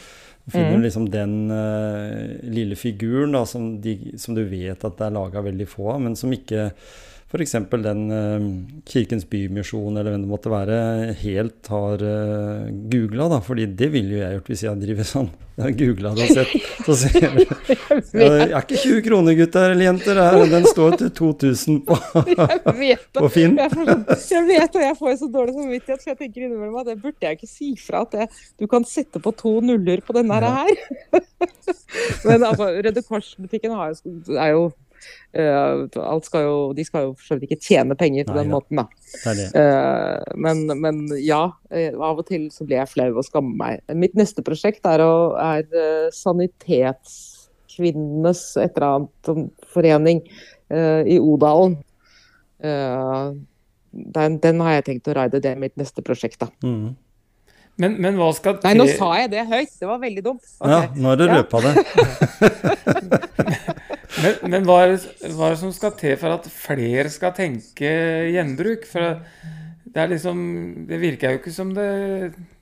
Finner 0.47 0.77
du 0.77 0.83
liksom 0.85 1.09
den 1.11 1.51
uh, 1.51 2.37
lille 2.47 2.77
figuren 2.79 3.35
da, 3.35 3.43
som, 3.45 3.81
de, 3.83 3.97
som 4.15 4.35
du 4.37 4.45
vet 4.47 4.79
at 4.79 4.95
det 4.99 5.07
er 5.09 5.15
laga 5.17 5.43
veldig 5.43 5.67
få 5.67 5.89
av, 5.97 6.01
men 6.05 6.15
som 6.15 6.31
ikke 6.31 6.69
f.eks. 7.27 7.55
den 7.83 8.05
uh, 8.07 8.45
Kirkens 8.87 9.25
Bymisjon 9.27 9.97
eller 9.97 10.13
hvem 10.13 10.23
det 10.23 10.29
måtte 10.31 10.51
være, 10.51 10.77
helt 11.19 11.67
har 11.73 12.03
uh, 12.03 12.69
googla, 12.87 13.27
da. 13.33 13.41
Fordi 13.43 13.65
det 13.67 13.89
ville 13.91 14.15
jo 14.15 14.21
jeg 14.21 14.37
gjort 14.37 14.51
hvis 14.53 14.63
jeg 14.63 14.81
driver 14.83 15.09
sånn. 15.09 15.27
Jeg 15.57 15.65
har 15.65 15.73
googla 15.73 16.11
det 16.13 16.25
og 16.27 16.37
sett. 16.37 16.65
Så 16.85 16.95
ser 17.01 17.15
du 17.33 17.39
jeg 17.41 17.77
Det 18.17 18.25
er 18.29 18.51
ikke 18.59 18.77
20 18.77 19.03
kroner, 19.07 19.35
gutter 19.39 19.73
eller 19.73 19.87
jenter. 19.87 20.19
Den 20.53 20.67
står 20.69 20.97
til 21.01 21.11
2000 21.17 21.79
på, 21.87 21.97
Jeg 22.77 22.99
på 23.17 23.31
Finn. 23.33 23.57
Jeg, 23.57 23.87
jeg 24.29 24.43
vet 24.47 24.77
det, 24.77 24.83
jeg 24.85 24.97
får 25.01 25.15
så 25.23 25.31
dårlig 25.33 25.57
samvittighet, 25.57 26.03
for 26.03 26.13
jeg 26.13 26.19
tenker 26.21 26.45
innimellom 26.45 26.77
at 26.83 26.91
det 26.91 26.99
burde 27.01 27.25
jeg 27.25 27.39
ikke 27.39 27.49
si 27.49 27.73
fra. 27.81 28.05
At 28.05 28.13
det, 28.13 28.29
du 28.61 28.69
kan 28.69 28.85
sette 28.87 29.19
på 29.19 29.33
to 29.35 29.57
nuller 29.65 30.05
på 30.05 30.15
denne 30.15 30.39
her. 30.45 30.73
Men 32.27 32.45
altså, 32.45 32.69
Røde 32.77 33.03
Kors-butikken 33.09 33.73
er 33.73 34.53
jo 34.53 34.67
eh, 34.69 34.86
skal 36.25 36.41
jo, 36.45 36.55
De 36.77 36.83
skal 36.87 37.01
jo 37.07 37.11
for 37.13 37.25
så 37.27 37.33
vidt 37.37 37.45
ikke 37.51 37.65
tjene 37.67 37.93
penger 37.99 38.23
på 38.27 38.33
Nei 38.33 38.39
den 38.43 38.51
da. 38.51 38.55
måten, 38.55 38.75
da. 38.81 38.85
Det 39.23 39.33
det. 39.37 39.47
Eh, 39.61 40.17
men, 40.35 40.57
men 40.81 40.95
ja, 41.23 41.43
eh, 41.71 41.91
av 41.93 42.17
og 42.21 42.25
til 42.29 42.43
så 42.53 42.61
blir 42.67 42.77
jeg 42.81 42.89
flau 42.93 43.11
og 43.17 43.25
skammer 43.27 43.55
meg. 43.61 43.73
Mitt 43.95 44.15
neste 44.17 44.41
prosjekt 44.45 44.83
er, 44.89 44.99
å, 45.05 45.13
er 45.39 45.63
eh, 45.69 46.07
Sanitetskvinnenes 46.15 48.41
et 48.63 48.73
eller 48.77 48.87
annet 48.97 49.23
forening 49.73 50.19
eh, 50.73 51.01
i 51.13 51.15
Odalen. 51.21 51.73
Eh, 52.63 53.25
den, 54.17 54.31
den 54.43 54.57
har 54.65 54.71
jeg 54.79 54.85
tenkt 54.91 55.09
å 55.11 55.13
raide. 55.17 55.41
Det 55.43 55.49
er 55.53 55.59
mitt 55.61 55.75
neste 55.79 56.01
prosjekt, 56.05 56.39
da. 56.43 56.47
Mm. 56.65 56.87
Men, 57.77 57.91
men 58.01 58.13
hva 58.17 58.31
skal 58.33 58.57
Nei, 58.65 58.73
nå 58.73 58.87
sa 58.97 59.11
jeg 59.21 59.29
det 59.35 59.43
høyt! 59.45 59.69
Det 59.77 59.85
var 59.85 59.99
veldig 60.01 60.23
dumt. 60.25 60.41
Okay. 60.57 60.71
Ja, 60.73 60.89
nå 60.97 61.05
har 61.11 61.17
du 61.19 61.25
Ja. 61.27 61.33
røpa 61.37 61.57
det. 61.61 61.73
Men, 64.23 64.37
men 64.53 64.67
hva, 64.67 64.77
er 64.85 64.93
det, 64.95 65.31
hva 65.35 65.49
er 65.49 65.55
det 65.55 65.61
som 65.61 65.73
skal 65.75 65.91
til 65.99 66.15
for 66.19 66.37
at 66.37 66.47
flere 66.53 67.09
skal 67.11 67.33
tenke 67.37 67.89
gjenbruk? 68.31 68.85
For 68.87 69.19
det 69.87 70.03
er 70.03 70.11
liksom 70.13 70.39
Det 70.87 70.99
virker 71.01 71.33
jo 71.35 71.39
ikke 71.41 71.53
som 71.55 71.73
det, 71.75 71.89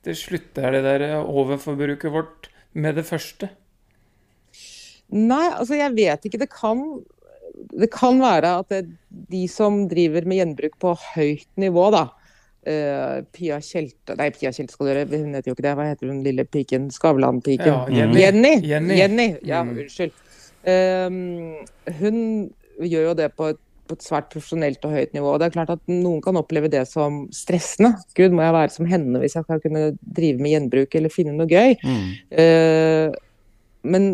det 0.06 0.16
slutter, 0.18 0.74
det 0.74 0.82
der 0.86 1.06
overforbruket 1.22 2.12
vårt, 2.12 2.50
med 2.76 2.98
det 2.98 3.06
første. 3.08 3.48
Nei, 5.14 5.46
altså 5.54 5.78
jeg 5.78 5.94
vet 5.96 6.26
ikke. 6.26 6.40
Det 6.42 6.50
kan, 6.50 6.82
det 7.78 7.88
kan 7.94 8.18
være 8.20 8.52
at 8.60 8.72
det, 8.74 8.82
de 9.30 9.46
som 9.48 9.84
driver 9.88 10.26
med 10.28 10.40
gjenbruk 10.42 10.74
på 10.82 10.94
høyt 11.14 11.48
nivå, 11.62 11.88
da. 11.94 12.08
Uh, 12.66 13.20
Pia 13.30 13.60
Kjelte 13.62 14.16
Nei, 14.18 14.26
Pia 14.34 14.50
Kjelte 14.50 14.74
skal 14.74 14.88
dere, 14.90 15.04
hun 15.12 15.36
heter 15.38 15.52
jo 15.52 15.54
ikke 15.54 15.62
det. 15.68 15.74
Hva 15.78 15.84
heter 15.86 16.10
hun 16.10 16.24
lille 16.26 16.42
piken? 16.50 16.88
Skavlan-piken? 16.90 17.68
Ja, 17.70 17.84
Jenny. 17.94 18.18
Jenny. 18.18 18.54
Jenny. 18.66 18.96
Jenny. 18.98 19.28
Ja, 19.46 19.60
Mm. 19.62 19.76
unnskyld. 19.84 20.16
Um, 20.66 21.62
hun 22.00 22.18
gjør 22.82 23.10
jo 23.10 23.14
det 23.18 23.28
på 23.38 23.52
et, 23.52 23.60
på 23.86 23.94
et 23.94 24.02
svært 24.02 24.32
profesjonelt 24.32 24.82
og 24.86 24.96
høyt 24.96 25.12
nivå. 25.14 25.30
og 25.30 25.38
det 25.38 25.46
er 25.46 25.54
klart 25.54 25.70
at 25.76 25.82
Noen 25.90 26.18
kan 26.24 26.38
oppleve 26.40 26.70
det 26.72 26.82
som 26.90 27.24
stressende. 27.34 27.94
Gud, 28.18 28.34
må 28.34 28.42
jeg 28.42 28.56
være 28.56 28.74
som 28.74 28.88
henne 28.90 29.22
hvis 29.22 29.36
jeg 29.38 29.46
skal 29.46 29.62
kunne 29.62 29.84
drive 30.00 30.42
med 30.42 30.56
gjenbruk 30.56 30.98
eller 30.98 31.14
finne 31.14 31.36
noe 31.36 31.46
gøy? 31.50 31.76
Mm. 31.86 32.10
Eh, 32.42 33.14
men 33.86 34.10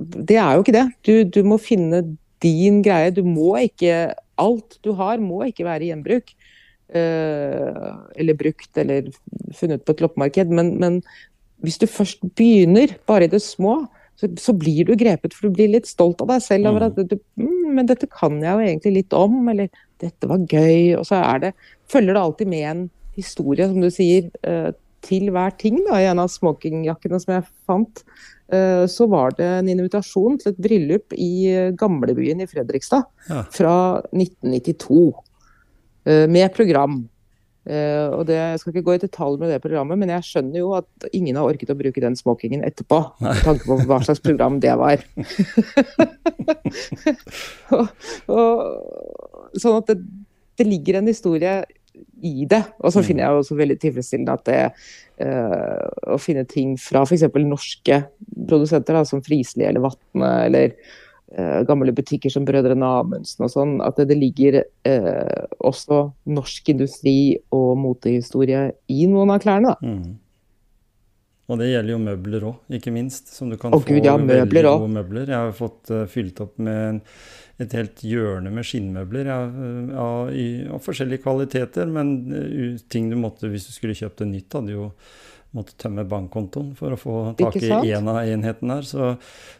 det 0.00 0.40
er 0.40 0.56
jo 0.56 0.64
ikke 0.64 0.74
det. 0.74 0.86
Du, 1.06 1.14
du 1.38 1.40
må 1.46 1.60
finne 1.62 2.02
din 2.42 2.80
greie. 2.82 3.14
Du 3.14 3.22
må 3.26 3.54
ikke 3.62 4.10
Alt 4.40 4.78
du 4.80 4.94
har, 4.96 5.20
må 5.20 5.42
ikke 5.44 5.66
være 5.66 5.90
gjenbruk. 5.90 6.30
Eh, 6.96 7.88
eller 8.16 8.38
brukt 8.38 8.78
eller 8.80 9.10
funnet 9.52 9.84
på 9.84 9.92
et 9.92 10.00
loppemarked. 10.00 10.48
Men, 10.56 10.72
men 10.80 11.02
hvis 11.60 11.76
du 11.78 11.84
først 11.84 12.24
begynner, 12.38 12.96
bare 13.06 13.28
i 13.28 13.32
det 13.34 13.42
små, 13.44 13.82
så, 14.20 14.28
så 14.36 14.52
blir 14.56 14.84
du 14.84 14.94
grepet, 15.00 15.32
for 15.34 15.48
du 15.48 15.56
blir 15.56 15.70
litt 15.72 15.88
stolt 15.88 16.20
av 16.20 16.28
deg 16.34 16.42
selv. 16.44 16.68
over 16.70 16.88
at 16.90 16.98
du, 17.08 17.16
mm, 17.40 17.70
Men 17.74 17.86
dette 17.88 18.08
kan 18.10 18.36
jeg 18.42 18.52
jo 18.52 18.66
egentlig 18.66 18.92
litt 18.98 19.14
om, 19.16 19.40
eller 19.48 19.70
dette 20.02 20.28
var 20.28 20.42
gøy. 20.44 20.98
Og 20.98 21.06
så 21.08 21.20
er 21.24 21.38
det, 21.46 21.52
følger 21.88 22.14
det 22.16 22.22
alltid 22.24 22.50
med 22.52 22.66
en 22.70 22.82
historie, 23.16 23.66
som 23.70 23.80
du 23.80 23.88
sier, 23.90 24.28
eh, 24.44 24.70
til 25.02 25.30
hver 25.32 25.54
ting. 25.56 25.78
da, 25.88 25.96
I 25.96 26.10
en 26.10 26.18
av 26.20 26.28
smokingjakkene 26.28 27.20
som 27.22 27.32
jeg 27.34 27.46
fant, 27.66 28.02
eh, 28.52 28.84
så 28.86 29.08
var 29.08 29.30
det 29.38 29.46
en 29.46 29.68
invitasjon 29.72 30.36
til 30.42 30.52
et 30.52 30.60
bryllup 30.60 31.14
i 31.16 31.30
eh, 31.48 31.70
gamlebyen 31.72 32.42
i 32.44 32.46
Fredrikstad 32.50 33.06
Ja. 33.30 33.42
fra 33.50 34.02
1992. 34.12 35.14
eh, 36.06 36.26
Med 36.28 36.52
program. 36.54 37.08
Eh, 37.68 38.08
og 38.16 38.24
det, 38.26 38.38
Jeg 38.38 38.60
skal 38.60 38.72
ikke 38.72 38.86
gå 38.86 38.94
i 38.96 39.02
detalj 39.02 39.36
med 39.40 39.50
det 39.52 39.60
programmet, 39.60 39.98
men 40.00 40.12
jeg 40.14 40.26
skjønner 40.26 40.62
jo 40.62 40.70
at 40.78 41.08
ingen 41.12 41.36
har 41.36 41.48
orket 41.48 41.72
å 41.72 41.76
bruke 41.76 42.02
den 42.02 42.16
smokingen 42.16 42.64
etterpå. 42.64 43.02
Med 43.20 43.42
tanke 43.44 43.68
på 43.68 43.76
hva 43.88 44.00
slags 44.06 44.22
program 44.24 44.60
det 44.62 44.72
var. 44.80 44.98
og, 47.76 47.84
og, 48.32 48.56
sånn 49.60 49.78
at 49.82 49.92
det, 49.92 49.98
det 50.60 50.66
ligger 50.68 51.00
en 51.00 51.12
historie 51.12 51.54
i 52.24 52.48
det. 52.48 52.62
Og 52.80 52.94
så 52.94 53.04
finner 53.04 53.26
jeg 53.26 53.42
også 53.42 53.58
veldig 53.58 53.78
tilfredsstillende 53.82 54.36
at 54.38 54.44
det 54.48 54.62
uh, 55.26 55.84
å 56.14 56.16
finne 56.20 56.46
ting 56.48 56.68
fra 56.80 57.02
f.eks. 57.04 57.26
norske 57.44 57.96
produsenter, 58.48 58.96
da, 58.96 59.04
som 59.08 59.24
Frisli 59.24 59.64
eller 59.68 59.84
Vatne, 59.84 60.30
eller 60.48 60.66
gamle 61.68 61.92
butikker 61.94 62.32
som 62.32 62.46
Brødrene 62.46 62.86
Amundsen 63.00 63.46
og 63.46 63.52
sånn, 63.52 63.76
at 63.84 64.00
det, 64.02 64.16
ligger 64.18 64.62
eh, 64.88 65.44
også 65.62 66.02
norsk 66.30 66.72
industri 66.72 67.38
og 67.54 67.76
motehistorie 67.78 68.64
i 68.90 69.06
noen 69.10 69.30
av 69.36 69.44
klærne. 69.44 69.76
Mm. 69.78 70.18
Og 71.50 71.58
det 71.58 71.72
gjelder 71.72 71.94
jo 71.94 72.00
møbler 72.02 72.46
òg, 72.46 72.58
ikke 72.78 72.92
minst. 72.94 73.32
Som 73.34 73.50
du 73.50 73.58
kan 73.58 73.74
Å, 73.74 73.80
få 73.82 73.96
Gud, 73.96 74.06
ja, 74.06 74.14
møbler 74.18 74.44
veldig 74.44 74.64
gode 74.68 74.90
møbler. 74.94 75.30
Jeg 75.32 75.48
har 75.48 75.56
fått 75.56 75.90
uh, 75.90 76.04
fylt 76.10 76.42
opp 76.44 76.60
med 76.62 76.82
en, 76.88 77.00
et 77.60 77.74
helt 77.74 78.04
hjørne 78.06 78.52
med 78.54 78.66
skinnmøbler 78.66 79.32
eh, 79.34 79.96
av, 79.98 80.30
i, 80.30 80.46
av 80.70 80.78
forskjellige 80.84 81.24
kvaliteter. 81.24 81.90
Men 81.90 82.14
uh, 82.30 82.78
ting 82.92 83.10
du 83.10 83.18
måtte, 83.18 83.50
hvis 83.50 83.66
du 83.66 83.74
skulle 83.74 83.98
kjøpt 83.98 84.22
det 84.22 84.30
nytt, 84.30 84.58
hadde 84.60 84.76
jo 84.76 84.92
måtte 85.56 85.74
tømme 85.82 86.04
bankkontoen 86.06 86.76
for 86.78 86.94
å 86.94 86.98
få 87.00 87.14
tak 87.38 87.56
i 87.58 87.90
en 87.96 88.06
av 88.12 88.20
enhetene 88.22 88.76
her. 88.78 88.86
Så, 88.86 89.08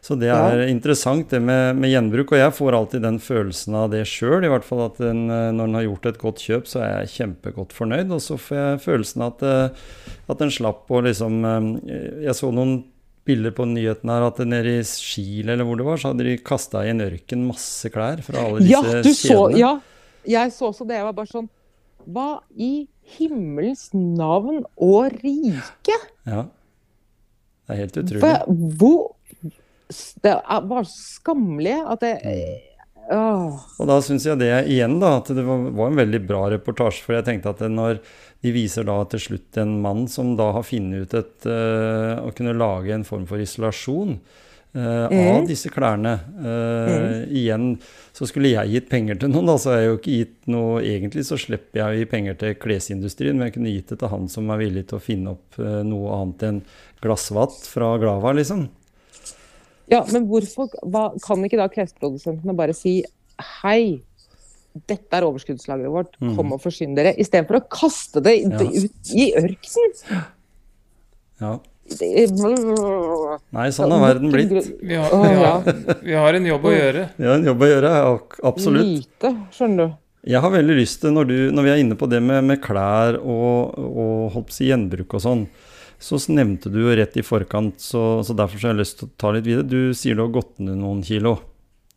så 0.05 0.17
det 0.21 0.29
Ja. 0.31 0.37
er 0.53 0.69
interessant 0.71 1.33
det 1.35 1.41
med, 1.43 1.75
med 1.83 1.91
gjenbruk. 1.91 2.31
Og 2.31 2.39
jeg 2.39 2.55
får 2.55 2.77
alltid 2.79 3.03
den 3.03 3.19
følelsen 3.19 3.75
av 3.75 3.89
det 3.91 4.05
sjøl, 4.07 4.45
i 4.47 4.53
hvert 4.53 4.67
fall 4.69 4.85
at 4.87 5.01
den, 5.03 5.25
eh, 5.31 5.51
når 5.51 5.65
en 5.73 5.75
har 5.81 5.89
gjort 5.89 6.07
et 6.13 6.21
godt 6.23 6.45
kjøp, 6.47 6.71
så 6.71 6.83
er 6.85 6.93
jeg 7.01 7.13
kjempegodt 7.17 7.75
fornøyd. 7.75 8.15
Og 8.15 8.23
så 8.23 8.39
får 8.39 8.61
jeg 8.63 8.85
følelsen 8.87 9.27
av 9.27 9.35
at, 9.35 9.43
eh, 9.43 10.25
at 10.31 10.47
en 10.47 10.55
slapp 10.61 10.87
å 10.95 11.03
liksom 11.09 11.41
eh, 11.45 12.25
Jeg 12.29 12.39
så 12.39 12.53
noen 12.55 12.85
bilder 13.27 13.53
på 13.53 13.67
nyheten 13.69 14.09
her 14.11 14.25
at 14.31 14.39
nede 14.49 14.79
i 14.81 14.83
Chile 14.87 15.53
eller 15.53 15.67
hvor 15.67 15.77
det 15.77 15.85
var, 15.87 15.99
så 16.01 16.11
hadde 16.15 16.25
de 16.25 16.39
kasta 16.39 16.87
i 16.87 16.91
en 16.95 17.03
ørken 17.05 17.43
masse 17.51 17.91
klær 17.93 18.23
fra 18.25 18.47
alle 18.47 18.63
disse 18.63 18.79
Ja, 18.79 19.03
du 19.05 19.11
så, 19.15 19.41
ja, 19.59 19.75
jeg 20.27 20.53
så 20.55 20.71
også 20.71 20.87
det. 20.89 20.97
Jeg 21.03 21.05
var 21.11 21.19
bare 21.19 21.31
sånn 21.31 21.51
Hva 22.11 22.41
i 22.57 22.89
himmelens 23.17 23.91
navn 23.95 24.65
og 24.77 25.21
rike? 25.21 25.99
Ja. 26.29 26.47
Det 27.67 27.77
er 27.77 27.81
helt 27.85 28.01
utrolig. 28.03 28.23
For, 28.25 28.59
hvor 28.81 29.01
Det 30.23 30.35
bare 30.47 30.87
skammelig 30.87 31.79
at 31.83 32.03
det 32.05 32.17
Åh. 33.11 33.55
Og 33.83 33.89
da 33.91 33.97
syns 34.07 34.23
jeg 34.23 34.39
det 34.39 34.53
igjen, 34.71 35.01
da, 35.03 35.17
at 35.19 35.33
det 35.35 35.43
var, 35.43 35.65
var 35.75 35.89
en 35.91 35.99
veldig 35.99 36.21
bra 36.29 36.45
reportasje. 36.53 37.03
For 37.03 37.17
jeg 37.17 37.27
tenkte 37.27 37.51
at 37.51 37.65
når 37.67 37.99
de 38.45 38.53
viser 38.55 38.87
da 38.87 39.01
til 39.11 39.25
slutt 39.25 39.59
en 39.59 39.73
mann 39.83 40.05
som 40.11 40.37
da 40.39 40.53
har 40.55 40.67
funnet 40.69 41.09
ut 41.09 41.17
et, 41.19 41.49
uh, 41.49 42.23
å 42.23 42.31
kunne 42.37 42.55
lage 42.55 42.95
en 42.95 43.07
form 43.09 43.27
for 43.27 43.43
isolasjon 43.43 44.15
av 44.79 45.47
disse 45.49 45.71
klærne. 45.73 46.13
Eh, 46.39 47.33
Igjen 47.41 47.73
så 48.15 48.27
skulle 48.29 48.53
jeg 48.53 48.71
gitt 48.71 48.89
penger 48.91 49.19
til 49.19 49.33
noen, 49.33 49.47
da, 49.51 49.57
så 49.59 49.73
jeg 49.79 49.89
jo 49.89 49.97
ikke 49.99 50.15
gitt 50.19 50.51
noe 50.53 50.81
Egentlig 50.87 51.25
så 51.27 51.39
slipper 51.41 51.81
jeg 51.81 51.87
å 51.89 51.97
gi 51.99 52.05
penger 52.11 52.37
til 52.39 52.55
klesindustrien, 52.61 53.35
men 53.39 53.49
jeg 53.49 53.55
kunne 53.57 53.73
gitt 53.75 53.89
det 53.91 53.99
til 54.03 54.13
han 54.13 54.29
som 54.31 54.51
er 54.55 54.61
villig 54.63 54.85
til 54.91 54.99
å 55.01 55.03
finne 55.03 55.33
opp 55.35 55.59
eh, 55.59 55.81
noe 55.87 56.13
annet 56.21 56.45
enn 56.51 56.61
glassvatt 57.03 57.57
fra 57.71 57.95
Glava, 58.03 58.35
liksom. 58.37 58.69
Ja, 59.91 60.05
men 60.13 60.29
hvorfor 60.31 60.69
hva, 60.87 61.09
kan 61.25 61.43
ikke 61.47 61.59
da 61.59 61.67
klesprodusentene 61.73 62.55
bare 62.55 62.77
si 62.79 63.01
hei, 63.63 64.03
dette 64.87 65.17
er 65.19 65.25
overskuddslageret 65.27 65.91
vårt, 65.91 66.13
kom 66.37 66.53
og 66.55 66.61
forsyn 66.63 66.93
dere, 66.95 67.17
istedenfor 67.19 67.59
å 67.59 67.65
kaste 67.73 68.23
det 68.23 68.37
Ja. 68.45 68.61
ut 68.61 69.11
i 69.17 69.33
ørkenen? 69.35 69.97
Ja. 71.41 71.57
Nei, 71.99 73.67
sånn 73.75 73.93
har 73.95 74.03
verden 74.05 74.31
blitt. 74.33 74.53
Vi 74.83 74.99
har, 74.99 75.11
vi 75.11 75.33
har, 75.41 75.73
vi 76.05 76.15
har 76.17 76.39
en 76.39 76.47
jobb 76.47 76.69
å 76.71 76.75
gjøre. 76.75 77.09
Vi 77.17 77.27
har 77.29 77.41
en 77.41 77.49
jobb 77.51 77.65
å 77.67 77.71
gjøre, 77.73 77.91
absolutt. 78.53 78.87
Lite, 78.87 79.33
skjønner 79.57 79.91
du. 79.91 79.99
Jeg 80.31 80.45
har 80.45 80.53
veldig 80.53 80.77
lyst 80.77 81.01
til, 81.01 81.15
når, 81.17 81.31
du, 81.31 81.37
når 81.57 81.65
vi 81.65 81.73
er 81.73 81.83
inne 81.83 81.97
på 81.97 82.09
det 82.13 82.21
med, 82.21 82.45
med 82.45 82.61
klær 82.61 83.17
og, 83.23 83.79
og 83.81 84.27
holdt 84.35 84.53
si 84.53 84.69
gjenbruk 84.69 85.17
og 85.17 85.25
sånn, 85.25 85.47
så 86.01 86.19
nevnte 86.33 86.73
du 86.73 86.79
jo 86.83 86.97
rett 86.97 87.17
i 87.21 87.25
forkant, 87.25 87.81
så, 87.81 88.21
så 88.25 88.37
derfor 88.37 88.61
så 88.61 88.69
har 88.69 88.75
jeg 88.77 88.83
lyst 88.83 88.99
til 89.01 89.09
å 89.09 89.15
ta 89.21 89.33
litt 89.37 89.49
videre. 89.49 89.69
Du 89.69 89.97
sier 89.97 90.17
du 90.17 90.25
har 90.25 90.35
gått 90.35 90.59
ned 90.61 90.79
noen 90.81 91.01
kilo. 91.05 91.39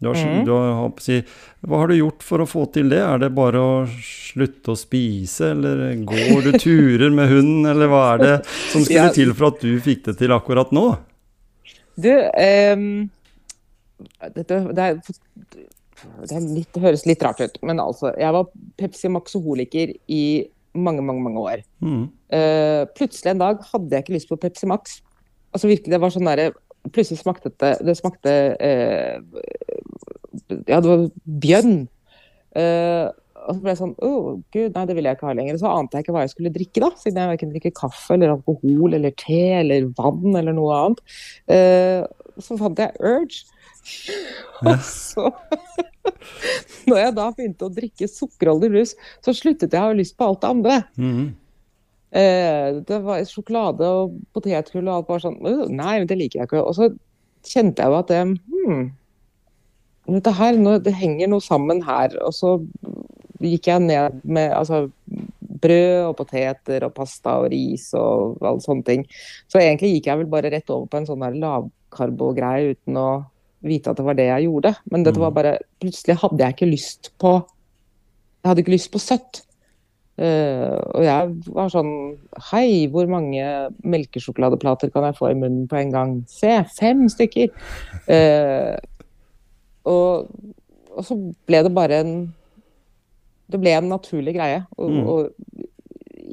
Du 0.04 0.10
har, 0.12 0.20
mm. 0.20 0.44
du 0.48 0.52
har, 0.54 0.92
si, 1.04 1.20
hva 1.64 1.80
har 1.82 1.92
du 1.92 1.98
gjort 1.98 2.26
for 2.26 2.44
å 2.44 2.48
få 2.50 2.66
til 2.76 2.92
det? 2.92 3.00
Er 3.04 3.22
det 3.24 3.32
bare 3.36 3.62
å 3.62 3.74
slutte 4.04 4.74
å 4.74 4.80
spise, 4.80 5.54
eller 5.54 5.96
går 6.04 6.48
du 6.50 6.58
turer 6.60 7.14
med 7.14 7.32
hunden, 7.32 7.68
eller 7.72 7.92
hva 7.92 8.04
er 8.14 8.24
det 8.24 8.36
som 8.72 8.82
skulle 8.86 9.10
Ja. 9.10 9.16
til 9.16 9.34
for 9.34 9.52
at 9.54 9.64
du 9.64 9.74
fikk 9.84 10.06
det 10.10 10.18
til 10.22 10.36
akkurat 10.36 10.74
nå? 10.76 10.88
Du, 11.94 12.10
um, 12.10 12.88
dette, 14.34 14.58
det, 14.74 14.84
er, 14.84 14.98
det 15.00 16.34
er 16.34 16.48
litt, 16.48 16.72
det 16.74 16.82
høres 16.82 17.06
litt 17.06 17.24
rart 17.24 17.44
ut, 17.44 17.60
men 17.62 17.80
altså, 17.84 18.12
jeg 18.18 18.34
var 18.34 18.50
Pepsi 18.82 19.12
Max-holiker 19.14 19.94
i 20.12 20.24
mange, 20.74 21.06
mange, 21.06 21.22
mange 21.22 21.40
år. 21.40 21.64
Mm. 21.86 22.08
Uh, 22.34 22.84
plutselig 22.98 23.36
en 23.36 23.44
dag 23.44 23.62
hadde 23.70 23.94
jeg 23.94 24.06
ikke 24.06 24.18
lyst 24.18 24.32
på 24.32 24.40
Pepsi 24.42 24.70
Max. 24.70 25.00
Altså 25.54 25.70
virkelig, 25.70 25.94
det 25.94 26.02
var 26.02 26.14
sånn 26.14 26.28
der, 26.28 26.52
Plutselig 26.92 27.22
smakte 27.22 27.52
det 27.62 27.78
Det 27.86 27.96
smakte 27.96 28.32
eh, 28.60 29.22
Ja, 30.68 30.80
det 30.80 30.88
var 30.88 31.04
bjørn. 31.44 31.76
Uh, 32.54 33.10
og 33.44 33.58
så 33.58 33.64
ble 33.64 33.72
jeg 33.74 33.80
sånn 33.80 33.94
Å, 33.98 34.10
gud, 34.54 34.76
nei, 34.76 34.84
det 34.88 34.96
vil 34.96 35.08
jeg 35.10 35.18
ikke 35.18 35.30
ha 35.30 35.36
lenger. 35.38 35.60
Så 35.62 35.72
ante 35.72 36.00
jeg 36.00 36.06
ikke 36.06 36.16
hva 36.16 36.26
jeg 36.26 36.34
skulle 36.34 36.54
drikke, 36.56 36.84
da. 36.84 36.92
Siden 37.00 37.22
jeg 37.22 37.32
verken 37.34 37.54
drikker 37.54 37.76
kaffe 37.78 38.18
eller 38.18 38.36
alkohol 38.38 38.98
eller 38.98 39.16
te 39.20 39.42
eller 39.60 39.90
vann 39.98 40.40
eller 40.40 40.56
noe 40.56 40.80
annet. 40.80 41.04
Uh, 41.50 42.40
så 42.42 42.58
fant 42.62 42.82
jeg 42.82 42.96
Urge. 43.04 43.44
Og 44.64 44.78
så 44.88 45.28
Når 46.88 47.00
jeg 47.00 47.16
da 47.16 47.30
begynte 47.36 47.68
å 47.68 47.72
drikke 47.74 48.08
sukkerholdig 48.12 48.70
brus, 48.74 48.94
så 49.24 49.34
sluttet 49.36 49.76
jeg 49.76 49.80
å 49.80 49.92
ha 49.92 49.96
lyst 49.96 50.16
på 50.20 50.28
alt 50.28 50.42
det 50.44 50.52
andre. 50.52 50.78
Mm. 51.00 51.24
Eh, 52.14 52.80
det 52.86 53.00
var 53.06 53.24
sjokolade 53.26 53.88
og 53.90 54.18
potetgull 54.36 54.86
og 54.86 54.98
alt 54.98 55.08
bare 55.08 55.24
sånn 55.24 55.40
«Øh, 55.50 55.64
Nei, 55.74 55.96
det 56.10 56.18
liker 56.20 56.42
jeg 56.42 56.50
ikke. 56.50 56.62
Og 56.62 56.76
så 56.78 56.90
kjente 57.48 57.82
jeg 57.82 57.90
jo 57.90 57.98
at 57.98 58.12
det 58.12 58.20
hmm, 58.28 58.84
dette 60.10 60.34
her, 60.36 60.58
nå, 60.60 60.78
det 60.84 60.96
henger 60.98 61.30
noe 61.32 61.44
sammen 61.44 61.82
her. 61.86 62.16
Og 62.26 62.36
så 62.36 62.58
gikk 63.44 63.70
jeg 63.70 63.84
ned 63.86 64.20
med 64.24 64.52
altså, 64.56 64.88
brød 65.64 66.10
og 66.10 66.18
poteter 66.20 66.86
og 66.88 66.96
pasta 66.98 67.38
og 67.42 67.50
ris 67.54 67.90
og 67.98 68.42
alle 68.44 68.64
sånne 68.64 68.88
ting. 68.88 69.06
Så 69.52 69.62
egentlig 69.62 69.96
gikk 69.96 70.12
jeg 70.12 70.24
vel 70.24 70.32
bare 70.32 70.52
rett 70.54 70.74
over 70.74 70.90
på 70.92 71.00
en 71.00 71.08
sånn 71.10 71.24
lavkarbo-greie 71.40 72.76
uten 72.76 73.00
å 73.00 73.10
vite 73.64 73.92
at 73.92 74.00
det 74.00 74.06
var 74.08 74.20
det 74.20 74.28
jeg 74.28 74.50
gjorde. 74.50 74.74
Men 74.92 75.08
dette 75.08 75.24
var 75.24 75.36
bare 75.36 75.58
Plutselig 75.84 76.20
hadde 76.22 76.44
jeg 76.44 76.56
ikke 76.56 76.72
lyst 76.72 77.10
på 77.20 77.34
Jeg 77.40 78.50
hadde 78.50 78.64
ikke 78.64 78.76
lyst 78.76 78.92
på 78.92 79.02
søtt. 79.04 79.44
Uh, 80.14 80.78
og 80.94 81.02
jeg 81.02 81.30
var 81.56 81.72
sånn 81.74 81.94
Hei, 82.52 82.86
hvor 82.94 83.08
mange 83.10 83.42
melkesjokoladeplater 83.82 84.92
kan 84.94 85.08
jeg 85.08 85.18
få 85.18 85.32
i 85.32 85.38
munnen 85.40 85.66
på 85.72 85.80
en 85.80 85.94
gang? 85.96 86.12
Se, 86.30 86.60
fem 86.80 87.08
stykker! 87.12 87.54
Eh, 88.04 88.76
og, 89.86 90.30
og 90.94 91.06
så 91.08 91.18
ble 91.48 91.64
det 91.66 91.74
bare 91.76 92.00
en 92.04 92.14
Det 93.52 93.60
ble 93.62 93.74
en 93.76 93.90
naturlig 93.92 94.34
greie 94.38 94.62
å 94.80 94.88
Mm. 94.90 95.04
å 95.06 95.16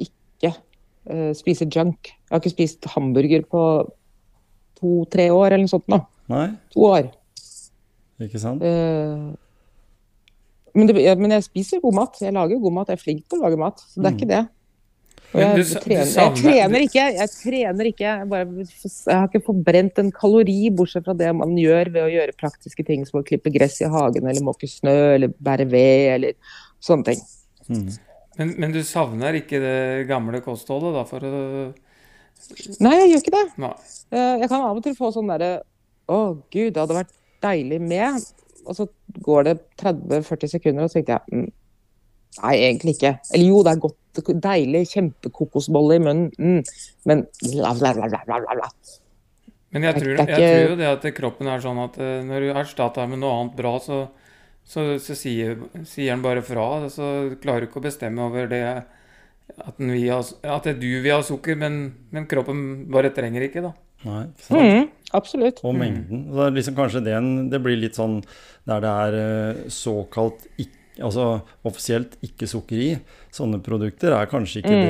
ikke 0.01 0.53
uh, 1.11 1.31
spise 1.37 1.67
junk. 1.69 2.07
Jeg 2.07 2.31
har 2.31 2.39
ikke 2.41 2.53
spist 2.55 2.85
hamburger 2.95 3.43
på 3.45 3.61
to-tre 4.79 5.27
år 5.29 5.51
eller 5.51 5.65
noe 5.67 5.73
sånt 5.73 5.87
nå. 5.91 5.99
Nei, 6.31 6.47
To 6.73 6.85
år. 6.87 7.11
ikke 8.21 8.39
sant? 8.41 8.63
Uh, 8.63 9.35
men, 10.73 10.87
det, 10.87 10.95
men 11.19 11.35
jeg 11.35 11.43
spiser 11.49 11.81
god 11.83 11.93
mat. 11.99 12.17
Jeg 12.23 12.33
lager 12.33 12.61
god 12.63 12.73
mat. 12.79 12.87
Jeg 12.89 12.97
er 12.97 13.03
flink 13.03 13.27
til 13.27 13.41
å 13.41 13.43
lage 13.43 13.59
mat. 13.59 13.83
Så 13.91 14.01
det 14.01 14.07
er 14.09 14.15
ikke 14.17 14.29
det. 14.31 14.41
Jeg, 15.31 15.61
du 15.61 15.73
trener. 15.79 16.05
du 16.11 16.19
jeg 16.19 16.33
trener 16.41 16.83
ikke. 16.85 17.05
Jeg 17.15 17.31
trener 17.31 17.89
ikke. 17.91 18.05
Jeg, 18.07 18.27
bare, 18.31 18.65
jeg 18.67 19.15
har 19.15 19.29
ikke 19.29 19.43
forbrent 19.45 20.01
en 20.01 20.11
kalori, 20.15 20.57
bortsett 20.75 21.05
fra 21.07 21.15
det 21.17 21.29
man 21.37 21.53
gjør 21.59 21.91
ved 21.93 22.03
å 22.03 22.11
gjøre 22.11 22.35
praktiske 22.39 22.85
ting 22.87 23.05
som 23.07 23.21
å 23.21 23.25
klippe 23.27 23.53
gress 23.53 23.79
i 23.83 23.89
hagen, 23.91 24.27
eller 24.27 24.43
måke 24.43 24.67
snø, 24.69 24.97
eller 25.15 25.31
bære 25.39 25.69
ved, 25.71 26.07
eller 26.17 26.57
sånne 26.83 27.11
ting. 27.11 27.23
Mm. 27.71 27.85
Men, 28.39 28.53
men 28.63 28.75
du 28.75 28.81
savner 28.87 29.39
ikke 29.39 29.61
det 29.63 29.79
gamle 30.11 30.43
kostholdet, 30.43 30.93
da, 30.97 31.07
for 31.07 31.27
å 31.27 31.45
Nei, 32.81 32.95
jeg 32.97 33.09
gjør 33.11 33.19
ikke 33.21 33.33
det. 33.35 33.47
Nei. 33.61 33.73
Eh, 34.09 34.35
Jeg 34.41 34.47
kan 34.49 34.63
av 34.65 34.77
og 34.79 34.81
til 34.81 34.95
få 34.97 35.11
sånn 35.13 35.27
derre 35.29 35.49
Å, 36.09 36.15
gud, 36.49 36.71
det 36.73 36.81
hadde 36.81 36.95
vært 36.97 37.11
deilig 37.45 37.77
med. 37.85 38.23
Og 38.65 38.77
så 38.77 38.87
går 39.21 39.45
det 39.45 39.53
30-40 39.81 40.51
sekunder, 40.55 40.85
og 40.87 40.89
så 40.91 40.99
tenker 40.99 41.19
jeg 41.19 41.43
mm, 41.43 41.51
Nei, 42.39 42.53
egentlig 42.63 42.95
ikke. 42.97 43.11
Eller 43.33 43.45
jo, 43.51 43.63
det 43.67 43.73
er 43.75 43.81
godt. 43.83 43.97
Deilig, 44.43 44.81
kjempekokosbolle 44.91 45.95
i 45.95 46.01
munnen. 46.03 46.31
Mm, 46.35 46.63
men 47.07 47.21
bla, 47.53 47.73
bla, 47.79 47.93
bla, 47.95 48.07
bla, 48.11 48.23
bla, 48.27 48.55
bla. 48.59 48.69
Men 49.71 49.85
jeg 49.87 50.01
tror, 50.01 50.09
jeg 50.19 50.27
tror 50.35 50.69
jo 50.73 50.79
det 50.81 50.87
at 50.91 51.05
kroppen 51.15 51.47
er 51.47 51.61
sånn 51.63 51.77
at 51.79 51.95
eh, 52.03 52.17
når 52.27 52.43
du 52.43 52.49
erstatter 52.59 53.07
med 53.07 53.21
noe 53.21 53.37
annet 53.39 53.55
bra, 53.55 53.71
så, 53.79 54.01
så, 54.67 54.83
så 54.99 55.15
sier, 55.15 55.53
sier 55.87 56.11
den 56.11 56.25
bare 56.25 56.43
fra. 56.43 56.65
Så 56.91 57.05
klarer 57.43 57.63
du 57.63 57.69
ikke 57.69 57.79
å 57.79 57.85
bestemme 57.85 58.25
over 58.27 58.49
det 58.51 58.63
at, 58.67 59.77
den 59.79 59.93
vil 59.95 60.09
ha, 60.11 60.19
at 60.57 60.67
du 60.81 60.89
vil 61.05 61.13
ha 61.15 61.21
sukker, 61.23 61.55
men, 61.59 61.79
men 62.11 62.27
kroppen 62.31 62.65
bare 62.91 63.13
trenger 63.15 63.47
ikke, 63.47 63.63
da. 63.69 63.71
Nei, 64.07 64.25
sant? 64.43 64.59
Mm, 64.59 64.85
absolutt. 65.15 65.63
Og 65.63 65.75
mengden. 65.77 66.25
Så 66.33 66.35
det 66.41 66.49
er 66.49 66.55
liksom 66.59 66.77
kanskje 66.83 67.03
det, 67.07 67.15
en- 67.15 67.49
det 67.53 67.59
blir 67.63 67.79
litt 67.79 67.95
sånn 67.99 68.19
der 68.67 68.83
det 68.83 68.91
er 69.07 69.17
eh, 69.23 69.63
såkalt 69.71 70.43
ikk- 70.59 70.77
altså 71.01 71.41
offisielt 71.67 72.15
ikke 72.23 72.47
sukker 72.49 72.79
i. 72.81 72.89
Sånne 73.33 73.61
produkter 73.63 74.13
er 74.15 74.29
kanskje 74.31 74.61
ikke 74.61 74.71
Mm. 74.71 74.87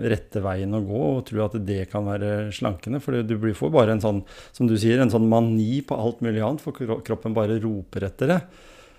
det 0.00 0.10
rette 0.12 0.42
veien 0.44 0.74
å 0.74 0.82
gå, 0.86 1.02
og 1.18 1.24
tro 1.26 1.44
at 1.44 1.56
det 1.66 1.90
kan 1.90 2.04
være 2.06 2.50
slankende. 2.52 3.00
For 3.00 3.22
du 3.22 3.36
blir 3.38 3.54
får 3.54 3.70
bare 3.72 3.92
en 3.92 4.00
sånn, 4.00 4.24
som 4.52 4.66
du 4.66 4.76
sier, 4.76 5.00
en 5.00 5.10
sånn 5.10 5.28
mani 5.28 5.80
på 5.82 5.96
alt 5.98 6.20
mulig 6.20 6.42
annet, 6.42 6.60
for 6.60 6.72
kroppen 6.72 7.34
bare 7.34 7.60
roper 7.60 8.06
etter 8.08 8.26
det. 8.34 8.40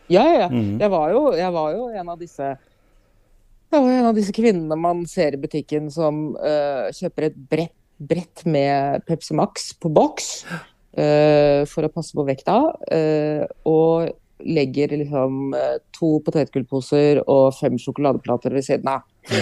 Ja, 0.09 0.25
ja. 0.27 0.49
Mhm. 0.49 0.79
Jeg, 0.79 0.89
var 0.89 1.11
jo, 1.11 1.31
jeg 1.33 1.51
var 1.53 1.71
jo 1.73 1.87
en 1.89 2.09
av 2.09 2.19
disse 2.19 2.57
jeg 3.71 3.79
var 3.79 3.89
en 3.89 4.05
av 4.09 4.15
disse 4.17 4.33
kvinnene 4.35 4.75
man 4.75 5.05
ser 5.07 5.31
i 5.33 5.39
butikken 5.39 5.85
som 5.89 6.33
uh, 6.35 6.91
kjøper 6.91 7.29
et 7.29 7.37
brett, 7.49 7.75
brett 8.01 8.43
med 8.43 9.05
Pepsi 9.07 9.33
Max 9.37 9.69
på 9.79 9.87
boks 9.93 10.43
uh, 10.99 11.63
for 11.71 11.87
å 11.87 11.91
passe 11.93 12.11
på 12.17 12.25
vekta, 12.27 12.57
Uh, 12.91 13.45
og 13.63 14.11
legger 14.45 14.93
liksom 14.97 15.53
eh, 15.57 15.77
to 15.95 16.15
potetgullposer 16.25 17.23
og 17.25 17.53
fem 17.57 17.77
sjokoladeplater 17.81 18.53
ved 18.55 18.67
siden 18.67 18.91
av. 18.91 19.07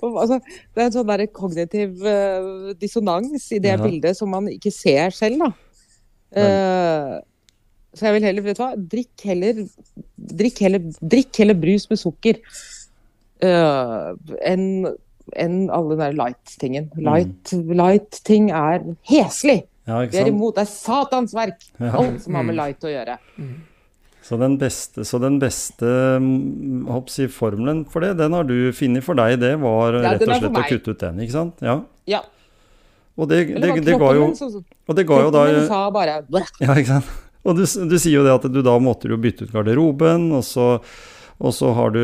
Og, 0.00 0.14
altså, 0.20 0.38
det 0.44 0.82
er 0.82 0.86
en 0.86 0.94
sånn 0.94 1.08
der 1.08 1.22
kognitiv 1.34 2.02
uh, 2.04 2.70
dissonans 2.80 3.46
i 3.56 3.58
det 3.62 3.72
Ja. 3.74 3.80
bildet 3.80 4.18
som 4.18 4.30
man 4.32 4.48
ikke 4.52 4.72
ser 4.72 5.12
selv, 5.16 5.42
da. 5.42 5.50
Uh, 6.30 7.16
så 7.96 8.06
jeg 8.06 8.16
vil 8.16 8.26
heller, 8.28 8.44
vet 8.46 8.60
du 8.60 8.62
hva, 8.62 8.72
drikk 8.78 9.24
heller 9.26 9.64
Drikk 10.30 10.60
heller, 10.62 10.84
drikk 11.02 11.40
heller 11.42 11.56
brus 11.58 11.88
med 11.90 11.98
sukker 11.98 12.38
uh, 13.42 14.12
enn 14.46 14.92
enn 15.38 15.68
alle 15.70 15.94
den 15.94 16.00
der 16.02 16.16
light-tingen. 16.18 16.88
Light, 16.98 17.52
light-ting 17.54 18.48
er 18.50 18.82
heslig! 19.06 19.60
Ja, 19.90 19.98
Vi 20.04 20.08
ikke 20.08 20.20
er 20.22 20.28
sant? 20.28 20.36
imot. 20.36 20.54
Det 20.56 20.62
er 20.64 20.70
satans 20.70 21.34
verk! 21.36 21.66
Ja. 21.82 21.92
Alt 21.98 22.22
som 22.24 22.38
har 22.38 22.46
med 22.46 22.58
light 22.58 22.86
å 22.86 22.92
gjøre. 22.92 23.18
Så 24.22 24.36
den 24.38 24.58
beste, 24.60 25.02
så 25.08 25.18
den 25.18 25.38
beste 25.42 25.88
mm, 26.22 26.84
si, 27.10 27.26
formelen 27.32 27.80
for 27.90 28.04
det, 28.04 28.12
den 28.20 28.36
har 28.36 28.44
du 28.46 28.70
funnet 28.76 29.02
for 29.02 29.18
deg. 29.18 29.38
Det 29.42 29.54
var 29.62 29.96
Ja, 29.96 30.12
rett 30.14 30.22
og 30.26 30.36
slett 30.36 30.60
å 30.60 30.66
kutte 30.68 30.94
ut 30.94 31.00
den, 31.02 31.22
ikke 31.24 31.34
sant? 31.34 31.64
Ja. 31.64 31.80
Ja. 32.10 32.20
Og 33.20 33.28
det, 33.28 33.40
det, 33.50 33.60
det, 33.64 33.84
det 33.88 33.96
ga 34.00 34.12
jo 34.16 34.28
Og 34.30 34.96
det 34.96 35.04
ga 35.08 35.16
jo 35.24 35.32
da 35.34 35.42
sa 35.68 35.80
bare 35.92 36.20
Ja, 36.62 36.76
ikke 36.76 36.92
sant? 36.94 37.10
Og 37.44 37.56
du, 37.56 37.64
du 37.64 37.96
sier 37.96 38.18
jo 38.20 38.26
det 38.26 38.34
at 38.36 38.44
du 38.52 38.60
da 38.64 38.76
måtte 38.82 39.08
du 39.08 39.16
bytte 39.20 39.46
ut 39.48 39.52
garderoben, 39.54 40.28
og 40.36 40.44
så, 40.44 40.66
og 41.40 41.54
så 41.56 41.70
har 41.72 41.94
du 41.94 42.02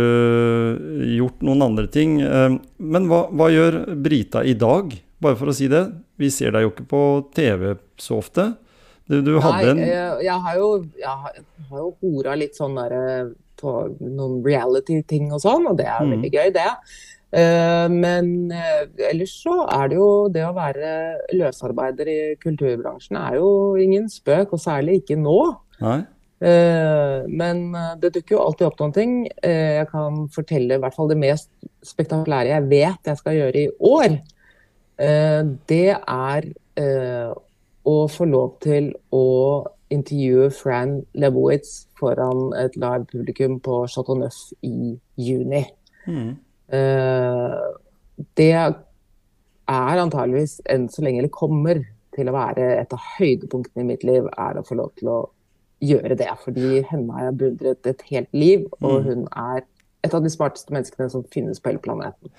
gjort 1.18 1.44
noen 1.44 1.64
andre 1.66 1.84
ting. 1.92 2.18
Eh, 2.24 2.56
Men 2.80 3.08
hva, 3.10 3.26
hva 3.28 3.50
gjør 3.52 3.82
Brita 4.00 4.40
i 4.48 4.56
dag, 4.56 4.96
bare 5.20 5.36
for 5.36 5.52
å 5.52 5.56
si 5.56 5.68
det? 5.68 5.84
Vi 6.18 6.30
ser 6.32 6.54
deg 6.56 6.64
jo 6.66 6.70
ikke 6.72 6.86
på 6.88 7.02
TV 7.36 7.74
så 8.00 8.18
ofte. 8.22 8.46
Du, 9.06 9.20
du 9.22 9.36
hadde 9.38 9.70
en 9.74 9.78
Nei, 9.78 9.88
jeg, 9.90 10.14
jeg 10.26 10.38
har 10.46 10.56
jo, 10.58 10.70
jeg 10.98 11.18
har, 11.26 11.42
jo 11.78 11.90
hora 12.02 12.34
litt 12.38 12.56
sånn 12.58 12.74
derre 12.78 13.02
på 13.60 13.74
noen 14.00 14.40
reality-ting 14.44 15.28
og 15.32 15.40
sånn, 15.44 15.68
og 15.70 15.76
det 15.78 15.86
er 15.88 16.02
Mm. 16.02 16.10
veldig 16.16 16.30
gøy, 16.34 16.50
det. 16.56 16.72
Eh, 17.36 17.86
men 17.92 18.50
eh, 18.52 18.82
ellers 19.10 19.32
så 19.42 19.54
er 19.68 19.88
det 19.92 19.96
jo 19.96 20.08
det 20.32 20.42
å 20.46 20.54
være 20.56 20.90
løsarbeider 21.36 22.10
i 22.10 22.18
kulturbransjen 22.42 23.16
er 23.20 23.38
jo 23.38 23.48
ingen 23.80 24.08
spøk, 24.12 24.52
og 24.52 24.60
særlig 24.62 25.00
ikke 25.02 25.16
nå. 25.20 25.38
Nei? 25.80 25.98
Eh, 26.40 27.24
men 27.28 27.74
eh, 27.74 27.94
det 28.02 28.12
dukker 28.18 28.36
jo 28.36 28.42
alltid 28.44 28.66
opp 28.68 28.80
noen 28.82 28.92
ting. 28.96 29.14
Eh, 29.42 29.78
jeg 29.80 29.88
kan 29.92 30.26
fortelle 30.34 30.76
i 30.76 30.82
hvert 30.82 30.94
fall 30.96 31.08
det 31.08 31.16
mest 31.20 31.48
spektakulære 31.86 32.52
jeg 32.52 32.68
vet 32.68 33.10
jeg 33.12 33.22
skal 33.22 33.38
gjøre 33.38 33.62
i 33.62 33.70
år. 33.80 34.18
Eh, 34.98 35.42
det 35.68 35.96
er 35.96 36.46
eh, 36.80 37.32
å 37.86 37.96
få 38.10 38.26
lov 38.28 38.56
til 38.64 38.90
å 39.14 39.24
intervjue 39.92 40.48
Fran 40.50 40.96
Lebowitz 41.14 41.86
foran 41.98 42.50
et 42.58 42.74
live 42.80 43.04
publikum 43.12 43.60
på 43.62 43.84
Chateau 43.92 44.16
Neuf 44.18 44.38
i 44.66 44.96
juni. 45.20 45.62
Mm. 46.08 46.32
Eh, 46.74 47.60
det 48.40 48.50
er 48.56 50.02
antageligvis 50.02 50.58
enn 50.72 50.88
så 50.90 51.04
lenge, 51.04 51.22
eller 51.22 51.34
kommer 51.34 51.84
til 52.16 52.30
å 52.30 52.34
være 52.34 52.66
et 52.80 52.92
av 52.96 53.08
høydepunktene 53.18 53.84
i 53.84 53.88
mitt 53.92 54.04
liv, 54.06 54.26
er 54.26 54.58
å 54.58 54.66
få 54.66 54.78
lov 54.78 54.92
til 54.98 55.12
å 55.12 55.22
gjøre 55.84 56.16
det. 56.16 56.30
Fordi 56.42 56.82
henne 56.88 57.12
har 57.12 57.28
jeg 57.28 57.38
beundret 57.42 57.90
et 57.90 58.04
helt 58.10 58.32
liv, 58.32 58.66
og 58.80 59.02
Mm. 59.02 59.04
hun 59.04 59.28
er 59.36 59.64
et 60.02 60.14
av 60.14 60.22
de 60.22 60.30
smarteste 60.30 60.72
menneskene 60.72 61.10
som 61.10 61.24
finnes 61.24 61.60
på 61.60 61.68
hele 61.70 61.78
planeten. 61.78 62.30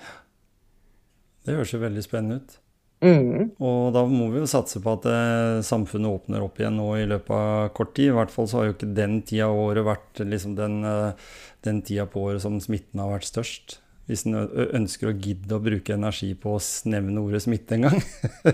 Det 1.48 1.56
høres 1.56 1.72
jo 1.72 1.80
veldig 1.80 2.04
spennende 2.04 2.42
ut. 2.42 2.58
Mm. 2.98 3.52
Og 3.62 3.92
da 3.94 4.02
må 4.10 4.26
vi 4.32 4.40
jo 4.42 4.48
satse 4.50 4.80
på 4.82 4.94
at 4.96 5.04
eh, 5.06 5.58
samfunnet 5.66 6.10
åpner 6.10 6.42
opp 6.42 6.58
igjen 6.58 6.76
nå 6.80 6.88
i 6.98 7.06
løpet 7.08 7.30
av 7.34 7.68
kort 7.76 7.94
tid. 7.96 8.10
I 8.10 8.16
hvert 8.16 8.32
fall 8.34 8.48
så 8.50 8.60
har 8.60 8.68
jo 8.68 8.74
ikke 8.74 8.90
den 8.96 9.20
tida 9.26 9.46
av 9.46 9.60
året 9.68 9.86
vært 9.86 10.22
liksom 10.24 10.56
den, 10.58 10.80
eh, 10.84 11.28
den 11.66 11.82
tida 11.86 12.08
på 12.10 12.26
året 12.26 12.42
som 12.42 12.58
smitten 12.60 13.00
har 13.00 13.12
vært 13.14 13.28
størst. 13.30 13.78
Hvis 14.08 14.24
en 14.24 14.38
ønsker 14.40 15.10
å 15.10 15.14
gidde 15.14 15.52
å 15.52 15.60
bruke 15.60 15.92
energi 15.92 16.30
på 16.40 16.54
å 16.56 16.60
nevne 16.88 17.20
ordet 17.20 17.42
smitte 17.44 17.76
en 17.76 17.86
gang. 17.90 17.98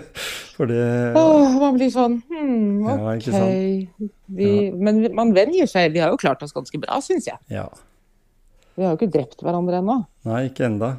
For 0.57 0.67
det 0.67 0.81
Åh, 1.15 1.55
man 1.61 1.77
blir 1.77 1.93
sånn 1.93 2.17
Ja, 2.27 2.95
OK. 3.13 3.29
sant? 3.31 4.11
Vi, 4.35 4.49
Men 4.75 4.99
man 5.15 5.31
venner 5.35 5.71
seg. 5.71 5.95
Vi 5.95 6.03
har 6.03 6.11
jo 6.11 6.19
klart 6.19 6.43
oss 6.43 6.53
ganske 6.55 6.81
bra, 6.83 6.99
syns 7.03 7.31
jeg. 7.31 7.39
Ja. 7.55 7.69
Vi 8.75 8.83
har 8.83 8.93
jo 8.93 8.99
ikke 8.99 9.13
drept 9.15 9.41
hverandre 9.47 9.79
ennå. 9.79 10.01
Nei, 10.27 10.41
ikke 10.51 10.67
enda. 10.67 10.97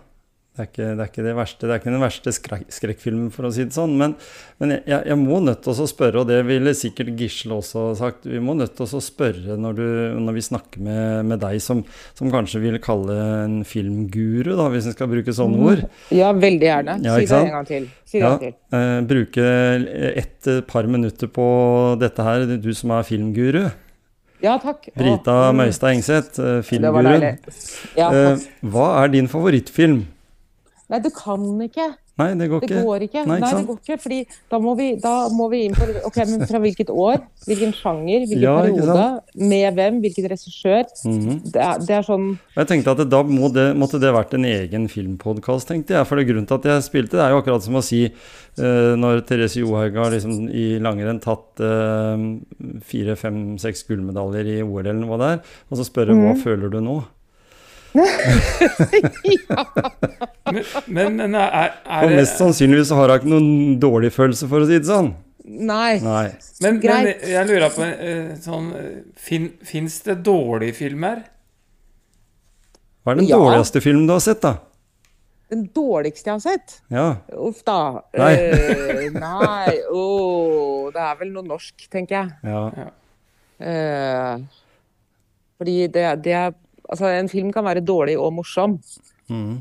Det 0.56 0.62
er 0.62 0.68
ikke 0.70 0.84
det, 0.88 1.02
er 1.04 1.08
ikke 1.10 1.24
det 1.26 1.32
verste. 1.36 1.66
Det 1.68 1.72
er 1.74 1.80
ikke 1.82 1.92
den 1.92 2.00
verste 2.00 2.32
skrek, 2.32 2.62
skrekkfilmen, 2.72 3.26
for 3.34 3.44
å 3.44 3.50
si 3.52 3.66
det 3.66 3.76
sånn. 3.76 3.92
Men, 4.00 4.14
men 4.62 4.70
jeg, 4.78 5.02
jeg 5.10 5.18
må 5.20 5.36
nødt 5.44 5.60
til 5.66 5.82
å 5.84 5.88
spørre, 5.90 6.22
og 6.22 6.30
det 6.30 6.38
ville 6.48 6.72
sikkert 6.72 7.10
Gisle 7.20 7.58
også 7.58 7.82
sagt, 7.98 8.24
vi 8.24 8.40
må 8.40 8.54
nødt 8.56 8.72
til 8.78 8.88
å 8.88 9.02
spørre 9.04 9.58
når, 9.60 9.76
du, 9.76 9.84
når 10.24 10.38
vi 10.38 10.44
snakker 10.46 10.80
med, 10.86 11.28
med 11.28 11.42
deg 11.44 11.60
som, 11.60 11.82
som 12.16 12.32
kanskje 12.32 12.62
vil 12.64 12.80
kalle 12.80 13.18
en 13.44 13.58
filmguru, 13.68 14.54
da, 14.56 14.70
hvis 14.72 14.88
en 14.88 14.96
skal 14.96 15.12
bruke 15.12 15.36
sånne 15.36 15.60
ord. 15.60 15.84
Ja, 16.16 16.32
veldig 16.32 16.70
gjerne. 16.70 16.96
Ja, 17.04 17.20
si 17.20 17.28
det 17.28 17.42
en 17.42 17.54
gang 17.58 17.68
til. 17.68 17.90
Si 18.08 18.16
det 18.16 18.24
Ja, 18.24 18.34
til. 18.40 18.56
eh, 18.80 18.98
bruke 19.12 19.46
et 20.24 20.52
par 20.72 20.88
minutter 20.88 21.28
på 21.36 21.46
dette 22.00 22.24
her, 22.24 22.48
du 22.56 22.72
som 22.72 22.96
er 22.96 23.04
filmguru. 23.04 23.66
Ja, 24.40 24.56
takk. 24.60 24.88
Brita 24.96 25.36
mm. 25.52 25.56
Møystad 25.60 25.92
Engseth, 25.94 26.40
eh, 26.40 26.58
filmguruen. 26.64 27.38
Ja, 27.96 28.08
Eh, 28.12 28.44
hva 28.64 28.90
er 29.04 29.12
din 29.12 29.28
favorittfilm? 29.28 30.06
Nei, 30.86 31.00
du 31.02 31.10
kan 31.10 31.42
ikke 31.66 31.94
Nei, 32.16 32.30
det 32.32 32.46
går 32.48 32.62
Det 32.62 32.68
ikke. 32.70 32.82
går 32.86 33.02
ikke. 33.04 33.22
Nei, 33.28 33.34
Nei, 33.42 33.48
det 33.58 33.66
går 33.68 33.76
ikke, 33.82 33.96
fordi 34.00 34.18
da 34.48 34.58
må 34.64 34.72
vi, 34.78 34.84
da 35.02 35.10
må 35.36 35.50
vi 35.52 35.58
inn 35.66 35.74
på 35.76 35.84
Ok, 36.08 36.16
men 36.30 36.46
fra 36.48 36.60
hvilket 36.64 36.88
år? 36.88 37.18
Hvilken 37.44 37.74
sjanger? 37.76 38.22
Hvilken 38.24 38.40
Ja, 38.46 38.54
periode? 38.64 39.04
Med 39.50 39.74
hvem? 39.76 39.98
Hvilken 40.00 40.28
regissør? 40.32 40.86
Mhm. 41.04 41.42
det, 41.52 41.60
er, 41.60 41.82
det 41.84 41.96
er 41.98 42.06
sånn 42.06 42.30
Jeg 42.56 42.70
tenkte 42.70 42.94
at 42.94 43.02
det, 43.02 43.08
da 43.12 43.20
må 43.22 43.50
det, 43.52 43.66
måtte 43.76 44.00
det 44.00 44.14
vært 44.16 44.32
en 44.38 44.48
egen 44.48 44.86
filmpodkast, 44.88 45.68
tenkte 45.68 45.92
jeg. 45.98 46.08
For 46.08 46.16
det 46.16 46.24
grunnen 46.30 46.48
til 46.48 46.56
at 46.56 46.70
jeg 46.70 46.86
spilte, 46.88 47.18
det 47.18 47.26
er 47.26 47.34
jo 47.36 47.42
akkurat 47.42 47.66
som 47.66 47.76
å 47.76 47.84
si 47.84 48.00
uh, 48.08 48.94
når 48.96 49.20
Therese 49.28 49.60
Johaug 49.60 50.00
har 50.00 50.16
liksom 50.16 50.48
i 50.48 50.78
langrenn 50.80 51.20
tatt 51.20 51.60
eh, 51.60 52.24
fire, 52.88 53.18
fem, 53.20 53.58
seks 53.60 53.84
gullmedaljer 53.90 54.48
i 54.56 54.62
OL 54.64 54.86
eller 54.86 55.04
hva 55.04 55.20
det 55.20 55.30
er, 55.36 55.44
og 55.68 55.76
så 55.82 55.84
spørre 55.84 56.16
hva 56.16 56.32
føler 56.40 56.72
du 56.72 56.80
nå? 56.80 56.96
Men, 60.46 60.64
men, 60.86 61.16
men 61.18 61.34
er, 61.38 61.72
er 61.82 62.04
Og 62.06 62.12
mest 62.14 62.38
sannsynligvis 62.40 62.90
så 62.90 62.98
har 63.00 63.10
hun 63.12 63.18
ikke 63.20 63.30
noen 63.32 63.78
dårlig 63.82 64.12
følelse, 64.14 64.48
for 64.50 64.62
å 64.62 64.68
si 64.68 64.76
det 64.78 64.88
sånn. 64.88 65.12
Nei. 65.46 65.98
Nei. 66.02 66.26
Men, 66.64 66.78
men 66.82 67.08
jeg 67.22 67.46
lurer 67.48 67.70
på 67.74 67.86
eh, 67.86 68.30
sånn 68.42 68.68
eh, 68.74 68.94
fin, 69.20 69.44
Fins 69.66 70.00
det 70.06 70.16
dårlige 70.26 70.74
filmer? 70.80 71.20
Hva 73.06 73.14
er 73.14 73.20
den 73.20 73.28
Ja. 73.30 73.38
dårligste 73.38 73.82
filmen 73.84 74.08
du 74.08 74.14
har 74.16 74.22
sett, 74.24 74.42
da? 74.42 74.56
Den 75.52 75.68
dårligste 75.70 76.26
jeg 76.32 76.34
har 76.34 76.42
sett? 76.42 76.80
Ja. 76.90 77.06
Uff 77.38 77.60
da. 77.66 77.78
Nei. 78.18 78.32
Uh, 78.34 79.04
nei. 79.14 79.76
Oh, 79.94 80.88
det 80.90 81.04
er 81.04 81.20
vel 81.20 81.30
noe 81.36 81.46
norsk, 81.46 81.86
tenker 81.92 82.16
jeg. 82.18 82.28
ja. 82.50 82.90
Uh, 83.56 84.42
fordi 85.56 85.86
det, 85.88 86.02
det 86.26 86.34
er 86.36 86.50
Altså, 86.88 87.08
en 87.10 87.28
film 87.32 87.52
kan 87.54 87.64
være 87.66 87.84
dårlig 87.86 88.16
og 88.18 88.32
morsom. 88.36 88.78
Mm. 89.30 89.56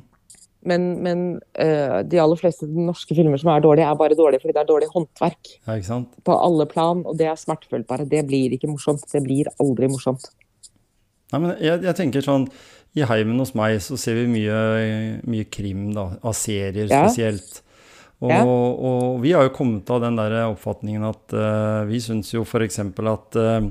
Men, 0.66 0.86
men 1.06 1.20
uh, 1.62 2.00
de 2.10 2.20
aller 2.22 2.40
fleste 2.42 2.66
norske 2.70 3.14
filmer 3.18 3.38
som 3.42 3.52
er 3.54 3.62
dårlige, 3.62 3.86
er 3.86 4.00
bare 4.00 4.18
dårlige 4.18 4.42
fordi 4.42 4.56
det 4.56 4.64
er 4.64 4.70
dårlig 4.72 4.88
håndverk. 4.94 5.52
ja? 5.68 6.00
På 6.26 6.38
alle 6.42 6.66
plan, 6.70 7.04
og 7.06 7.18
det 7.20 7.28
er 7.30 7.38
smertefullt 7.38 7.86
bare. 7.90 8.08
Det 8.10 8.24
blir 8.26 8.56
ikke 8.58 8.72
morsomt. 8.72 9.06
Det 9.12 9.22
blir 9.26 9.52
aldri 9.62 9.90
morsomt. 9.94 10.26
Nei, 11.34 11.42
men 11.42 11.54
jeg, 11.62 11.82
jeg 11.86 11.98
tenker 11.98 12.22
sånn 12.26 12.44
I 12.96 13.06
heimen 13.10 13.42
hos 13.42 13.56
meg 13.58 13.80
så 13.84 13.98
ser 14.00 14.18
vi 14.22 14.26
mye, 14.32 14.58
mye 15.28 15.46
krim, 15.52 15.90
da. 15.94 16.10
Av 16.24 16.34
serier 16.38 16.90
Ja. 16.90 17.06
spesielt. 17.06 17.62
Og, 18.24 18.32
Ja. 18.32 18.42
og 18.46 19.22
vi 19.22 19.34
har 19.36 19.44
jo 19.44 19.54
kommet 19.54 19.90
av 19.92 20.02
den 20.02 20.16
der 20.18 20.38
oppfatningen 20.48 21.04
at 21.06 21.34
uh, 21.36 21.84
vi 21.90 22.00
syns 22.02 22.32
jo 22.34 22.46
f.eks. 22.48 22.80
at 22.80 23.36
uh, 23.38 23.68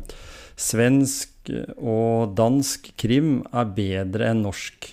svensk 0.54 1.33
og 1.78 2.34
dansk 2.38 2.92
krim 3.00 3.40
er 3.52 3.72
bedre 3.76 4.30
enn 4.32 4.44
norsk. 4.46 4.92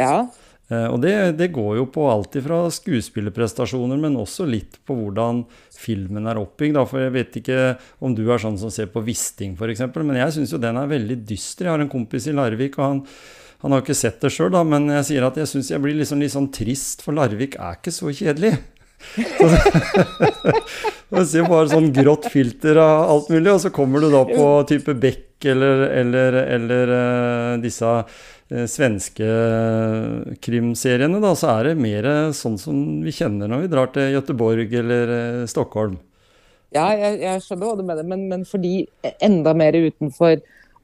Ja. 0.00 0.26
Eh, 0.72 0.86
og 0.88 1.00
det, 1.02 1.12
det 1.38 1.50
går 1.54 1.76
jo 1.80 1.86
på 1.92 2.06
alt 2.08 2.36
ifra 2.40 2.62
skuespillerprestasjoner, 2.72 4.00
men 4.00 4.16
også 4.20 4.46
litt 4.48 4.78
på 4.86 4.96
hvordan 4.96 5.44
filmen 5.76 6.28
er 6.30 6.40
oppbygd. 6.40 6.80
For 6.90 7.04
jeg 7.04 7.14
vet 7.18 7.40
ikke 7.40 7.60
om 8.04 8.16
du 8.16 8.24
er 8.26 8.42
sånn 8.42 8.58
som 8.60 8.72
ser 8.72 8.90
på 8.92 9.04
Wisting 9.04 9.56
f.eks., 9.58 9.86
men 10.00 10.20
jeg 10.22 10.36
syns 10.38 10.54
jo 10.54 10.62
den 10.62 10.80
er 10.80 10.90
veldig 10.90 11.20
dyster. 11.28 11.68
Jeg 11.68 11.76
har 11.76 11.84
en 11.84 11.92
kompis 11.92 12.28
i 12.30 12.36
Larvik, 12.36 12.78
og 12.80 12.86
han, 12.86 13.02
han 13.64 13.76
har 13.76 13.84
ikke 13.84 13.98
sett 13.98 14.22
det 14.24 14.32
sjøl, 14.34 14.56
men 14.68 14.88
jeg 14.98 15.10
sier 15.10 15.28
at 15.28 15.40
jeg 15.40 15.50
syns 15.52 15.72
jeg 15.74 15.84
blir 15.84 15.98
liksom 16.00 16.22
litt 16.24 16.34
sånn 16.34 16.52
trist, 16.54 17.04
for 17.04 17.16
Larvik 17.16 17.58
er 17.60 17.80
ikke 17.80 17.94
så 17.94 18.14
kjedelig. 18.14 18.56
Så, 21.14 21.20
ser 21.28 21.44
bare 21.46 21.68
sånn 21.70 21.90
grått 21.94 22.24
filter 22.32 22.78
av 22.80 23.10
alt 23.12 23.28
mulig, 23.30 23.50
og 23.52 23.60
så 23.62 23.70
kommer 23.74 24.02
du 24.02 24.08
da 24.10 24.24
på 24.26 24.46
type 24.66 24.94
Beck 24.98 25.33
eller, 25.50 25.84
eller, 26.00 26.38
eller 26.56 26.94
eh, 26.96 27.52
disse 27.62 27.90
eh, 27.98 28.64
svenske 28.70 29.28
krimseriene, 30.44 31.20
da, 31.22 31.34
så 31.38 31.52
er 31.58 31.70
det 31.70 31.76
mer 31.82 32.10
sånn 32.36 32.58
som 32.60 32.82
vi 33.04 33.14
kjenner 33.14 33.50
når 33.50 33.64
vi 33.64 33.70
drar 33.72 33.94
til 33.94 34.12
Gøteborg 34.16 34.74
eller 34.80 35.14
eh, 35.18 35.46
Stockholm. 35.50 35.96
Ja, 36.74 36.88
jeg, 36.98 37.20
jeg 37.22 37.42
skjønner 37.44 37.70
hva 37.70 37.78
du 37.78 37.86
mener, 37.86 38.06
men, 38.10 38.26
men 38.32 38.46
fordi 38.48 38.76
enda 39.22 39.52
mer 39.54 39.76
utenfor 39.78 40.40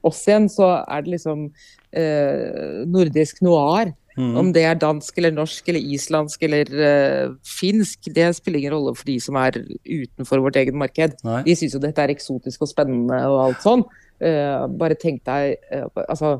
oss 0.07 0.21
igjen, 0.27 0.47
så 0.49 0.69
er 0.85 1.03
det 1.03 1.17
liksom 1.17 1.49
eh, 1.91 2.83
nordisk 2.89 3.41
noir. 3.45 3.91
Mhm. 4.17 4.37
Om 4.37 4.51
det 4.53 4.63
er 4.67 4.79
dansk 4.79 5.17
eller 5.17 5.31
norsk 5.31 5.69
eller 5.71 5.93
islandsk 5.95 6.43
eller 6.43 6.71
uh, 6.75 7.35
finsk, 7.47 8.09
det 8.15 8.27
spiller 8.35 8.59
ingen 8.59 8.73
rolle 8.75 8.95
for 8.95 9.07
de 9.07 9.17
som 9.23 9.37
er 9.39 9.61
utenfor 9.87 10.43
vårt 10.43 10.59
eget 10.59 10.75
marked. 10.75 11.17
Nei. 11.23 11.41
De 11.47 11.55
syns 11.55 11.75
jo 11.77 11.83
dette 11.83 12.03
er 12.03 12.13
eksotisk 12.13 12.65
og 12.65 12.71
spennende 12.71 13.21
og 13.29 13.39
alt 13.47 13.65
sånn. 13.65 13.85
Uh, 14.21 14.67
bare 14.77 14.99
tenk 14.99 15.23
deg 15.25 15.57
uh, 15.73 15.87
altså 16.07 16.39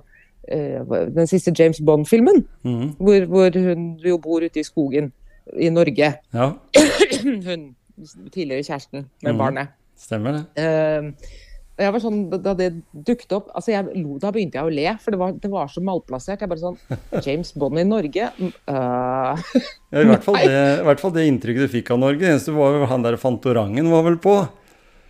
den 0.51 1.27
siste 1.29 1.51
James 1.53 1.77
Bond-filmen, 1.85 2.39
mm. 2.65 2.95
hvor, 2.97 3.25
hvor 3.29 3.53
hun 3.61 3.83
jo 4.01 4.15
bor 4.17 4.41
ute 4.41 4.59
i 4.59 4.65
skogen 4.65 5.11
i 5.53 5.69
Norge. 5.69 6.07
Ja, 6.33 6.47
Hun 7.45 7.75
tidligere 8.33 8.65
kjæresten 8.65 9.05
med 9.21 9.35
mm. 9.35 9.37
barnet. 9.37 9.67
stemmer 10.01 10.39
det. 10.57 11.13
Eh, 11.77 11.85
jeg 11.85 11.93
var 11.95 12.03
sånn, 12.03 12.17
da- 12.43 12.53
det 12.57 12.69
dukket 12.93 13.31
opp 13.37 13.51
altså 13.55 13.71
jeg 13.71 14.03
lo, 14.03 14.17
Da 14.19 14.31
begynte 14.31 14.59
jeg 14.59 14.67
å 14.67 14.73
le, 14.75 14.97
for 15.01 15.11
det 15.15 15.19
var, 15.21 15.31
det 15.33 15.51
var 15.51 15.67
så 15.71 15.81
malplassert. 15.83 16.41
Jeg 16.43 16.49
bare 16.51 16.59
sånn 16.59 17.23
James 17.25 17.53
Bond 17.57 17.79
i 17.79 17.85
Norge? 17.87 18.31
Øh. 18.37 18.55
Ja, 18.67 20.01
I 20.01 20.07
hvert 20.11 20.23
fall 20.27 20.35
det, 20.45 20.79
i 20.81 20.87
hvert 20.89 20.99
fall 21.03 21.13
det 21.15 21.27
inntrykket 21.31 21.67
du 21.67 21.75
fikk 21.79 21.91
av 21.95 22.01
Norge. 22.03 22.19
Det 22.23 22.33
eneste 22.35 22.55
var 22.55 22.75
jo 22.79 22.89
han 22.91 23.05
der 23.07 23.17
Fantorangen 23.21 23.89
var 23.91 24.03
vel 24.09 24.19
på. 24.21 24.39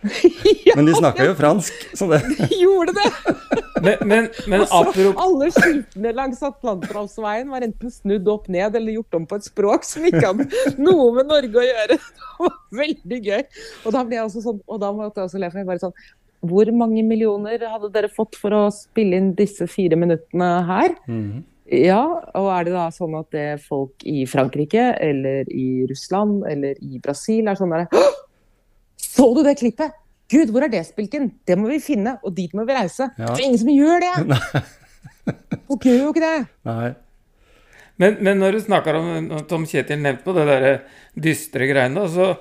Men 0.76 0.88
de 0.88 0.94
snakka 0.98 1.28
jo 1.28 1.34
fransk, 1.38 1.84
så 1.94 2.08
det 2.10 2.22
Gjorde 2.58 2.94
det! 2.96 3.10
Men, 3.82 3.98
men, 4.06 4.26
men 4.46 4.60
apropos 4.70 5.16
alle 5.18 5.48
skiltene 5.50 6.12
langs 6.14 6.38
Atlanterhavsveien 6.46 7.48
var 7.50 7.64
enten 7.66 7.90
snudd 7.90 8.28
opp 8.30 8.44
ned 8.52 8.76
eller 8.78 8.94
gjort 8.94 9.16
om 9.18 9.24
på 9.26 9.40
et 9.40 9.48
språk 9.48 9.82
som 9.88 10.04
ikke 10.06 10.20
hadde 10.22 10.46
noe 10.78 11.08
med 11.16 11.26
Norge 11.26 11.58
å 11.58 11.64
gjøre. 11.66 11.96
Det 11.98 12.44
var 12.44 12.52
veldig 12.78 13.18
gøy. 13.26 13.42
Og 13.82 13.96
da 13.96 14.04
ble 14.06 14.20
jeg 14.20 14.28
også 14.28 14.44
sånn, 14.44 14.60
og 14.70 14.78
da 14.84 14.92
måtte 14.94 15.18
jeg 15.24 15.32
også 15.32 15.40
le, 15.42 15.50
for 15.50 15.62
jeg 15.64 15.68
bare 15.72 15.82
sånn 15.82 15.96
Hvor 16.42 16.68
mange 16.74 17.04
millioner 17.06 17.62
hadde 17.70 17.92
dere 17.94 18.10
fått 18.10 18.34
for 18.40 18.54
å 18.56 18.62
spille 18.74 19.18
inn 19.20 19.32
disse 19.38 19.68
fire 19.70 19.98
minuttene 19.98 20.50
her? 20.68 20.94
Mhm. 21.06 21.44
Ja, 21.72 22.02
og 22.36 22.48
er 22.52 22.66
det 22.66 22.72
da 22.74 22.88
sånn 22.92 23.14
at 23.16 23.30
det 23.32 23.42
er 23.54 23.60
folk 23.62 24.02
i 24.04 24.26
Frankrike 24.28 24.90
eller 25.00 25.48
i 25.48 25.86
Russland 25.88 26.42
eller 26.50 26.76
i 26.84 26.98
Brasil 27.00 27.48
er 27.48 27.56
sånn 27.56 27.72
derre 27.72 28.02
Så 29.00 29.30
du 29.32 29.40
det 29.46 29.54
klippet? 29.60 29.94
Gud, 30.32 30.50
hvor 30.52 30.66
er 30.66 30.72
det 30.72 30.82
spilt 30.88 31.14
inn? 31.16 31.30
Det 31.46 31.56
må 31.60 31.70
vi 31.70 31.78
finne, 31.80 32.16
og 32.24 32.34
dit 32.36 32.52
må 32.56 32.64
vi 32.68 32.76
reise. 32.76 33.08
Ja. 33.18 33.30
Det 33.32 33.40
er 33.40 33.46
ingen 33.46 33.60
som 33.60 33.72
gjør 33.72 34.04
det! 34.04 34.42
Folk 35.68 35.86
gjør 35.86 35.98
jo 35.98 36.12
ikke 36.12 36.24
det. 36.24 36.36
Nei. 36.68 36.92
Men, 38.00 38.16
men 38.24 38.40
når 38.40 38.56
du 38.56 38.60
snakker 38.64 38.96
om 38.98 39.32
Tom 39.48 39.66
Kjetil 39.68 40.00
nevnte 40.00 40.24
på 40.24 40.34
det 40.36 40.46
der 40.48 40.68
dystre 41.20 41.68
greiene, 41.68 42.06
så 42.10 42.32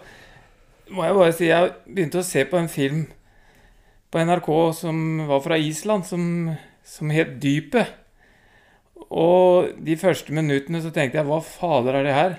må 0.92 1.04
jeg 1.06 1.18
bare 1.20 1.36
si 1.36 1.50
jeg 1.50 1.74
begynte 1.88 2.22
å 2.22 2.28
se 2.28 2.46
på 2.48 2.60
en 2.60 2.72
film 2.72 3.04
på 4.12 4.20
NRK 4.20 4.52
som 4.76 5.26
var 5.30 5.42
fra 5.46 5.58
Island, 5.58 6.06
som, 6.06 6.24
som 6.84 7.12
het 7.14 7.38
Dypet. 7.42 7.98
Og 9.12 9.72
de 9.82 9.98
første 10.00 10.36
minuttene 10.36 10.82
så 10.84 10.92
tenkte 10.94 11.20
jeg 11.20 11.28
hva 11.28 11.40
fader 11.44 12.00
er 12.00 12.08
det 12.08 12.16
her? 12.16 12.38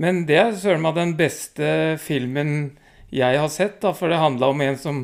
Men 0.00 0.24
det 0.28 0.38
er 0.40 0.56
søren 0.56 0.82
meg 0.84 0.96
den 0.96 1.16
beste 1.18 1.96
filmen 2.00 2.78
jeg 3.10 3.38
har 3.42 3.50
sett, 3.50 3.80
da, 3.82 3.92
for 3.96 4.10
det 4.10 4.20
handla 4.20 4.52
om 4.52 4.62
en 4.64 4.78
som, 4.78 5.00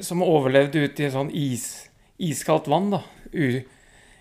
som 0.00 0.24
overlevde 0.24 0.86
ute 0.86 1.04
i 1.04 1.12
sånn 1.12 1.30
is, 1.36 1.66
iskaldt 2.16 2.70
vann. 2.72 2.88
da. 2.94 3.02
U, 3.34 3.60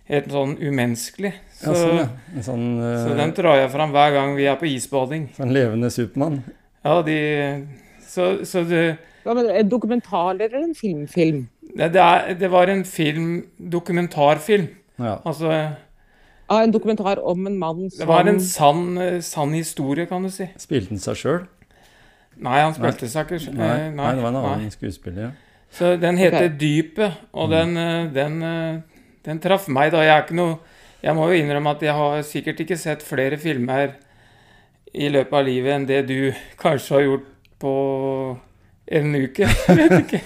helt 0.09 0.33
sånn 0.33 0.57
umenneskelig. 0.59 1.31
Så, 1.55 1.71
Ja, 1.71 1.77
sånn, 1.79 2.01
ja. 2.01 2.43
Sånn, 2.43 2.67
uh, 2.81 2.97
så 3.05 3.15
den 3.17 3.33
drar 3.37 3.61
jeg 3.61 3.71
fram 3.71 3.95
hver 3.95 4.13
gang 4.17 4.35
vi 4.37 4.49
er 4.51 4.59
på 4.59 4.67
isbading. 4.67 5.29
sånn 5.37 5.55
levende 5.55 5.91
Supermann. 5.93 6.43
Ja, 6.83 6.99
de 7.01 7.17
Så, 8.03 8.45
så 8.45 8.61
det, 8.67 8.97
Ja, 9.25 9.33
men 9.33 9.49
En 9.49 9.69
dokumentar 9.69 10.35
eller 10.35 10.63
en 10.63 10.75
filmfilm? 10.75 11.47
det, 11.77 11.93
det, 11.93 12.01
er, 12.01 12.33
det 12.39 12.51
var 12.51 12.67
en 12.67 12.85
film, 12.85 13.45
dokumentarfilm. 13.57 14.67
Ja. 14.99 15.17
Altså 15.25 15.51
Ja, 16.49 16.63
en 16.63 16.71
dokumentar 16.73 17.17
om 17.23 17.47
en 17.47 17.57
mann 17.57 17.89
som 17.89 17.99
Det 17.99 18.07
var 18.07 18.27
en 18.27 18.39
sann, 18.39 18.97
eh, 18.97 19.21
sann 19.21 19.53
historie, 19.53 20.05
kan 20.05 20.23
du 20.23 20.29
si. 20.29 20.49
Spilte 20.57 20.89
han 20.89 20.99
seg 20.99 21.15
sjøl? 21.15 21.39
Nei, 22.37 22.59
han 22.59 22.73
spilte 22.73 23.09
seg 23.09 23.31
ikke 23.31 23.53
Nei, 23.55 23.71
eh, 23.87 23.89
nei, 23.93 24.11
det 24.15 24.23
var 24.23 24.29
en 24.33 24.41
annen 24.43 24.71
skuespiller. 24.71 25.21
ja. 25.21 25.31
Så 25.73 25.95
den 25.97 26.17
heter 26.17 26.45
okay. 26.45 26.57
Dypet, 26.59 27.13
og 27.33 27.49
den, 27.49 27.77
eh, 27.77 28.13
den, 28.13 28.43
eh, 28.43 28.81
den 29.25 29.39
traff 29.39 29.67
meg 29.67 29.91
da. 29.91 30.03
Jeg 30.05 30.17
er 30.17 30.23
ikke 30.27 30.35
noe 30.37 30.57
Jeg 31.03 31.15
må 31.15 31.25
jo 31.27 31.35
innrømme 31.35 31.69
at 31.71 31.81
jeg 31.81 31.93
har 31.93 32.21
sikkert 32.21 32.59
ikke 32.63 32.77
sett 32.77 33.01
flere 33.03 33.37
filmer 33.37 33.95
i 34.93 35.09
løpet 35.09 35.33
av 35.33 35.43
livet 35.45 35.73
enn 35.75 35.85
det 35.85 36.07
du 36.07 36.31
kanskje 36.57 36.93
har 36.95 37.01
gjort 37.01 37.25
på 37.59 37.73
en 38.93 39.15
uke. 39.17 39.49
Jeg 39.67 39.77
vet 39.79 39.97
ikke. 40.03 40.21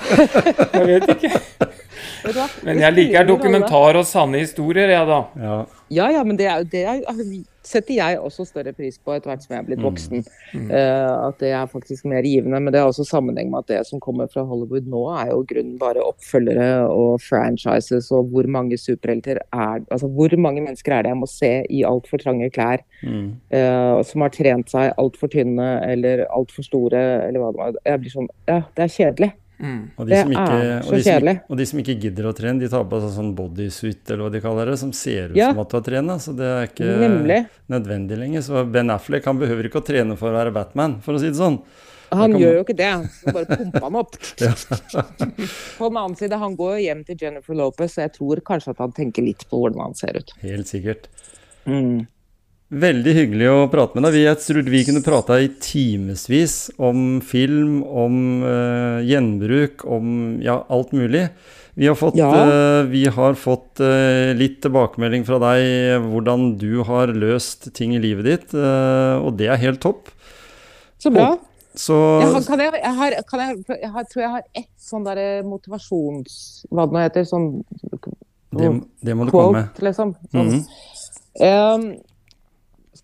Jeg 0.74 0.88
vet 0.91 1.09
ikke. 1.15 1.34
Men 2.68 2.82
jeg 2.82 2.93
liker 2.93 3.28
dokumentar 3.28 3.97
og 3.99 4.05
sanne 4.05 4.41
historier, 4.43 4.91
jeg, 4.91 5.07
da. 5.07 5.51
Ja. 5.89 6.09
Ja, 6.11 6.23
men 6.23 6.38
det 6.39 6.45
er, 6.49 6.63
det 6.67 6.81
er 6.83 7.01
altså, 7.07 7.23
setter 7.67 7.93
jeg 7.97 8.19
også 8.19 8.45
større 8.47 8.71
pris 8.75 8.95
på 9.03 9.11
etter 9.15 9.27
hvert 9.31 9.43
som 9.43 9.53
jeg 9.55 9.59
er 9.61 9.67
blitt 9.67 9.79
Mm. 9.79 9.85
voksen. 9.88 10.23
Eh, 10.71 11.27
at 11.27 11.38
det 11.39 11.49
er 11.51 11.65
faktisk 11.67 12.05
mer 12.05 12.21
givende. 12.23 12.59
Men 12.61 12.71
det 12.73 12.79
har 12.79 12.88
også 12.88 13.05
sammenheng 13.07 13.49
med 13.51 13.59
at 13.59 13.67
det 13.67 13.81
som 13.88 13.99
kommer 13.99 14.27
fra 14.31 14.43
Hollywood 14.47 14.88
nå, 14.88 15.01
er 15.19 15.31
jo 15.31 15.43
grunnen 15.47 15.77
bare 15.79 16.03
oppfølgere 16.03 16.88
og 16.89 17.19
franchises 17.21 18.11
og 18.11 18.29
hvor 18.31 18.47
mange 18.47 18.77
superhelter 18.77 19.38
er 19.53 19.83
Altså 19.91 20.07
hvor 20.07 20.35
mange 20.38 20.61
mennesker 20.61 20.93
er 20.93 21.01
det 21.03 21.09
jeg 21.13 21.17
må 21.21 21.27
se 21.27 21.51
i 21.69 21.83
altfor 21.83 22.17
trange 22.23 22.49
klær, 22.51 22.83
Mm. 23.03 23.33
Uh, 23.53 24.01
som 24.03 24.21
har 24.21 24.29
trent 24.33 24.69
seg 24.71 24.93
altfor 24.97 25.27
tynne 25.29 25.67
eller 25.85 26.25
altfor 26.33 26.63
store, 26.65 27.27
eller 27.27 27.39
hva 27.39 27.51
det 27.51 27.57
var. 27.61 27.73
Jeg 27.85 27.99
blir 28.01 28.09
sånn 28.15 28.27
Ja, 28.47 28.61
det 28.75 28.83
er 28.88 28.95
kjedelig. 28.95 29.31
Mm. 29.60 29.89
Og 29.97 30.05
de, 30.05 30.12
Det 30.12 30.20
som 30.22 30.32
ikke, 30.36 30.58
er 30.58 30.74
og, 30.86 30.91
de 30.93 31.03
som, 31.03 31.30
og 31.49 31.58
de 31.58 31.66
som 31.66 31.80
ikke 31.82 31.95
gidder 32.03 32.28
å 32.30 32.34
trene, 32.38 32.60
de 32.62 32.70
tar 32.70 32.84
på 32.86 32.99
seg 33.01 33.16
sånn 33.16 33.32
bodysuit 33.38 34.12
eller 34.14 34.24
hva 34.28 34.32
de 34.36 34.41
kaller 34.43 34.70
det, 34.70 34.78
som 34.80 34.91
ser 34.93 35.32
ut 35.34 35.36
Ja. 35.39 35.49
som 35.51 35.60
at 35.64 35.70
du 35.74 35.78
har 35.80 35.86
trent. 35.88 36.22
Så 36.22 36.36
det 36.38 36.45
er 36.45 36.68
ikke 36.70 36.91
Nemlig. 37.01 37.39
nødvendig 37.70 38.18
lenger. 38.22 38.41
Så 38.45 38.64
Ben 38.72 38.89
Affleck 38.93 39.26
han 39.26 39.39
behøver 39.41 39.66
ikke 39.66 39.82
å 39.82 39.86
trene 39.86 40.18
for 40.18 40.30
å 40.30 40.38
være 40.38 40.53
Batman, 40.53 40.99
for 41.01 41.14
å 41.18 41.20
si 41.20 41.32
det 41.32 41.39
sånn. 41.41 41.60
Han 42.12 42.32
kan 42.32 42.39
gjør 42.39 42.53
jo 42.55 42.64
ikke 42.64 42.78
det. 42.78 42.91
Så 43.20 43.34
bare 43.34 43.45
pumper 43.58 43.82
han 43.84 43.95
opp. 43.99 44.14
På 45.78 45.89
den 45.89 45.97
annen 45.97 46.16
side, 46.16 46.38
han 46.39 46.55
går 46.55 46.78
jo 46.78 46.84
hjem 46.86 47.01
til 47.08 47.18
Jennifer 47.20 47.58
Lopez, 47.58 47.93
så 47.97 48.05
jeg 48.05 48.14
tror 48.16 48.39
kanskje 48.47 48.72
at 48.76 48.78
han 48.86 48.93
tenker 48.95 49.26
litt 49.26 49.43
på 49.49 49.60
hvordan 49.60 49.82
han 49.89 49.97
ser 49.97 50.20
ut. 50.22 50.32
Helt 50.41 50.70
sikkert. 50.70 51.10
Mm. 51.68 52.05
Veldig 52.68 53.13
hyggelig 53.15 53.47
å 53.47 53.59
prate 53.72 53.95
med 53.95 54.03
deg. 54.03 54.13
Vi- 54.18 54.24
Jeg 54.28 54.38
trodde 54.43 54.70
vi 54.74 54.84
kunne 54.84 55.03
prata 55.03 55.38
i 55.39 55.47
timevis 55.47 56.70
om 56.78 57.22
film, 57.22 57.82
om 57.84 58.43
uh, 58.43 58.99
gjenbruk, 59.07 59.86
om 59.88 60.41
ja, 60.43 60.65
alt 60.70 60.91
mulig. 60.91 61.30
Vi 61.76 61.88
har 61.88 61.95
fått, 61.95 62.15
Ja. 62.18 62.28
uh, 62.28 62.84
vi 62.91 63.05
har 63.07 63.34
fått 63.36 63.80
uh, 63.80 64.34
litt 64.36 64.59
tilbakemelding 64.61 65.24
fra 65.26 65.39
deg 65.39 66.01
hvordan 66.11 66.57
du 66.57 66.84
har 66.84 67.07
løst 67.07 67.72
ting 67.74 67.93
i 67.95 67.99
livet 67.99 68.26
ditt, 68.26 68.53
og 68.53 69.38
det 69.38 69.47
er 69.47 69.55
helt 69.63 69.80
topp. 69.80 70.09
Så 70.99 71.11
bra. 71.13 71.38
Så 71.78 71.93
Jeg 72.20 72.34
har, 72.34 72.41
kan 72.43 72.59
jeg, 72.59 72.74
jeg, 72.84 72.93
har, 72.97 73.11
kan 73.30 73.39
jeg, 73.39 73.63
jeg 73.82 73.91
har, 73.93 74.03
tror 74.11 74.22
jeg 74.24 74.32
har 74.34 74.41
ett 74.55 74.72
sånn 74.82 75.03
derre 75.05 75.43
motivasjons... 75.45 76.65
Hva 76.72 76.88
det 76.89 76.95
nå 76.97 77.03
heter. 77.05 77.24
Sånn 77.30 77.63
det, 78.57 78.72
det 79.05 79.13
må 79.15 79.28
du 79.28 79.32
komme 79.32 79.51
med. 79.61 79.68
quote, 79.76 79.86
liksom. 79.86 80.15
Sånn. 80.34 80.47
Mhm. 80.49 80.63
Ehm, 81.45 81.86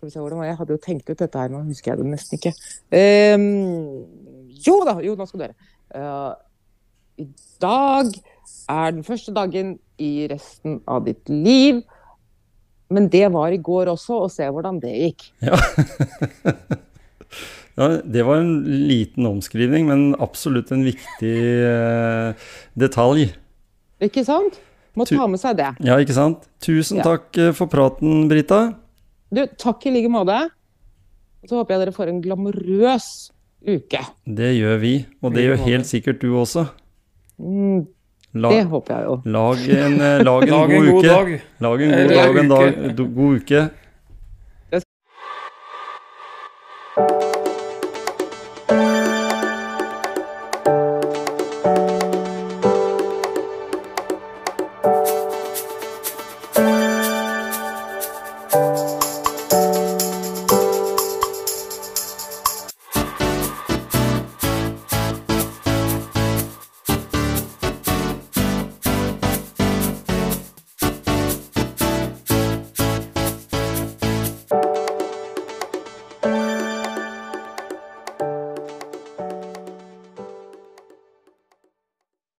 skal 0.04 0.10
vi 0.10 0.14
se 0.14 0.20
hvordan 0.20 0.40
var? 0.42 0.48
Jeg 0.50 0.58
hadde 0.60 0.74
jo 0.76 0.82
tenkt 0.84 1.08
ut 1.10 1.18
dette 1.20 1.40
her, 1.40 1.48
nå 1.52 1.62
husker 1.64 1.92
jeg 1.94 2.00
det 2.02 2.10
nesten 2.10 2.38
ikke. 2.38 2.52
Um, 2.92 4.04
jo 4.64 4.76
da, 4.84 4.98
jo, 5.04 5.14
nå 5.16 5.26
skal 5.28 5.44
dere. 5.46 5.56
høre. 5.94 6.04
Eh, 6.04 7.24
I 7.24 7.26
dag 7.62 8.10
er 8.68 8.90
den 8.96 9.06
første 9.06 9.32
dagen 9.34 9.76
i 10.02 10.26
resten 10.30 10.80
av 10.90 11.04
ditt 11.08 11.28
liv. 11.32 11.82
Men 12.92 13.08
det 13.10 13.24
var 13.32 13.54
i 13.54 13.60
går 13.64 13.88
også, 13.94 14.20
og 14.26 14.30
se 14.32 14.44
hvordan 14.44 14.76
det 14.82 14.92
gikk. 14.92 15.24
Ja, 15.42 15.56
det 18.14 18.26
var 18.28 18.42
en 18.42 18.86
liten 18.90 19.26
omskrivning, 19.26 19.88
men 19.88 20.12
absolutt 20.22 20.70
en 20.74 20.84
viktig 20.86 21.34
uh, 21.64 22.36
detalj. 22.78 23.30
Ikke 24.04 24.24
sant? 24.26 24.60
Må 24.94 25.06
ta 25.08 25.26
med 25.26 25.40
seg 25.42 25.56
det. 25.58 25.72
Ja, 25.82 25.96
ikke 25.98 26.14
sant? 26.14 26.44
Tusen 26.62 27.00
Ja. 27.00 27.06
takk 27.08 27.34
eh, 27.40 27.50
for 27.56 27.66
praten, 27.66 28.28
Brita. 28.30 28.76
Du, 29.34 29.42
takk 29.60 29.86
i 29.88 29.92
like 29.94 30.10
måte. 30.12 30.36
Så 31.44 31.58
håper 31.58 31.74
jeg 31.74 31.82
dere 31.84 31.94
får 31.96 32.10
en 32.12 32.20
glamorøs 32.24 33.08
uke. 33.64 34.00
Det 34.24 34.52
gjør 34.56 34.78
vi, 34.80 34.94
og 35.24 35.34
det 35.34 35.44
gjør 35.48 35.62
helt 35.66 35.88
sikkert 35.88 36.20
du 36.22 36.30
også. 36.40 36.66
Mm, 37.40 37.84
La, 38.34 38.50
det 38.50 38.64
håper 38.66 38.96
jeg 38.96 39.04
jo. 39.06 39.14
lag 39.30 39.60
en, 39.70 39.92
eh, 40.02 40.22
lag 40.26 40.42
en 40.42 40.50
Lag 40.50 40.68
god 40.68 40.74
en 40.74 40.86
god 40.86 40.98
uke. 40.98 41.08
dag. 41.08 41.28
Lag 41.66 41.82
en 41.84 41.92
god 41.94 42.08
dag 42.14 42.28
og 42.28 42.38
en 42.42 42.48
dag, 42.52 42.96
god 43.14 43.36
uke. 43.40 43.60